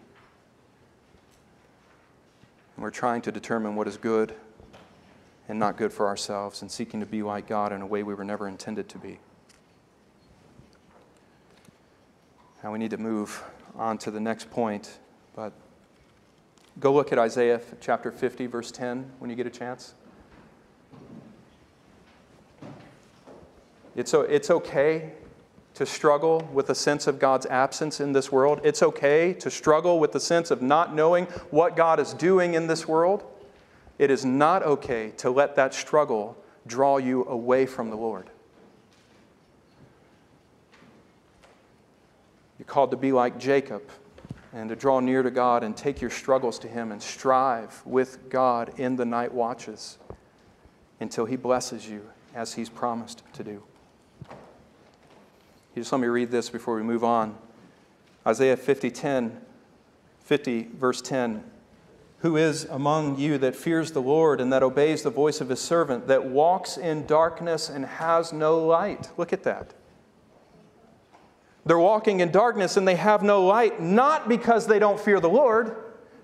we're 2.78 2.90
trying 2.90 3.20
to 3.22 3.32
determine 3.32 3.74
what 3.74 3.88
is 3.88 3.96
good 3.96 4.32
and 5.48 5.58
not 5.58 5.76
good 5.76 5.92
for 5.92 6.06
ourselves 6.06 6.62
and 6.62 6.70
seeking 6.70 7.00
to 7.00 7.06
be 7.06 7.22
like 7.22 7.48
God 7.48 7.72
in 7.72 7.82
a 7.82 7.86
way 7.86 8.04
we 8.04 8.14
were 8.14 8.24
never 8.24 8.46
intended 8.46 8.88
to 8.90 8.98
be. 8.98 9.18
Now 12.62 12.72
we 12.72 12.78
need 12.78 12.90
to 12.90 12.98
move 12.98 13.42
on 13.76 13.98
to 13.98 14.10
the 14.10 14.20
next 14.20 14.48
point, 14.50 14.98
but 15.34 15.52
go 16.78 16.92
look 16.92 17.12
at 17.12 17.18
Isaiah 17.18 17.60
chapter 17.80 18.12
50, 18.12 18.46
verse 18.46 18.70
10, 18.70 19.10
when 19.18 19.30
you 19.30 19.36
get 19.36 19.46
a 19.46 19.50
chance. 19.50 19.94
It's, 23.96 24.14
it's 24.14 24.50
okay 24.50 25.12
to 25.76 25.84
struggle 25.84 26.48
with 26.54 26.70
a 26.70 26.74
sense 26.74 27.06
of 27.06 27.18
God's 27.18 27.44
absence 27.46 28.00
in 28.00 28.12
this 28.12 28.32
world. 28.32 28.60
It's 28.64 28.82
okay 28.82 29.34
to 29.34 29.50
struggle 29.50 30.00
with 30.00 30.12
the 30.12 30.20
sense 30.20 30.50
of 30.50 30.62
not 30.62 30.94
knowing 30.94 31.26
what 31.50 31.76
God 31.76 32.00
is 32.00 32.14
doing 32.14 32.54
in 32.54 32.66
this 32.66 32.88
world. 32.88 33.22
It 33.98 34.10
is 34.10 34.24
not 34.24 34.62
okay 34.62 35.12
to 35.18 35.30
let 35.30 35.54
that 35.56 35.74
struggle 35.74 36.34
draw 36.66 36.96
you 36.96 37.26
away 37.26 37.66
from 37.66 37.90
the 37.90 37.96
Lord. 37.96 38.30
You're 42.58 42.64
called 42.64 42.90
to 42.92 42.96
be 42.96 43.12
like 43.12 43.38
Jacob 43.38 43.82
and 44.54 44.70
to 44.70 44.76
draw 44.76 45.00
near 45.00 45.22
to 45.22 45.30
God 45.30 45.62
and 45.62 45.76
take 45.76 46.00
your 46.00 46.10
struggles 46.10 46.58
to 46.60 46.68
Him 46.68 46.90
and 46.90 47.02
strive 47.02 47.82
with 47.84 48.30
God 48.30 48.72
in 48.78 48.96
the 48.96 49.04
night 49.04 49.32
watches 49.34 49.98
until 51.00 51.26
He 51.26 51.36
blesses 51.36 51.86
you 51.86 52.08
as 52.34 52.54
He's 52.54 52.70
promised 52.70 53.22
to 53.34 53.44
do. 53.44 53.62
You 55.76 55.82
just 55.82 55.92
let 55.92 56.00
me 56.00 56.08
read 56.08 56.30
this 56.30 56.48
before 56.48 56.74
we 56.74 56.82
move 56.82 57.04
on. 57.04 57.36
Isaiah 58.26 58.56
50, 58.56 58.90
10, 58.90 59.38
50, 60.24 60.68
verse 60.74 61.02
10. 61.02 61.44
Who 62.20 62.38
is 62.38 62.64
among 62.64 63.18
you 63.18 63.36
that 63.36 63.54
fears 63.54 63.92
the 63.92 64.00
Lord 64.00 64.40
and 64.40 64.50
that 64.54 64.62
obeys 64.62 65.02
the 65.02 65.10
voice 65.10 65.42
of 65.42 65.50
his 65.50 65.60
servant, 65.60 66.08
that 66.08 66.24
walks 66.24 66.78
in 66.78 67.04
darkness 67.04 67.68
and 67.68 67.84
has 67.84 68.32
no 68.32 68.58
light? 68.58 69.10
Look 69.18 69.34
at 69.34 69.42
that. 69.42 69.74
They're 71.66 71.78
walking 71.78 72.20
in 72.20 72.30
darkness 72.30 72.78
and 72.78 72.88
they 72.88 72.96
have 72.96 73.22
no 73.22 73.44
light, 73.44 73.78
not 73.78 74.30
because 74.30 74.66
they 74.66 74.78
don't 74.78 74.98
fear 74.98 75.20
the 75.20 75.28
Lord, 75.28 75.76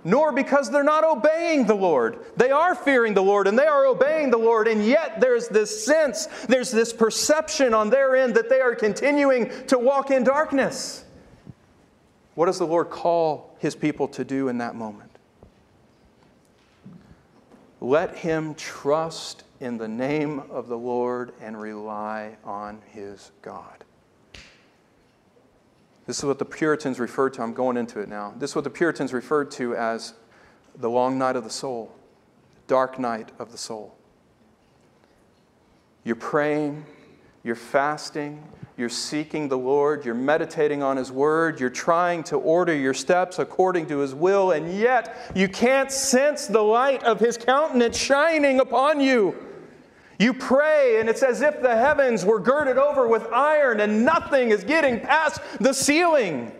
nor 0.04 0.32
because 0.32 0.70
they're 0.70 0.82
not 0.82 1.04
obeying 1.04 1.66
the 1.66 1.74
Lord. 1.74 2.18
They 2.36 2.50
are 2.50 2.74
fearing 2.74 3.14
the 3.14 3.22
Lord 3.22 3.46
and 3.46 3.58
they 3.58 3.66
are 3.66 3.86
obeying 3.86 4.30
the 4.30 4.38
Lord, 4.38 4.68
and 4.68 4.84
yet 4.84 5.20
there's 5.20 5.48
this 5.48 5.84
sense, 5.84 6.26
there's 6.48 6.70
this 6.70 6.92
perception 6.92 7.74
on 7.74 7.90
their 7.90 8.16
end 8.16 8.34
that 8.34 8.48
they 8.48 8.60
are 8.60 8.74
continuing 8.74 9.50
to 9.66 9.78
walk 9.78 10.10
in 10.10 10.24
darkness. 10.24 11.04
What 12.34 12.46
does 12.46 12.58
the 12.58 12.66
Lord 12.66 12.90
call 12.90 13.54
his 13.58 13.74
people 13.74 14.08
to 14.08 14.24
do 14.24 14.48
in 14.48 14.58
that 14.58 14.74
moment? 14.74 15.10
Let 17.80 18.16
him 18.16 18.54
trust 18.54 19.44
in 19.60 19.76
the 19.76 19.88
name 19.88 20.40
of 20.50 20.68
the 20.68 20.78
Lord 20.78 21.32
and 21.40 21.60
rely 21.60 22.36
on 22.44 22.80
his 22.92 23.32
God. 23.42 23.81
This 26.06 26.18
is 26.18 26.24
what 26.24 26.38
the 26.38 26.44
Puritans 26.44 26.98
referred 26.98 27.34
to. 27.34 27.42
I'm 27.42 27.54
going 27.54 27.76
into 27.76 28.00
it 28.00 28.08
now. 28.08 28.34
This 28.36 28.50
is 28.50 28.56
what 28.56 28.64
the 28.64 28.70
Puritans 28.70 29.12
referred 29.12 29.50
to 29.52 29.76
as 29.76 30.14
the 30.76 30.90
long 30.90 31.18
night 31.18 31.36
of 31.36 31.44
the 31.44 31.50
soul, 31.50 31.94
dark 32.66 32.98
night 32.98 33.30
of 33.38 33.52
the 33.52 33.58
soul. 33.58 33.94
You're 36.04 36.16
praying, 36.16 36.84
you're 37.44 37.54
fasting, 37.54 38.42
you're 38.76 38.88
seeking 38.88 39.48
the 39.48 39.58
Lord, 39.58 40.04
you're 40.04 40.14
meditating 40.14 40.82
on 40.82 40.96
His 40.96 41.12
Word, 41.12 41.60
you're 41.60 41.70
trying 41.70 42.24
to 42.24 42.36
order 42.36 42.74
your 42.74 42.94
steps 42.94 43.38
according 43.38 43.86
to 43.86 43.98
His 43.98 44.14
will, 44.14 44.50
and 44.50 44.76
yet 44.76 45.30
you 45.36 45.48
can't 45.48 45.92
sense 45.92 46.46
the 46.46 46.62
light 46.62 47.04
of 47.04 47.20
His 47.20 47.36
countenance 47.36 47.96
shining 47.96 48.58
upon 48.58 49.00
you. 49.00 49.36
You 50.22 50.32
pray, 50.32 51.00
and 51.00 51.08
it's 51.08 51.24
as 51.24 51.42
if 51.42 51.60
the 51.62 51.76
heavens 51.76 52.24
were 52.24 52.38
girded 52.38 52.78
over 52.78 53.08
with 53.08 53.26
iron 53.32 53.80
and 53.80 54.04
nothing 54.04 54.50
is 54.50 54.62
getting 54.62 55.00
past 55.00 55.40
the 55.58 55.72
ceiling. 55.72 56.52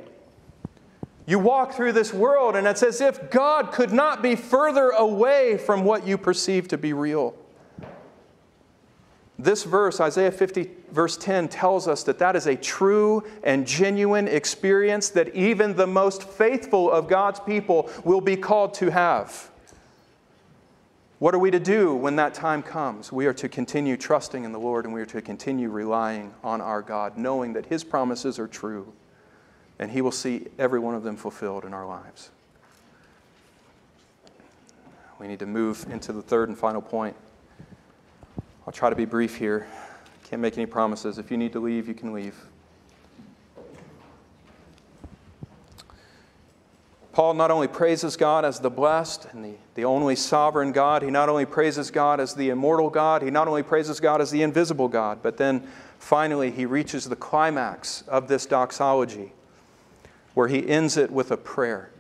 You 1.27 1.39
walk 1.39 1.75
through 1.75 1.93
this 1.93 2.13
world, 2.13 2.57
and 2.57 2.67
it's 2.67 2.83
as 2.83 3.01
if 3.01 3.31
God 3.31 3.71
could 3.71 3.93
not 3.93 4.21
be 4.21 4.35
further 4.35 4.89
away 4.91 5.59
from 5.59 5.85
what 5.85 6.05
you 6.05 6.19
perceive 6.19 6.67
to 6.69 6.77
be 6.77 6.93
real. 6.93 7.37
This 9.39 9.63
verse, 9.63 10.01
Isaiah 10.01 10.33
50, 10.33 10.69
verse 10.91 11.17
10, 11.17 11.49
tells 11.49 11.87
us 11.87 12.03
that 12.03 12.19
that 12.19 12.35
is 12.35 12.49
a 12.49 12.57
true 12.57 13.23
and 13.45 13.65
genuine 13.65 14.27
experience 14.27 15.09
that 15.11 15.37
even 15.37 15.77
the 15.77 15.87
most 15.87 16.25
faithful 16.25 16.91
of 16.91 17.07
God's 17.07 17.39
people 17.39 17.89
will 18.03 18.21
be 18.21 18.35
called 18.35 18.75
to 18.75 18.91
have. 18.91 19.52
What 21.23 21.37
are 21.37 21.39
we 21.39 21.53
to 21.53 21.61
do 21.61 21.95
when 21.95 22.17
that 22.17 22.35
time 22.35 22.65
comes? 22.65 23.13
We 23.13 23.27
are 23.27 23.33
to 23.35 23.49
continue 23.49 23.97
trusting 23.97 24.43
in 24.43 24.51
the 24.51 24.59
Lord 24.59 24.87
and 24.87 24.93
we 24.93 25.01
are 25.01 25.07
to 25.07 25.23
continue 25.23 25.69
relying 25.69 26.35
on 26.43 26.61
our 26.61 26.83
God, 26.83 27.17
knowing 27.17 27.53
that 27.53 27.67
His 27.67 27.85
promises 27.85 28.41
are 28.41 28.49
true 28.49 28.93
and 29.79 29.93
He 29.93 30.01
will 30.01 30.11
see 30.11 30.49
every 30.59 30.81
one 30.81 30.97
of 30.97 31.05
them 31.05 31.17
fulfilled 31.17 31.65
in 31.65 31.73
our 31.73 31.87
lives. 31.87 32.31
We 35.21 35.29
need 35.29 35.39
to 35.39 35.47
move 35.47 35.87
into 35.93 36.13
the 36.13 36.23
third 36.23 36.49
and 36.49 36.59
final 36.59 36.83
point. 36.83 37.15
I'll 38.67 38.73
try 38.73 38.91
to 38.91 38.97
be 38.97 39.05
brief 39.05 39.37
here. 39.37 39.69
Can't 40.25 40.43
make 40.43 40.59
any 40.59 40.67
promises. 40.67 41.19
If 41.19 41.31
you 41.31 41.37
need 41.37 41.53
to 41.53 41.61
leave, 41.61 41.87
you 41.87 41.95
can 41.95 42.13
leave. 42.13 42.35
Paul 47.13 47.35
not 47.35 47.51
only 47.51 47.69
praises 47.69 48.17
God 48.17 48.45
as 48.45 48.59
the 48.59 48.71
blessed 48.71 49.27
and 49.33 49.45
the, 49.45 49.55
the 49.75 49.85
only 49.85 50.17
sovereign 50.17 50.73
God, 50.73 51.03
he 51.03 51.11
not 51.11 51.29
only 51.29 51.45
praises 51.45 51.91
God 51.91 52.21
as 52.21 52.35
the 52.35 52.49
immortal 52.49 52.89
God, 52.89 53.23
he 53.23 53.31
not 53.31 53.49
only 53.49 53.63
praises 53.63 54.01
God 54.01 54.23
as 54.23 54.31
the 54.31 54.43
invisible 54.43 54.89
God, 54.89 55.19
but 55.23 55.37
then 55.37 55.67
finally 55.99 56.51
he 56.51 56.65
reaches 56.65 57.05
the 57.05 57.17
climax 57.17 58.03
of 58.09 58.29
this 58.29 58.47
doxology 58.47 59.33
where 60.33 60.49
he 60.49 60.67
ends 60.67 60.97
it 60.97 61.11
with 61.11 61.31
a 61.31 61.37
prayer. 61.37 61.91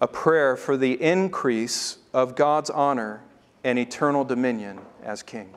A 0.00 0.06
prayer 0.06 0.56
for 0.56 0.76
the 0.76 1.00
increase 1.02 1.98
of 2.12 2.36
God's 2.36 2.70
honor 2.70 3.22
and 3.64 3.78
eternal 3.78 4.24
dominion 4.24 4.78
as 5.02 5.22
king. 5.22 5.52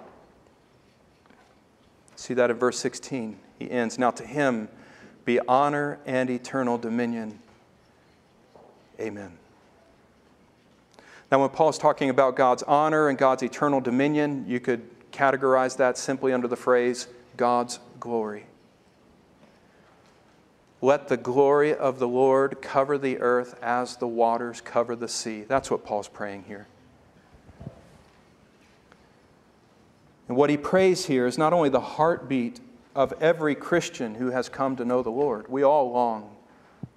See 2.16 2.34
that 2.34 2.50
in 2.50 2.58
verse 2.58 2.80
16. 2.80 3.38
He 3.60 3.70
ends, 3.70 4.00
Now 4.00 4.12
to 4.12 4.26
him, 4.26 4.70
be 5.26 5.40
honor 5.48 6.00
and 6.06 6.30
eternal 6.30 6.78
dominion. 6.78 7.40
Amen. 9.00 9.38
Now, 11.32 11.42
when 11.42 11.50
Paul's 11.50 11.78
talking 11.78 12.10
about 12.10 12.36
God's 12.36 12.64
honor 12.64 13.10
and 13.10 13.18
God's 13.18 13.44
eternal 13.44 13.82
dominion, 13.82 14.46
you 14.48 14.60
could 14.60 14.88
categorize 15.12 15.76
that 15.78 15.98
simply 15.98 16.32
under 16.32 16.48
the 16.48 16.56
phrase 16.56 17.08
God's 17.36 17.80
glory. 18.00 18.46
Let 20.82 21.08
the 21.08 21.18
glory 21.18 21.74
of 21.74 21.98
the 21.98 22.08
Lord 22.08 22.62
cover 22.62 22.98
the 22.98 23.18
earth 23.20 23.58
as 23.62 23.98
the 23.98 24.08
waters 24.08 24.62
cover 24.62 24.96
the 24.96 25.08
sea. 25.08 25.42
That's 25.42 25.72
what 25.72 25.84
Paul's 25.84 26.08
praying 26.08 26.44
here. 26.48 26.68
And 30.28 30.38
what 30.38 30.50
he 30.50 30.58
prays 30.58 31.06
here 31.06 31.26
is 31.26 31.38
not 31.38 31.54
only 31.54 31.70
the 31.70 31.80
heartbeat 31.80 32.60
of 32.96 33.14
every 33.22 33.54
Christian 33.54 34.16
who 34.16 34.32
has 34.32 34.48
come 34.50 34.76
to 34.78 34.86
know 34.86 35.04
the 35.04 35.12
Lord. 35.12 35.48
We 35.50 35.64
all 35.64 35.92
long 35.92 36.36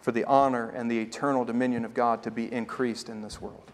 for 0.01 0.13
the 0.13 0.25
honor 0.25 0.71
and 0.71 0.91
the 0.91 0.99
eternal 0.99 1.45
dominion 1.45 1.85
of 1.85 1.93
God 1.93 2.23
to 2.23 2.31
be 2.31 2.51
increased 2.53 3.09
in 3.09 3.21
this 3.21 3.41
world. 3.41 3.71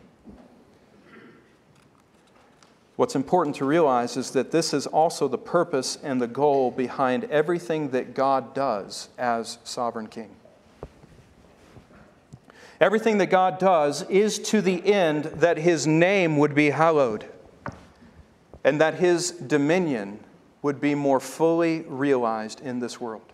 What's 2.97 3.17
important 3.17 3.57
to 3.57 3.65
realize 3.65 4.17
is 4.17 4.31
that 4.31 4.53
this 4.53 4.73
is 4.73 4.87
also 4.87 5.27
the 5.29 5.39
purpose 5.39 5.99
and 6.03 6.23
the 6.23 6.29
goal 6.29 6.71
behind 6.71 7.25
everything 7.25 7.91
that 7.91 8.15
God 8.15 8.55
does 8.55 9.09
as 9.19 9.59
sovereign 9.65 10.07
king. 10.07 10.35
Everything 12.81 13.19
that 13.19 13.27
God 13.27 13.59
does 13.59 14.03
is 14.09 14.39
to 14.41 14.61
the 14.61 14.85
end 14.93 15.25
that 15.25 15.59
his 15.59 15.87
name 15.87 16.39
would 16.39 16.55
be 16.55 16.71
hallowed 16.71 17.27
and 18.63 18.81
that 18.81 18.95
his 18.95 19.33
dominion 19.33 20.21
would 20.65 20.81
be 20.81 20.97
more 20.97 21.21
fully 21.21 21.83
realized 21.83 22.61
in 22.61 22.81
this 22.81 23.01
world. 23.01 23.33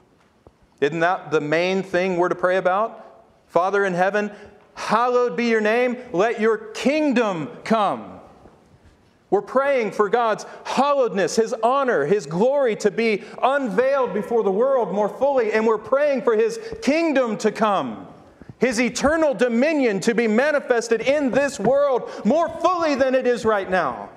Isn't 0.83 1.01
that 1.01 1.31
the 1.31 1.41
main 1.41 1.83
thing 1.83 2.17
we're 2.17 2.29
to 2.29 2.35
pray 2.35 2.59
about? 2.59 3.25
Father 3.47 3.85
in 3.85 3.95
heaven, 3.95 4.31
Hallowed 4.75 5.37
be 5.37 5.47
your 5.47 5.61
name. 5.61 5.99
Let 6.13 6.41
your 6.41 6.57
kingdom 6.57 7.51
come. 7.65 8.19
We're 9.29 9.43
praying 9.43 9.93
for 9.93 10.09
God's 10.09 10.45
hallowedness, 10.65 11.37
His 11.37 11.53
honor, 11.63 12.07
His 12.07 12.27
glory 12.27 12.77
to 12.77 12.91
be 12.91 13.23
unveiled 13.43 14.15
before 14.15 14.43
the 14.43 14.51
world 14.51 14.93
more 14.93 15.09
fully, 15.09 15.53
and 15.53 15.67
we're 15.67 15.79
praying 15.79 16.23
for 16.23 16.35
His 16.35 16.59
kingdom 16.83 17.37
to 17.39 17.53
come, 17.53 18.09
His 18.59 18.81
eternal 18.81 19.35
dominion 19.35 20.01
to 20.01 20.15
be 20.15 20.27
manifested 20.27 21.03
in 21.03 21.31
this 21.31 21.61
world 21.61 22.11
more 22.25 22.49
fully 22.61 22.95
than 22.95 23.15
it 23.15 23.27
is 23.27 23.45
right 23.45 23.71
now. 23.71 24.09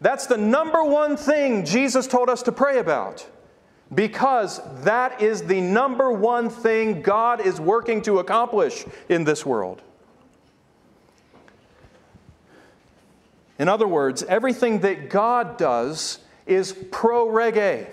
That's 0.00 0.26
the 0.26 0.36
number 0.36 0.84
one 0.84 1.16
thing 1.16 1.64
Jesus 1.64 2.06
told 2.06 2.28
us 2.28 2.42
to 2.42 2.52
pray 2.52 2.78
about 2.78 3.26
because 3.94 4.60
that 4.82 5.20
is 5.20 5.42
the 5.42 5.60
number 5.60 6.10
one 6.10 6.48
thing 6.50 7.02
God 7.02 7.40
is 7.40 7.60
working 7.60 8.02
to 8.02 8.18
accomplish 8.18 8.84
in 9.08 9.24
this 9.24 9.46
world. 9.46 9.82
In 13.58 13.68
other 13.68 13.86
words, 13.86 14.22
everything 14.24 14.80
that 14.80 15.10
God 15.10 15.56
does 15.56 16.18
is 16.46 16.72
pro 16.90 17.28
rege. 17.28 17.86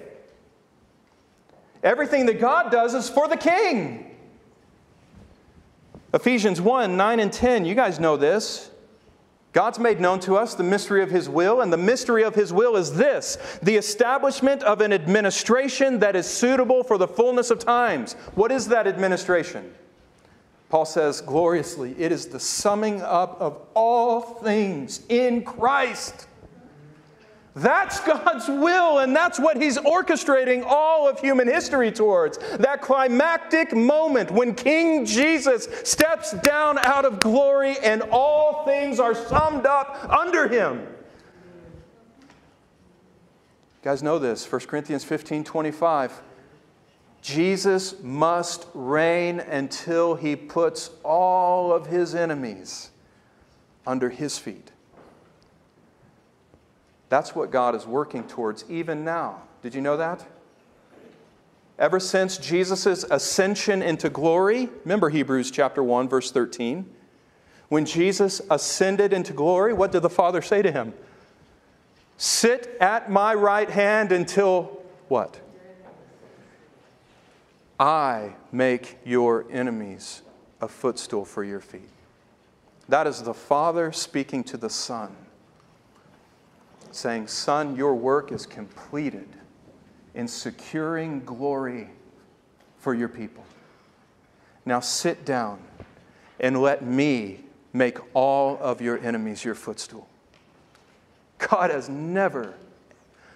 Everything 1.83 2.25
that 2.27 2.39
God 2.39 2.71
does 2.71 2.93
is 2.93 3.09
for 3.09 3.27
the 3.27 3.37
king. 3.37 4.15
Ephesians 6.13 6.59
1 6.59 6.97
9 6.97 7.19
and 7.19 7.31
10, 7.31 7.65
you 7.65 7.75
guys 7.75 7.99
know 7.99 8.17
this. 8.17 8.70
God's 9.53 9.79
made 9.79 9.99
known 9.99 10.19
to 10.21 10.37
us 10.37 10.55
the 10.55 10.63
mystery 10.63 11.03
of 11.03 11.11
His 11.11 11.27
will, 11.27 11.61
and 11.61 11.73
the 11.73 11.77
mystery 11.77 12.23
of 12.23 12.35
His 12.35 12.53
will 12.53 12.77
is 12.77 12.93
this 12.93 13.37
the 13.61 13.75
establishment 13.75 14.63
of 14.63 14.81
an 14.81 14.93
administration 14.93 15.99
that 15.99 16.15
is 16.15 16.25
suitable 16.25 16.83
for 16.83 16.97
the 16.97 17.07
fullness 17.07 17.51
of 17.51 17.59
times. 17.59 18.13
What 18.35 18.51
is 18.51 18.67
that 18.67 18.87
administration? 18.87 19.73
Paul 20.69 20.85
says 20.85 21.19
gloriously, 21.19 21.93
it 21.99 22.13
is 22.13 22.27
the 22.27 22.39
summing 22.39 23.01
up 23.01 23.41
of 23.41 23.59
all 23.73 24.21
things 24.21 25.01
in 25.09 25.43
Christ. 25.43 26.27
That's 27.53 27.99
God's 28.01 28.47
will, 28.47 28.99
and 28.99 29.15
that's 29.15 29.39
what 29.39 29.61
He's 29.61 29.77
orchestrating 29.77 30.63
all 30.65 31.09
of 31.09 31.19
human 31.19 31.47
history 31.47 31.91
towards. 31.91 32.37
That 32.57 32.81
climactic 32.81 33.75
moment 33.75 34.31
when 34.31 34.55
King 34.55 35.05
Jesus 35.05 35.67
steps 35.83 36.31
down 36.43 36.77
out 36.79 37.03
of 37.03 37.19
glory 37.19 37.75
and 37.83 38.03
all 38.11 38.65
things 38.65 38.99
are 38.99 39.13
summed 39.13 39.65
up 39.65 40.07
under 40.09 40.47
Him. 40.47 40.79
You 43.81 43.85
guys 43.89 44.01
know 44.01 44.17
this, 44.17 44.49
1 44.49 44.61
Corinthians 44.61 45.03
15 45.03 45.43
25. 45.43 46.21
Jesus 47.21 48.01
must 48.01 48.67
reign 48.73 49.39
until 49.39 50.15
he 50.15 50.35
puts 50.35 50.89
all 51.03 51.71
of 51.71 51.85
his 51.87 52.15
enemies 52.15 52.89
under 53.85 54.09
his 54.09 54.39
feet. 54.39 54.70
That's 57.11 57.35
what 57.35 57.51
God 57.51 57.75
is 57.75 57.85
working 57.85 58.23
towards 58.23 58.63
even 58.69 59.03
now. 59.03 59.41
Did 59.61 59.75
you 59.75 59.81
know 59.81 59.97
that? 59.97 60.25
Ever 61.77 61.99
since 61.99 62.37
Jesus' 62.37 63.03
ascension 63.03 63.81
into 63.81 64.09
glory, 64.09 64.69
remember 64.85 65.09
Hebrews 65.09 65.51
chapter 65.51 65.83
1 65.83 66.07
verse 66.07 66.31
13. 66.31 66.89
When 67.67 67.85
Jesus 67.85 68.41
ascended 68.49 69.11
into 69.11 69.33
glory, 69.33 69.73
what 69.73 69.91
did 69.91 70.03
the 70.03 70.09
Father 70.09 70.41
say 70.41 70.61
to 70.61 70.71
him? 70.71 70.93
Sit 72.15 72.77
at 72.79 73.11
my 73.11 73.33
right 73.33 73.69
hand 73.69 74.13
until 74.13 74.81
what? 75.09 75.37
I 77.77 78.35
make 78.53 78.99
your 79.03 79.45
enemies 79.51 80.21
a 80.61 80.69
footstool 80.69 81.25
for 81.25 81.43
your 81.43 81.59
feet. 81.59 81.89
That 82.87 83.05
is 83.05 83.21
the 83.21 83.33
Father 83.33 83.91
speaking 83.91 84.45
to 84.45 84.55
the 84.55 84.69
Son, 84.69 85.13
saying, 86.91 87.27
Son, 87.27 87.75
your 87.75 87.95
work 87.95 88.31
is 88.31 88.45
completed 88.45 89.27
in 90.13 90.27
securing 90.27 91.23
glory 91.23 91.89
for 92.77 92.93
your 92.93 93.07
people. 93.07 93.43
Now 94.65 94.79
sit 94.79 95.25
down 95.25 95.59
and 96.39 96.61
let 96.61 96.83
me 96.83 97.43
make 97.73 97.97
all 98.13 98.57
of 98.59 98.81
your 98.81 98.97
enemies 98.99 99.45
your 99.45 99.55
footstool. 99.55 100.07
God 101.37 101.71
has 101.71 101.89
never, 101.89 102.55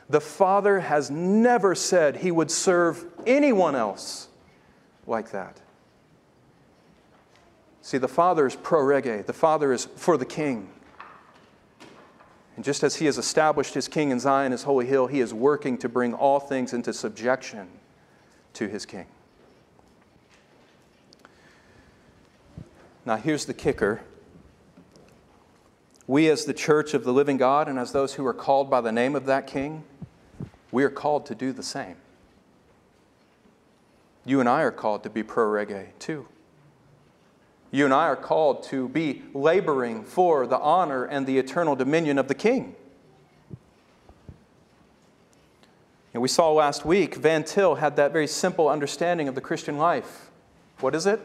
the 0.10 0.22
Father 0.22 0.80
has 0.82 1.10
never 1.10 1.74
said 1.74 2.18
he 2.18 2.32
would 2.32 2.52
serve 2.52 3.06
anyone 3.26 3.76
else 3.76 4.28
like 5.08 5.32
that. 5.32 5.62
See, 7.82 7.98
the 7.98 8.08
Father 8.08 8.48
is 8.48 8.56
pro 8.56 8.82
rege, 8.82 9.26
the 9.26 9.34
Father 9.34 9.72
is 9.72 9.86
for 9.96 10.18
the 10.18 10.26
King. 10.26 10.70
And 12.56 12.64
just 12.64 12.84
as 12.84 12.96
He 12.96 13.06
has 13.06 13.18
established 13.18 13.74
His 13.74 13.88
King 13.88 14.12
in 14.12 14.20
Zion, 14.20 14.52
His 14.52 14.64
holy 14.64 14.86
hill, 14.86 15.08
He 15.08 15.20
is 15.20 15.34
working 15.34 15.78
to 15.80 15.90
bring 15.90 16.14
all 16.14 16.40
things 16.40 16.74
into 16.74 16.94
subjection 16.94 17.68
to 18.54 18.68
His 18.68 18.86
King. 18.86 19.08
Now, 23.06 23.18
here's 23.18 23.46
the 23.46 23.54
kicker. 23.54 24.02
We, 26.08 26.30
as 26.30 26.46
the 26.46 26.54
church 26.54 26.94
of 26.94 27.04
the 27.04 27.14
living 27.14 27.38
God, 27.38 27.68
and 27.68 27.78
as 27.78 27.92
those 27.92 28.14
who 28.14 28.26
are 28.26 28.34
called 28.34 28.70
by 28.70 28.82
the 28.82 28.92
name 28.92 29.16
of 29.16 29.26
that 29.26 29.48
King, 29.48 29.84
we 30.72 30.84
are 30.84 30.90
called 30.90 31.26
to 31.28 31.36
do 31.36 31.52
the 31.52 31.64
same. 31.64 31.96
You 34.24 34.40
and 34.40 34.50
I 34.50 34.62
are 34.62 34.72
called 34.72 35.04
to 35.04 35.10
be 35.10 35.24
pro 35.24 35.46
rege 35.46 35.88
too. 36.00 36.28
You 37.76 37.84
and 37.84 37.94
I 37.94 38.06
are 38.06 38.16
called 38.16 38.64
to 38.70 38.88
be 38.88 39.24
laboring 39.34 40.06
for 40.06 40.48
the 40.48 40.58
honor 40.58 41.04
and 41.04 41.28
the 41.28 41.38
eternal 41.38 41.76
dominion 41.76 42.18
of 42.18 42.30
the 42.30 42.34
King. 42.34 42.74
And 46.14 46.22
we 46.22 46.30
saw 46.30 46.54
last 46.54 46.86
week, 46.86 47.16
Van 47.16 47.44
Til 47.44 47.76
had 47.76 47.98
that 47.98 48.14
very 48.14 48.28
simple 48.28 48.70
understanding 48.70 49.28
of 49.28 49.36
the 49.36 49.42
Christian 49.42 49.78
life. 49.78 50.32
What 50.80 50.96
is 50.96 51.06
it? 51.06 51.20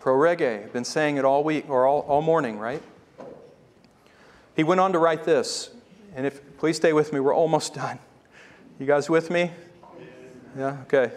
Pro 0.00 0.14
rege. 0.14 0.64
I've 0.64 0.72
been 0.72 0.84
saying 0.84 1.18
it 1.18 1.24
all 1.24 1.44
week 1.44 1.70
or 1.70 1.86
all, 1.86 2.00
all 2.00 2.20
morning, 2.20 2.58
right? 2.58 2.82
He 4.56 4.64
went 4.64 4.80
on 4.80 4.90
to 4.90 4.98
write 4.98 5.22
this, 5.22 5.70
and 6.16 6.26
if 6.26 6.40
please 6.58 6.78
stay 6.78 6.92
with 6.92 7.12
me, 7.12 7.20
we're 7.20 7.32
almost 7.32 7.74
done. 7.82 8.00
You 8.80 8.86
guys 8.86 9.08
with 9.08 9.30
me? 9.30 9.52
Yeah, 10.58 10.78
okay. 10.82 11.12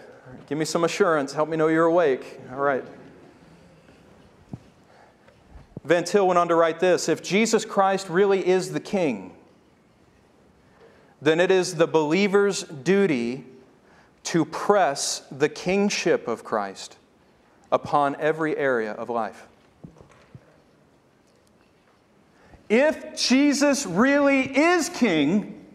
Give 0.46 0.56
me 0.56 0.64
some 0.64 0.84
assurance. 0.84 1.32
Help 1.32 1.48
me 1.48 1.56
know 1.56 1.66
you're 1.66 1.86
awake. 1.86 2.38
All 2.52 2.60
right. 2.60 2.84
Van 5.84 6.04
Til 6.04 6.26
went 6.26 6.38
on 6.38 6.48
to 6.48 6.54
write 6.54 6.80
this 6.80 7.08
If 7.08 7.22
Jesus 7.22 7.64
Christ 7.64 8.08
really 8.08 8.46
is 8.46 8.72
the 8.72 8.80
King, 8.80 9.32
then 11.20 11.40
it 11.40 11.50
is 11.50 11.76
the 11.76 11.86
believer's 11.86 12.62
duty 12.64 13.44
to 14.24 14.44
press 14.44 15.22
the 15.30 15.48
kingship 15.48 16.28
of 16.28 16.44
Christ 16.44 16.96
upon 17.70 18.16
every 18.20 18.56
area 18.56 18.92
of 18.92 19.08
life. 19.08 19.46
If 22.68 23.16
Jesus 23.16 23.84
really 23.84 24.56
is 24.56 24.88
King, 24.88 25.66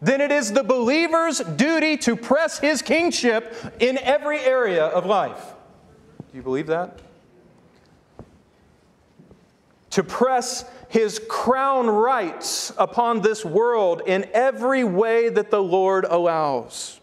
then 0.00 0.20
it 0.20 0.30
is 0.30 0.52
the 0.52 0.62
believer's 0.62 1.40
duty 1.40 1.96
to 1.98 2.16
press 2.16 2.58
his 2.58 2.82
kingship 2.82 3.54
in 3.80 3.98
every 3.98 4.40
area 4.40 4.86
of 4.86 5.04
life. 5.04 5.54
Do 6.30 6.36
you 6.36 6.42
believe 6.42 6.68
that? 6.68 7.00
To 9.90 10.02
press 10.02 10.64
his 10.88 11.20
crown 11.28 11.86
rights 11.86 12.72
upon 12.78 13.20
this 13.20 13.44
world 13.44 14.02
in 14.06 14.28
every 14.32 14.84
way 14.84 15.28
that 15.28 15.50
the 15.50 15.62
Lord 15.62 16.04
allows. 16.08 17.00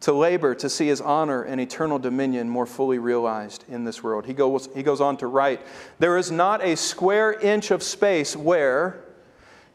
To 0.00 0.12
labor 0.12 0.54
to 0.56 0.68
see 0.68 0.88
his 0.88 1.00
honor 1.00 1.42
and 1.42 1.60
eternal 1.60 1.98
dominion 1.98 2.48
more 2.48 2.66
fully 2.66 2.98
realized 2.98 3.64
in 3.68 3.84
this 3.84 4.02
world. 4.02 4.26
He 4.26 4.34
goes, 4.34 4.68
he 4.74 4.82
goes 4.82 5.00
on 5.00 5.16
to 5.18 5.28
write 5.28 5.60
There 5.98 6.16
is 6.16 6.30
not 6.30 6.62
a 6.62 6.76
square 6.76 7.32
inch 7.32 7.70
of 7.70 7.82
space 7.82 8.36
where, 8.36 9.04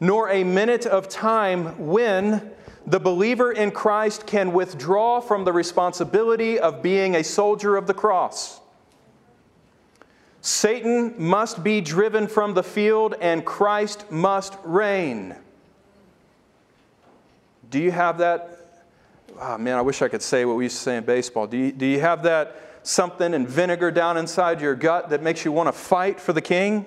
nor 0.00 0.28
a 0.28 0.44
minute 0.44 0.86
of 0.86 1.08
time 1.08 1.88
when 1.88 2.52
the 2.86 3.00
believer 3.00 3.52
in 3.52 3.70
Christ 3.70 4.26
can 4.26 4.52
withdraw 4.52 5.20
from 5.20 5.44
the 5.44 5.52
responsibility 5.52 6.58
of 6.58 6.82
being 6.82 7.16
a 7.16 7.24
soldier 7.24 7.76
of 7.76 7.86
the 7.86 7.94
cross. 7.94 8.60
Satan 10.48 11.14
must 11.18 11.62
be 11.62 11.82
driven 11.82 12.26
from 12.26 12.54
the 12.54 12.62
field 12.62 13.14
and 13.20 13.44
Christ 13.44 14.10
must 14.10 14.56
reign. 14.64 15.36
Do 17.68 17.78
you 17.78 17.90
have 17.90 18.16
that? 18.18 18.84
Oh, 19.38 19.58
man, 19.58 19.76
I 19.76 19.82
wish 19.82 20.00
I 20.00 20.08
could 20.08 20.22
say 20.22 20.46
what 20.46 20.56
we 20.56 20.64
used 20.64 20.78
to 20.78 20.82
say 20.82 20.96
in 20.96 21.04
baseball. 21.04 21.46
Do 21.46 21.58
you, 21.58 21.70
do 21.70 21.84
you 21.84 22.00
have 22.00 22.22
that 22.22 22.80
something 22.82 23.34
in 23.34 23.46
vinegar 23.46 23.90
down 23.90 24.16
inside 24.16 24.62
your 24.62 24.74
gut 24.74 25.10
that 25.10 25.22
makes 25.22 25.44
you 25.44 25.52
want 25.52 25.66
to 25.68 25.72
fight 25.72 26.18
for 26.18 26.32
the 26.32 26.40
king? 26.40 26.86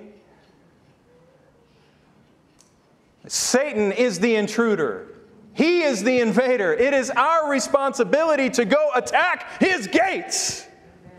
Satan 3.27 3.91
is 3.91 4.19
the 4.19 4.37
intruder. 4.37 5.07
He 5.53 5.83
is 5.83 6.03
the 6.03 6.19
invader. 6.19 6.73
It 6.73 6.95
is 6.95 7.11
our 7.11 7.47
responsibility 7.47 8.49
to 8.49 8.65
go 8.65 8.89
attack 8.95 9.61
his 9.61 9.85
gates. 9.85 10.65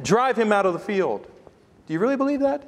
drive 0.03 0.36
him 0.36 0.51
out 0.51 0.66
of 0.66 0.72
the 0.72 0.80
field. 0.80 1.28
Do 1.93 1.95
you 1.95 2.01
really 2.01 2.16
believe 2.16 2.40
that? 2.40 2.62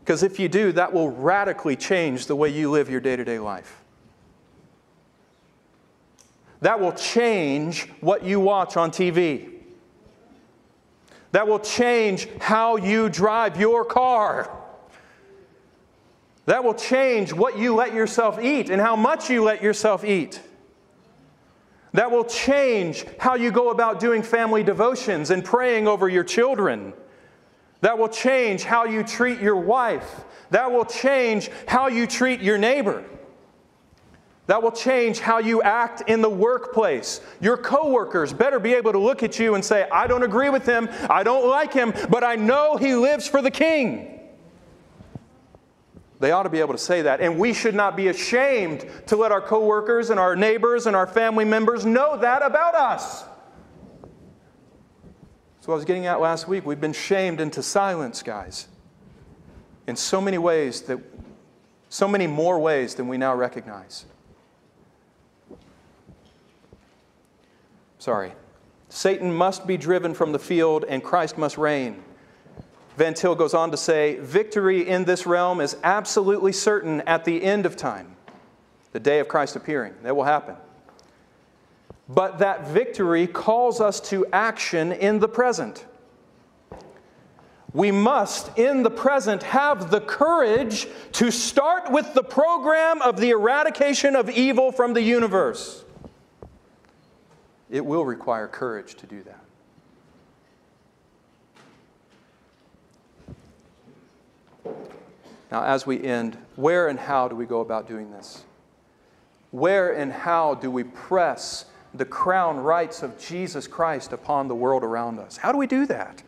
Because 0.00 0.22
if 0.22 0.38
you 0.38 0.48
do, 0.48 0.72
that 0.72 0.94
will 0.94 1.10
radically 1.10 1.76
change 1.76 2.24
the 2.24 2.34
way 2.34 2.48
you 2.48 2.70
live 2.70 2.88
your 2.88 3.02
day 3.02 3.16
to 3.16 3.24
day 3.26 3.38
life. 3.38 3.82
That 6.62 6.80
will 6.80 6.92
change 6.92 7.86
what 8.00 8.24
you 8.24 8.40
watch 8.40 8.78
on 8.78 8.90
TV. 8.90 9.50
That 11.32 11.46
will 11.46 11.58
change 11.58 12.26
how 12.40 12.76
you 12.76 13.10
drive 13.10 13.60
your 13.60 13.84
car. 13.84 14.50
That 16.46 16.64
will 16.64 16.72
change 16.72 17.34
what 17.34 17.58
you 17.58 17.74
let 17.74 17.92
yourself 17.92 18.40
eat 18.40 18.70
and 18.70 18.80
how 18.80 18.96
much 18.96 19.28
you 19.28 19.44
let 19.44 19.62
yourself 19.62 20.02
eat. 20.02 20.40
That 21.92 22.10
will 22.10 22.24
change 22.24 23.04
how 23.18 23.34
you 23.34 23.50
go 23.50 23.68
about 23.68 24.00
doing 24.00 24.22
family 24.22 24.62
devotions 24.62 25.28
and 25.28 25.44
praying 25.44 25.86
over 25.86 26.08
your 26.08 26.24
children. 26.24 26.94
That 27.80 27.98
will 27.98 28.08
change 28.08 28.64
how 28.64 28.84
you 28.84 29.02
treat 29.02 29.40
your 29.40 29.56
wife. 29.56 30.24
That 30.50 30.72
will 30.72 30.84
change 30.84 31.50
how 31.66 31.88
you 31.88 32.06
treat 32.06 32.40
your 32.40 32.58
neighbor. 32.58 33.04
That 34.46 34.62
will 34.62 34.72
change 34.72 35.20
how 35.20 35.38
you 35.38 35.60
act 35.60 36.08
in 36.08 36.22
the 36.22 36.30
workplace. 36.30 37.20
Your 37.38 37.58
coworkers 37.58 38.32
better 38.32 38.58
be 38.58 38.72
able 38.74 38.92
to 38.92 38.98
look 38.98 39.22
at 39.22 39.38
you 39.38 39.54
and 39.54 39.64
say, 39.64 39.86
I 39.92 40.06
don't 40.06 40.22
agree 40.22 40.48
with 40.48 40.64
him, 40.64 40.88
I 41.10 41.22
don't 41.22 41.48
like 41.48 41.74
him, 41.74 41.92
but 42.08 42.24
I 42.24 42.36
know 42.36 42.76
he 42.76 42.94
lives 42.94 43.28
for 43.28 43.42
the 43.42 43.50
king. 43.50 44.18
They 46.18 46.32
ought 46.32 46.44
to 46.44 46.48
be 46.48 46.60
able 46.60 46.72
to 46.72 46.78
say 46.78 47.02
that. 47.02 47.20
And 47.20 47.38
we 47.38 47.52
should 47.52 47.74
not 47.74 47.94
be 47.94 48.08
ashamed 48.08 48.86
to 49.06 49.16
let 49.16 49.32
our 49.32 49.42
coworkers 49.42 50.10
and 50.10 50.18
our 50.18 50.34
neighbors 50.34 50.86
and 50.86 50.96
our 50.96 51.06
family 51.06 51.44
members 51.44 51.84
know 51.84 52.16
that 52.16 52.42
about 52.42 52.74
us. 52.74 53.24
So 55.68 55.74
I 55.74 55.76
was 55.76 55.84
getting 55.84 56.06
at 56.06 56.18
last 56.18 56.48
week. 56.48 56.64
We've 56.64 56.80
been 56.80 56.94
shamed 56.94 57.42
into 57.42 57.62
silence, 57.62 58.22
guys. 58.22 58.68
In 59.86 59.96
so 59.96 60.18
many 60.18 60.38
ways 60.38 60.80
that 60.84 60.98
so 61.90 62.08
many 62.08 62.26
more 62.26 62.58
ways 62.58 62.94
than 62.94 63.06
we 63.06 63.18
now 63.18 63.34
recognize. 63.34 64.06
Sorry. 67.98 68.32
Satan 68.88 69.30
must 69.30 69.66
be 69.66 69.76
driven 69.76 70.14
from 70.14 70.32
the 70.32 70.38
field 70.38 70.86
and 70.88 71.04
Christ 71.04 71.36
must 71.36 71.58
reign. 71.58 72.02
Van 72.96 73.12
Til 73.12 73.34
goes 73.34 73.52
on 73.52 73.70
to 73.70 73.76
say 73.76 74.16
victory 74.20 74.88
in 74.88 75.04
this 75.04 75.26
realm 75.26 75.60
is 75.60 75.76
absolutely 75.84 76.52
certain 76.52 77.02
at 77.02 77.26
the 77.26 77.42
end 77.42 77.66
of 77.66 77.76
time, 77.76 78.16
the 78.92 79.00
day 79.00 79.20
of 79.20 79.28
Christ 79.28 79.54
appearing. 79.54 79.92
That 80.02 80.16
will 80.16 80.24
happen. 80.24 80.56
But 82.08 82.38
that 82.38 82.68
victory 82.68 83.26
calls 83.26 83.80
us 83.80 84.00
to 84.08 84.24
action 84.32 84.92
in 84.92 85.18
the 85.18 85.28
present. 85.28 85.84
We 87.74 87.90
must, 87.90 88.56
in 88.58 88.82
the 88.82 88.90
present, 88.90 89.42
have 89.42 89.90
the 89.90 90.00
courage 90.00 90.88
to 91.12 91.30
start 91.30 91.92
with 91.92 92.14
the 92.14 92.22
program 92.22 93.02
of 93.02 93.20
the 93.20 93.30
eradication 93.30 94.16
of 94.16 94.30
evil 94.30 94.72
from 94.72 94.94
the 94.94 95.02
universe. 95.02 95.84
It 97.68 97.84
will 97.84 98.06
require 98.06 98.48
courage 98.48 98.94
to 98.94 99.06
do 99.06 99.22
that. 99.24 99.44
Now, 105.50 105.64
as 105.64 105.86
we 105.86 106.02
end, 106.02 106.38
where 106.56 106.88
and 106.88 106.98
how 106.98 107.28
do 107.28 107.36
we 107.36 107.44
go 107.44 107.60
about 107.60 107.86
doing 107.86 108.10
this? 108.10 108.44
Where 109.50 109.92
and 109.92 110.10
how 110.12 110.54
do 110.54 110.70
we 110.70 110.84
press 110.84 111.66
the 111.94 112.04
crown 112.04 112.58
rights 112.58 113.02
of 113.02 113.18
Jesus 113.18 113.66
Christ 113.66 114.12
upon 114.12 114.48
the 114.48 114.54
world 114.54 114.84
around 114.84 115.18
us? 115.18 115.36
How 115.36 115.52
do 115.52 115.58
we 115.58 115.66
do 115.66 115.86
that? 115.86 116.22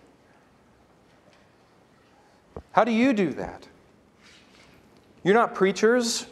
How 2.72 2.84
do 2.84 2.92
you 2.92 3.12
do 3.12 3.32
that? 3.34 3.66
You're 5.22 5.34
not 5.34 5.54
preachers. 5.54 6.26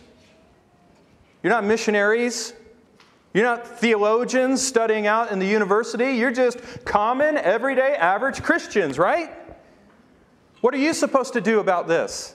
You're 1.43 1.53
not 1.53 1.65
missionaries. 1.65 2.55
You're 3.35 3.45
not 3.45 3.67
theologians 3.67 4.67
studying 4.67 5.07
out 5.07 5.31
in 5.31 5.39
the 5.39 5.47
university. 5.47 6.13
You're 6.13 6.33
just 6.33 6.59
common, 6.85 7.37
everyday, 7.37 7.95
average 7.95 8.43
Christians, 8.43 8.99
right? 8.99 9.31
What 10.61 10.75
are 10.75 10.79
you 10.79 10.93
supposed 10.93 11.35
to 11.35 11.41
do 11.41 11.61
about 11.61 11.87
this? 11.87 12.35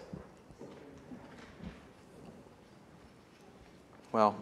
Well, 4.11 4.35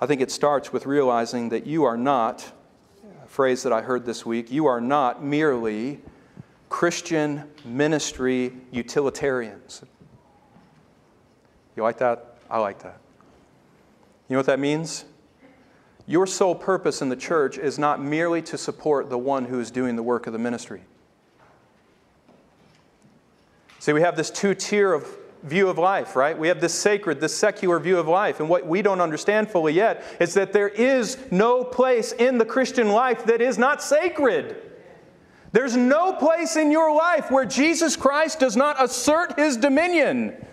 I 0.00 0.06
think 0.06 0.20
it 0.20 0.30
starts 0.30 0.72
with 0.72 0.86
realizing 0.86 1.48
that 1.48 1.66
you 1.66 1.84
are 1.84 1.96
not, 1.96 2.52
a 3.24 3.26
phrase 3.26 3.62
that 3.64 3.72
I 3.72 3.82
heard 3.82 4.06
this 4.06 4.24
week, 4.24 4.50
you 4.50 4.66
are 4.66 4.80
not 4.80 5.24
merely 5.24 6.00
Christian 6.68 7.44
ministry 7.64 8.52
utilitarians. 8.70 9.82
You 11.76 11.82
like 11.82 11.98
that? 11.98 12.36
I 12.50 12.58
like 12.58 12.80
that. 12.82 12.98
You 14.28 14.34
know 14.34 14.38
what 14.38 14.46
that 14.46 14.60
means? 14.60 15.04
Your 16.06 16.26
sole 16.26 16.54
purpose 16.54 17.02
in 17.02 17.08
the 17.08 17.16
church 17.16 17.58
is 17.58 17.78
not 17.78 18.02
merely 18.02 18.40
to 18.42 18.56
support 18.56 19.10
the 19.10 19.18
one 19.18 19.46
who 19.46 19.60
is 19.60 19.70
doing 19.70 19.96
the 19.96 20.02
work 20.02 20.26
of 20.26 20.32
the 20.32 20.38
ministry. 20.38 20.82
See, 23.78 23.92
we 23.92 24.00
have 24.00 24.16
this 24.16 24.30
two 24.30 24.54
tier 24.54 24.92
of 24.92 25.06
view 25.42 25.68
of 25.68 25.78
life, 25.78 26.16
right? 26.16 26.36
We 26.36 26.48
have 26.48 26.60
this 26.60 26.74
sacred, 26.74 27.20
this 27.20 27.36
secular 27.36 27.78
view 27.78 27.98
of 27.98 28.08
life. 28.08 28.40
And 28.40 28.48
what 28.48 28.66
we 28.66 28.82
don't 28.82 29.00
understand 29.00 29.50
fully 29.50 29.72
yet 29.72 30.04
is 30.20 30.34
that 30.34 30.52
there 30.52 30.68
is 30.68 31.18
no 31.30 31.64
place 31.64 32.12
in 32.12 32.38
the 32.38 32.44
Christian 32.44 32.88
life 32.88 33.24
that 33.26 33.40
is 33.40 33.58
not 33.58 33.82
sacred. 33.82 34.56
There's 35.52 35.76
no 35.76 36.12
place 36.12 36.56
in 36.56 36.70
your 36.70 36.94
life 36.94 37.30
where 37.30 37.44
Jesus 37.44 37.96
Christ 37.96 38.40
does 38.40 38.56
not 38.56 38.82
assert 38.82 39.38
his 39.38 39.56
dominion 39.56 40.44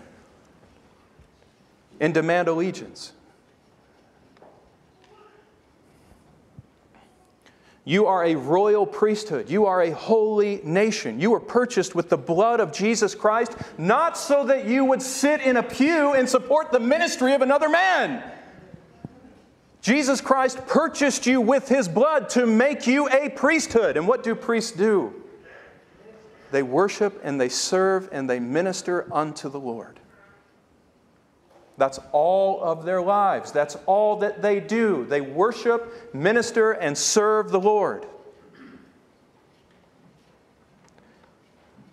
and 2.00 2.14
demand 2.14 2.48
allegiance. 2.48 3.12
You 7.88 8.06
are 8.06 8.24
a 8.24 8.34
royal 8.34 8.84
priesthood. 8.84 9.48
You 9.48 9.66
are 9.66 9.80
a 9.80 9.92
holy 9.92 10.60
nation. 10.64 11.20
You 11.20 11.30
were 11.30 11.38
purchased 11.38 11.94
with 11.94 12.08
the 12.08 12.18
blood 12.18 12.58
of 12.58 12.72
Jesus 12.72 13.14
Christ, 13.14 13.56
not 13.78 14.18
so 14.18 14.44
that 14.46 14.66
you 14.66 14.84
would 14.84 15.00
sit 15.00 15.40
in 15.40 15.56
a 15.56 15.62
pew 15.62 16.12
and 16.12 16.28
support 16.28 16.72
the 16.72 16.80
ministry 16.80 17.32
of 17.32 17.42
another 17.42 17.68
man. 17.68 18.28
Jesus 19.82 20.20
Christ 20.20 20.66
purchased 20.66 21.26
you 21.26 21.40
with 21.40 21.68
his 21.68 21.86
blood 21.86 22.28
to 22.30 22.44
make 22.44 22.88
you 22.88 23.08
a 23.08 23.28
priesthood. 23.28 23.96
And 23.96 24.08
what 24.08 24.24
do 24.24 24.34
priests 24.34 24.72
do? 24.72 25.14
They 26.50 26.64
worship 26.64 27.20
and 27.22 27.40
they 27.40 27.48
serve 27.48 28.08
and 28.10 28.28
they 28.28 28.40
minister 28.40 29.06
unto 29.14 29.48
the 29.48 29.60
Lord. 29.60 30.00
That's 31.78 31.98
all 32.12 32.62
of 32.62 32.84
their 32.84 33.02
lives. 33.02 33.52
That's 33.52 33.76
all 33.86 34.16
that 34.16 34.40
they 34.40 34.60
do. 34.60 35.04
They 35.04 35.20
worship, 35.20 36.14
minister, 36.14 36.72
and 36.72 36.96
serve 36.96 37.50
the 37.50 37.60
Lord. 37.60 38.06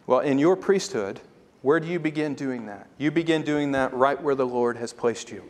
Well, 0.08 0.20
in 0.20 0.40
your 0.40 0.56
priesthood, 0.56 1.20
where 1.62 1.80
do 1.80 1.88
you 1.88 2.00
begin 2.00 2.34
doing 2.36 2.66
that? 2.66 2.88
You 2.98 3.12
begin 3.12 3.42
doing 3.44 3.72
that 3.72 3.94
right 3.94 4.22
where 4.22 4.36
the 4.36 4.46
Lord 4.46 4.78
has 4.78 4.94
placed 4.94 5.32
you. 5.32 5.44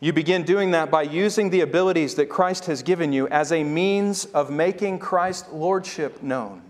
You 0.00 0.12
begin 0.12 0.42
doing 0.42 0.72
that 0.72 0.90
by 0.90 1.02
using 1.02 1.48
the 1.48 1.62
abilities 1.62 2.16
that 2.16 2.26
Christ 2.26 2.66
has 2.66 2.82
given 2.82 3.12
you 3.12 3.28
as 3.28 3.50
a 3.50 3.64
means 3.64 4.26
of 4.26 4.50
making 4.50 4.98
Christ's 4.98 5.50
lordship 5.50 6.22
known, 6.22 6.62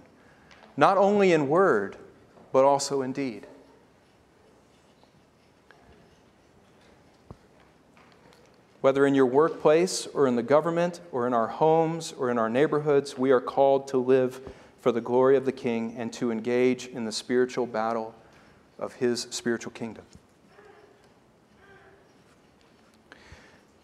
not 0.76 0.96
only 0.96 1.32
in 1.32 1.48
word, 1.48 1.96
but 2.52 2.64
also 2.64 3.02
in 3.02 3.12
deed. 3.12 3.46
Whether 8.86 9.04
in 9.04 9.16
your 9.16 9.26
workplace 9.26 10.06
or 10.06 10.28
in 10.28 10.36
the 10.36 10.44
government 10.44 11.00
or 11.10 11.26
in 11.26 11.34
our 11.34 11.48
homes 11.48 12.14
or 12.16 12.30
in 12.30 12.38
our 12.38 12.48
neighborhoods, 12.48 13.18
we 13.18 13.32
are 13.32 13.40
called 13.40 13.88
to 13.88 13.98
live 13.98 14.40
for 14.80 14.92
the 14.92 15.00
glory 15.00 15.36
of 15.36 15.44
the 15.44 15.50
King 15.50 15.96
and 15.98 16.12
to 16.12 16.30
engage 16.30 16.86
in 16.86 17.04
the 17.04 17.10
spiritual 17.10 17.66
battle 17.66 18.14
of 18.78 18.92
his 18.92 19.26
spiritual 19.30 19.72
kingdom. 19.72 20.04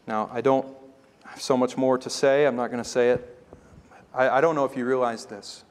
Now, 0.07 0.31
I 0.33 0.41
don't 0.41 0.69
have 1.25 1.43
so 1.43 1.57
much 1.57 1.77
more 1.77 1.99
to 1.99 2.09
say. 2.09 2.47
I'm 2.47 2.55
not 2.55 2.71
going 2.71 2.81
to 2.81 2.89
say 2.89 3.11
it. 3.11 3.45
I, 4.15 4.29
I 4.29 4.41
don't 4.41 4.55
know 4.55 4.67
if 4.67 4.77
you 4.77 4.85
realize 4.85 5.27
this. 5.27 5.65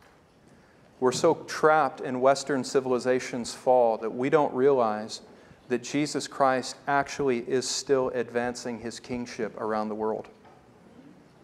We're 0.99 1.13
so 1.13 1.35
trapped 1.47 2.01
in 2.01 2.19
Western 2.19 2.65
civilization's 2.65 3.53
fall 3.53 3.97
that 3.99 4.09
we 4.09 4.29
don't 4.29 4.53
realize 4.53 5.21
that 5.71 5.83
Jesus 5.83 6.27
Christ 6.27 6.75
actually 6.87 7.39
is 7.39 7.67
still 7.67 8.09
advancing 8.09 8.79
his 8.79 8.99
kingship 8.99 9.59
around 9.59 9.87
the 9.89 9.95
world. 9.95 10.27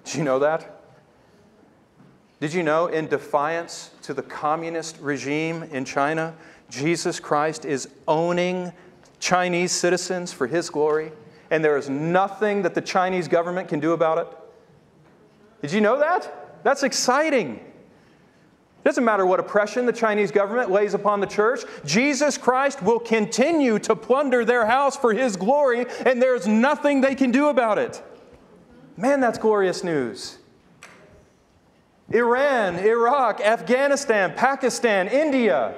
Did 0.04 0.16
you 0.16 0.24
know 0.24 0.40
that? 0.40 0.82
Did 2.40 2.54
you 2.54 2.62
know, 2.62 2.88
in 2.88 3.08
defiance 3.08 3.92
to 4.04 4.14
the 4.14 4.22
communist 4.22 5.00
regime 5.00 5.64
in 5.64 5.86
China, 5.86 6.36
Jesus 6.70 7.20
Christ 7.20 7.66
is 7.66 7.88
owning 8.08 8.72
Chinese 9.20 9.72
citizens 9.72 10.34
for 10.34 10.46
his 10.46 10.70
glory, 10.70 11.12
and 11.50 11.64
there 11.64 11.78
is 11.78 11.90
nothing 11.90 12.62
that 12.62 12.76
the 12.76 12.82
Chinese 12.82 13.28
government 13.28 13.70
can 13.70 13.80
do 13.80 13.94
about 13.94 14.18
it? 14.18 14.28
Did 15.62 15.72
you 15.72 15.82
know 15.82 15.98
that? 16.00 16.64
That's 16.64 16.84
exciting. 16.84 17.60
It 18.88 18.92
doesn't 18.92 19.04
matter 19.04 19.26
what 19.26 19.42
oppression 19.42 19.86
the 19.86 19.92
Chinese 19.92 20.32
government 20.32 20.72
lays 20.72 20.94
upon 20.94 21.20
the 21.20 21.28
church, 21.28 21.60
Jesus 21.84 22.38
Christ 22.38 22.82
will 22.82 23.02
continue 23.02 23.80
to 23.80 23.98
plunder 23.98 24.46
their 24.46 24.66
house 24.66 24.96
for 24.96 25.12
his 25.12 25.36
glory, 25.36 25.86
and 26.06 26.22
there's 26.22 26.48
nothing 26.48 27.02
they 27.02 27.14
can 27.14 27.30
do 27.30 27.50
about 27.50 27.80
it. 27.80 28.02
Man, 28.96 29.20
that's 29.20 29.38
glorious 29.38 29.84
news. 29.84 30.38
Iran, 32.12 32.80
Iraq, 32.80 33.42
Afghanistan, 33.42 34.34
Pakistan, 34.34 35.10
India, 35.10 35.76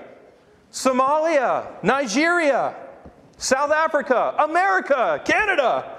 Somalia, 0.72 1.66
Nigeria, 1.82 2.76
South 3.38 3.72
Africa, 3.72 4.36
America, 4.38 5.20
Canada. 5.26 5.99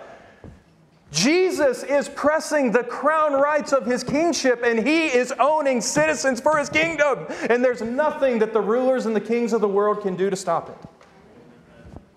Jesus 1.10 1.82
is 1.82 2.08
pressing 2.08 2.70
the 2.70 2.84
crown 2.84 3.32
rights 3.32 3.72
of 3.72 3.84
his 3.84 4.04
kingship 4.04 4.62
and 4.64 4.86
he 4.86 5.06
is 5.06 5.32
owning 5.40 5.80
citizens 5.80 6.40
for 6.40 6.56
his 6.56 6.68
kingdom. 6.68 7.26
And 7.48 7.64
there's 7.64 7.82
nothing 7.82 8.38
that 8.38 8.52
the 8.52 8.60
rulers 8.60 9.06
and 9.06 9.16
the 9.16 9.20
kings 9.20 9.52
of 9.52 9.60
the 9.60 9.68
world 9.68 10.02
can 10.02 10.14
do 10.14 10.30
to 10.30 10.36
stop 10.36 10.68
it. 10.68 10.76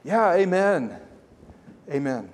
Yeah, 0.04 0.34
amen. 0.34 1.00
Amen. 1.90 2.30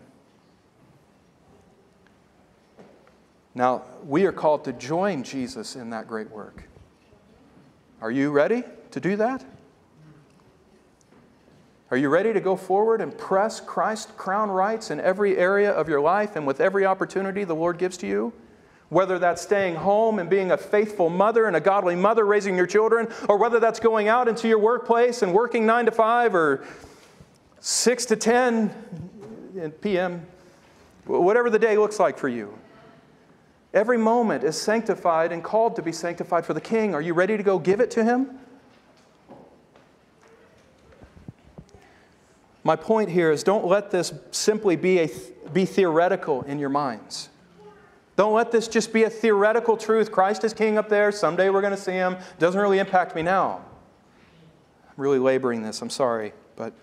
Now, 3.55 3.83
we 4.05 4.25
are 4.25 4.31
called 4.31 4.63
to 4.65 4.73
join 4.73 5.23
Jesus 5.23 5.75
in 5.75 5.89
that 5.91 6.07
great 6.07 6.29
work. 6.29 6.63
Are 8.01 8.11
you 8.11 8.31
ready 8.31 8.63
to 8.91 8.99
do 8.99 9.15
that? 9.17 9.43
Are 11.91 11.97
you 11.97 12.09
ready 12.09 12.33
to 12.33 12.39
go 12.39 12.55
forward 12.55 13.01
and 13.01 13.17
press 13.17 13.59
Christ 13.59 14.15
crown 14.15 14.51
rights 14.51 14.91
in 14.91 14.99
every 14.99 15.37
area 15.37 15.71
of 15.71 15.89
your 15.89 15.99
life 15.99 16.35
and 16.35 16.45
with 16.45 16.61
every 16.61 16.85
opportunity 16.85 17.43
the 17.43 17.55
Lord 17.55 17.79
gives 17.79 17.97
to 17.97 18.07
you? 18.07 18.31
Whether 18.89 19.17
that's 19.17 19.41
staying 19.41 19.75
home 19.75 20.19
and 20.19 20.29
being 20.29 20.51
a 20.51 20.57
faithful 20.57 21.09
mother 21.09 21.45
and 21.45 21.55
a 21.55 21.59
godly 21.59 21.95
mother 21.95 22.25
raising 22.25 22.55
your 22.55 22.67
children, 22.67 23.07
or 23.27 23.37
whether 23.37 23.59
that's 23.59 23.79
going 23.79 24.07
out 24.07 24.27
into 24.27 24.47
your 24.47 24.59
workplace 24.59 25.21
and 25.21 25.33
working 25.33 25.65
nine 25.65 25.85
to 25.85 25.91
five 25.91 26.35
or 26.35 26.63
six 27.59 28.05
to 28.05 28.15
10 28.15 29.71
p.m., 29.81 30.25
whatever 31.05 31.49
the 31.49 31.59
day 31.59 31.77
looks 31.77 31.99
like 31.99 32.17
for 32.17 32.27
you. 32.27 32.57
Every 33.73 33.97
moment 33.97 34.43
is 34.43 34.59
sanctified 34.59 35.31
and 35.31 35.43
called 35.43 35.75
to 35.75 35.81
be 35.83 35.91
sanctified 35.91 36.45
for 36.45 36.53
the 36.53 36.61
King. 36.61 36.95
Are 36.95 37.01
you 37.01 37.13
ready 37.13 37.37
to 37.37 37.43
go 37.43 37.59
give 37.59 37.79
it 37.79 37.91
to 37.91 38.03
Him? 38.03 38.39
My 42.69 42.75
point 42.75 43.09
here 43.09 43.31
is 43.31 43.41
don't 43.41 43.65
let 43.65 43.89
this 43.89 44.13
simply 44.29 44.75
be, 44.75 44.99
a, 44.99 45.09
be 45.51 45.65
theoretical 45.65 46.43
in 46.43 46.59
your 46.59 46.69
minds. 46.69 47.29
Don't 48.15 48.35
let 48.35 48.51
this 48.51 48.67
just 48.67 48.93
be 48.93 49.05
a 49.05 49.09
theoretical 49.09 49.75
truth. 49.75 50.11
Christ 50.11 50.43
is 50.43 50.53
king 50.53 50.77
up 50.77 50.87
there. 50.87 51.11
Someday 51.11 51.49
we're 51.49 51.61
going 51.61 51.75
to 51.75 51.81
see 51.81 51.93
him. 51.93 52.15
Doesn't 52.37 52.61
really 52.61 52.77
impact 52.77 53.15
me 53.15 53.23
now. 53.23 53.65
I'm 54.87 54.93
really 54.97 55.17
laboring 55.17 55.63
this. 55.63 55.81
I'm 55.81 55.89
sorry. 55.89 56.31
But 56.55 56.73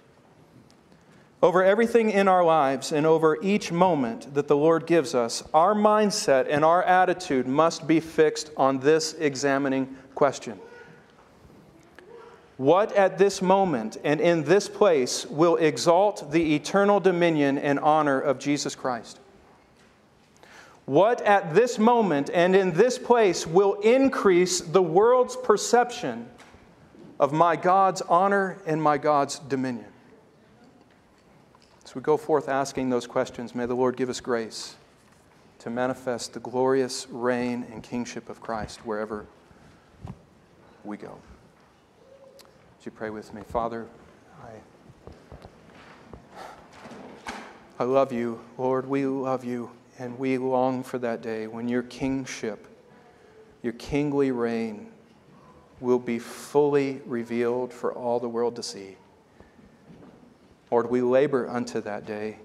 over 1.41 1.63
everything 1.63 2.11
in 2.11 2.27
our 2.27 2.43
lives 2.43 2.91
and 2.91 3.07
over 3.07 3.39
each 3.41 3.71
moment 3.71 4.35
that 4.35 4.49
the 4.49 4.57
Lord 4.57 4.89
gives 4.89 5.15
us, 5.15 5.45
our 5.55 5.73
mindset 5.73 6.49
and 6.51 6.65
our 6.65 6.83
attitude 6.83 7.47
must 7.47 7.87
be 7.87 8.01
fixed 8.01 8.51
on 8.57 8.81
this 8.81 9.13
examining 9.13 9.97
question 10.17 10.59
what 12.57 12.93
at 12.93 13.19
this 13.19 13.43
moment 13.43 13.99
and 14.03 14.21
in 14.21 14.45
this 14.45 14.69
place 14.69 15.27
will 15.27 15.57
exalt 15.57 16.31
the 16.31 16.55
eternal 16.55 17.01
dominion 17.01 17.59
and 17.59 17.79
honor 17.79 18.19
of 18.19 18.39
Jesus 18.39 18.75
Christ? 18.75 19.21
What 20.87 21.21
at 21.23 21.55
this 21.55 21.79
moment 21.79 22.31
and 22.33 22.57
in 22.57 22.73
this 22.73 22.97
place 22.99 23.47
will 23.47 23.75
increase 23.81 24.61
the 24.61 24.83
world's 24.83 25.37
perception 25.37 26.29
of 27.21 27.33
my 27.33 27.57
God's 27.57 28.01
honor 28.03 28.57
and 28.67 28.83
my 28.83 28.97
God's 28.97 29.39
dominion? 29.39 29.87
As 31.85 31.95
we 31.95 32.01
go 32.01 32.17
forth 32.17 32.49
asking 32.49 32.89
those 32.89 33.07
questions, 33.07 33.55
may 33.55 33.67
the 33.67 33.75
Lord 33.75 33.97
give 33.97 34.09
us 34.09 34.21
grace 34.21 34.77
to 35.59 35.69
manifest 35.69 36.33
the 36.33 36.41
glorious 36.41 37.07
reign 37.11 37.67
and 37.73 37.83
kingship 37.83 38.31
of 38.31 38.41
Christ 38.41 38.87
wherever 38.87 39.27
we 40.85 40.97
go 40.97 41.19
you 42.87 42.93
pray 42.93 43.11
with 43.11 43.35
me? 43.35 43.43
Father, 43.49 43.85
I, 44.45 44.53
I 47.81 47.85
love 47.85 48.13
you. 48.13 48.41
Lord, 48.57 48.89
we 48.89 49.07
love 49.07 49.45
you, 49.45 49.73
and 49.99 50.17
we 50.17 50.39
long 50.39 50.85
for 50.85 50.99
that 50.99 51.21
day 51.21 51.49
when 51.49 51.67
your 51.69 51.83
kingship, 51.83 52.69
your 53.61 53.73
kingly 53.73 54.31
reign, 54.31 54.87
will 55.81 55.99
be 55.99 56.21
fully 56.21 57.03
revealed 57.07 57.73
for 57.73 57.93
all 57.93 58.21
the 58.21 58.29
world 58.29 58.55
to 58.55 58.63
see. 58.63 58.97
Lord, 60.71 60.89
we 60.89 61.03
labor 61.03 61.49
unto 61.49 61.81
that 61.81 62.07
day. 62.07 62.39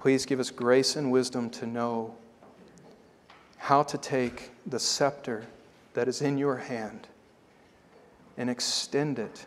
Please 0.00 0.26
give 0.26 0.40
us 0.40 0.50
grace 0.50 0.96
and 0.96 1.12
wisdom 1.12 1.50
to 1.50 1.66
know 1.66 2.16
how 3.58 3.84
to 3.84 3.96
take 3.96 4.50
the 4.66 4.80
scepter 4.80 5.46
that 5.94 6.08
is 6.08 6.22
in 6.22 6.38
your 6.38 6.56
hand 6.56 7.08
and 8.36 8.48
extend 8.48 9.18
it 9.18 9.46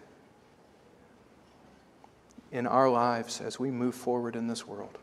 in 2.51 2.67
our 2.67 2.89
lives 2.89 3.41
as 3.41 3.59
we 3.59 3.71
move 3.71 3.95
forward 3.95 4.35
in 4.35 4.47
this 4.47 4.67
world. 4.67 4.97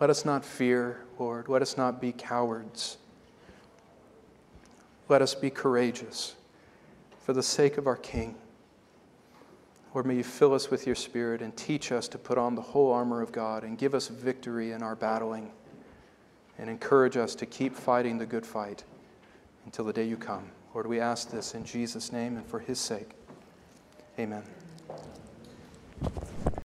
Let 0.00 0.10
us 0.10 0.24
not 0.24 0.44
fear, 0.44 1.04
Lord. 1.18 1.48
Let 1.48 1.62
us 1.62 1.76
not 1.76 2.00
be 2.00 2.12
cowards. 2.12 2.96
Let 5.08 5.20
us 5.20 5.34
be 5.34 5.50
courageous 5.50 6.34
for 7.20 7.32
the 7.32 7.42
sake 7.42 7.76
of 7.76 7.86
our 7.86 7.96
King. 7.96 8.36
Lord, 9.94 10.06
may 10.06 10.16
you 10.16 10.24
fill 10.24 10.54
us 10.54 10.70
with 10.70 10.86
your 10.86 10.96
Spirit 10.96 11.42
and 11.42 11.54
teach 11.54 11.92
us 11.92 12.08
to 12.08 12.18
put 12.18 12.38
on 12.38 12.54
the 12.54 12.62
whole 12.62 12.92
armor 12.92 13.20
of 13.20 13.30
God 13.30 13.62
and 13.62 13.76
give 13.76 13.94
us 13.94 14.08
victory 14.08 14.72
in 14.72 14.82
our 14.82 14.96
battling 14.96 15.52
and 16.56 16.70
encourage 16.70 17.18
us 17.18 17.34
to 17.34 17.46
keep 17.46 17.74
fighting 17.74 18.16
the 18.16 18.26
good 18.26 18.46
fight 18.46 18.84
until 19.64 19.84
the 19.84 19.92
day 19.92 20.04
you 20.04 20.16
come. 20.16 20.50
Lord, 20.74 20.86
we 20.86 21.00
ask 21.00 21.30
this 21.30 21.54
in 21.54 21.64
Jesus' 21.64 22.12
name 22.12 22.36
and 22.36 22.46
for 22.46 22.58
his 22.58 22.78
sake. 22.78 23.10
Amen. 24.18 24.42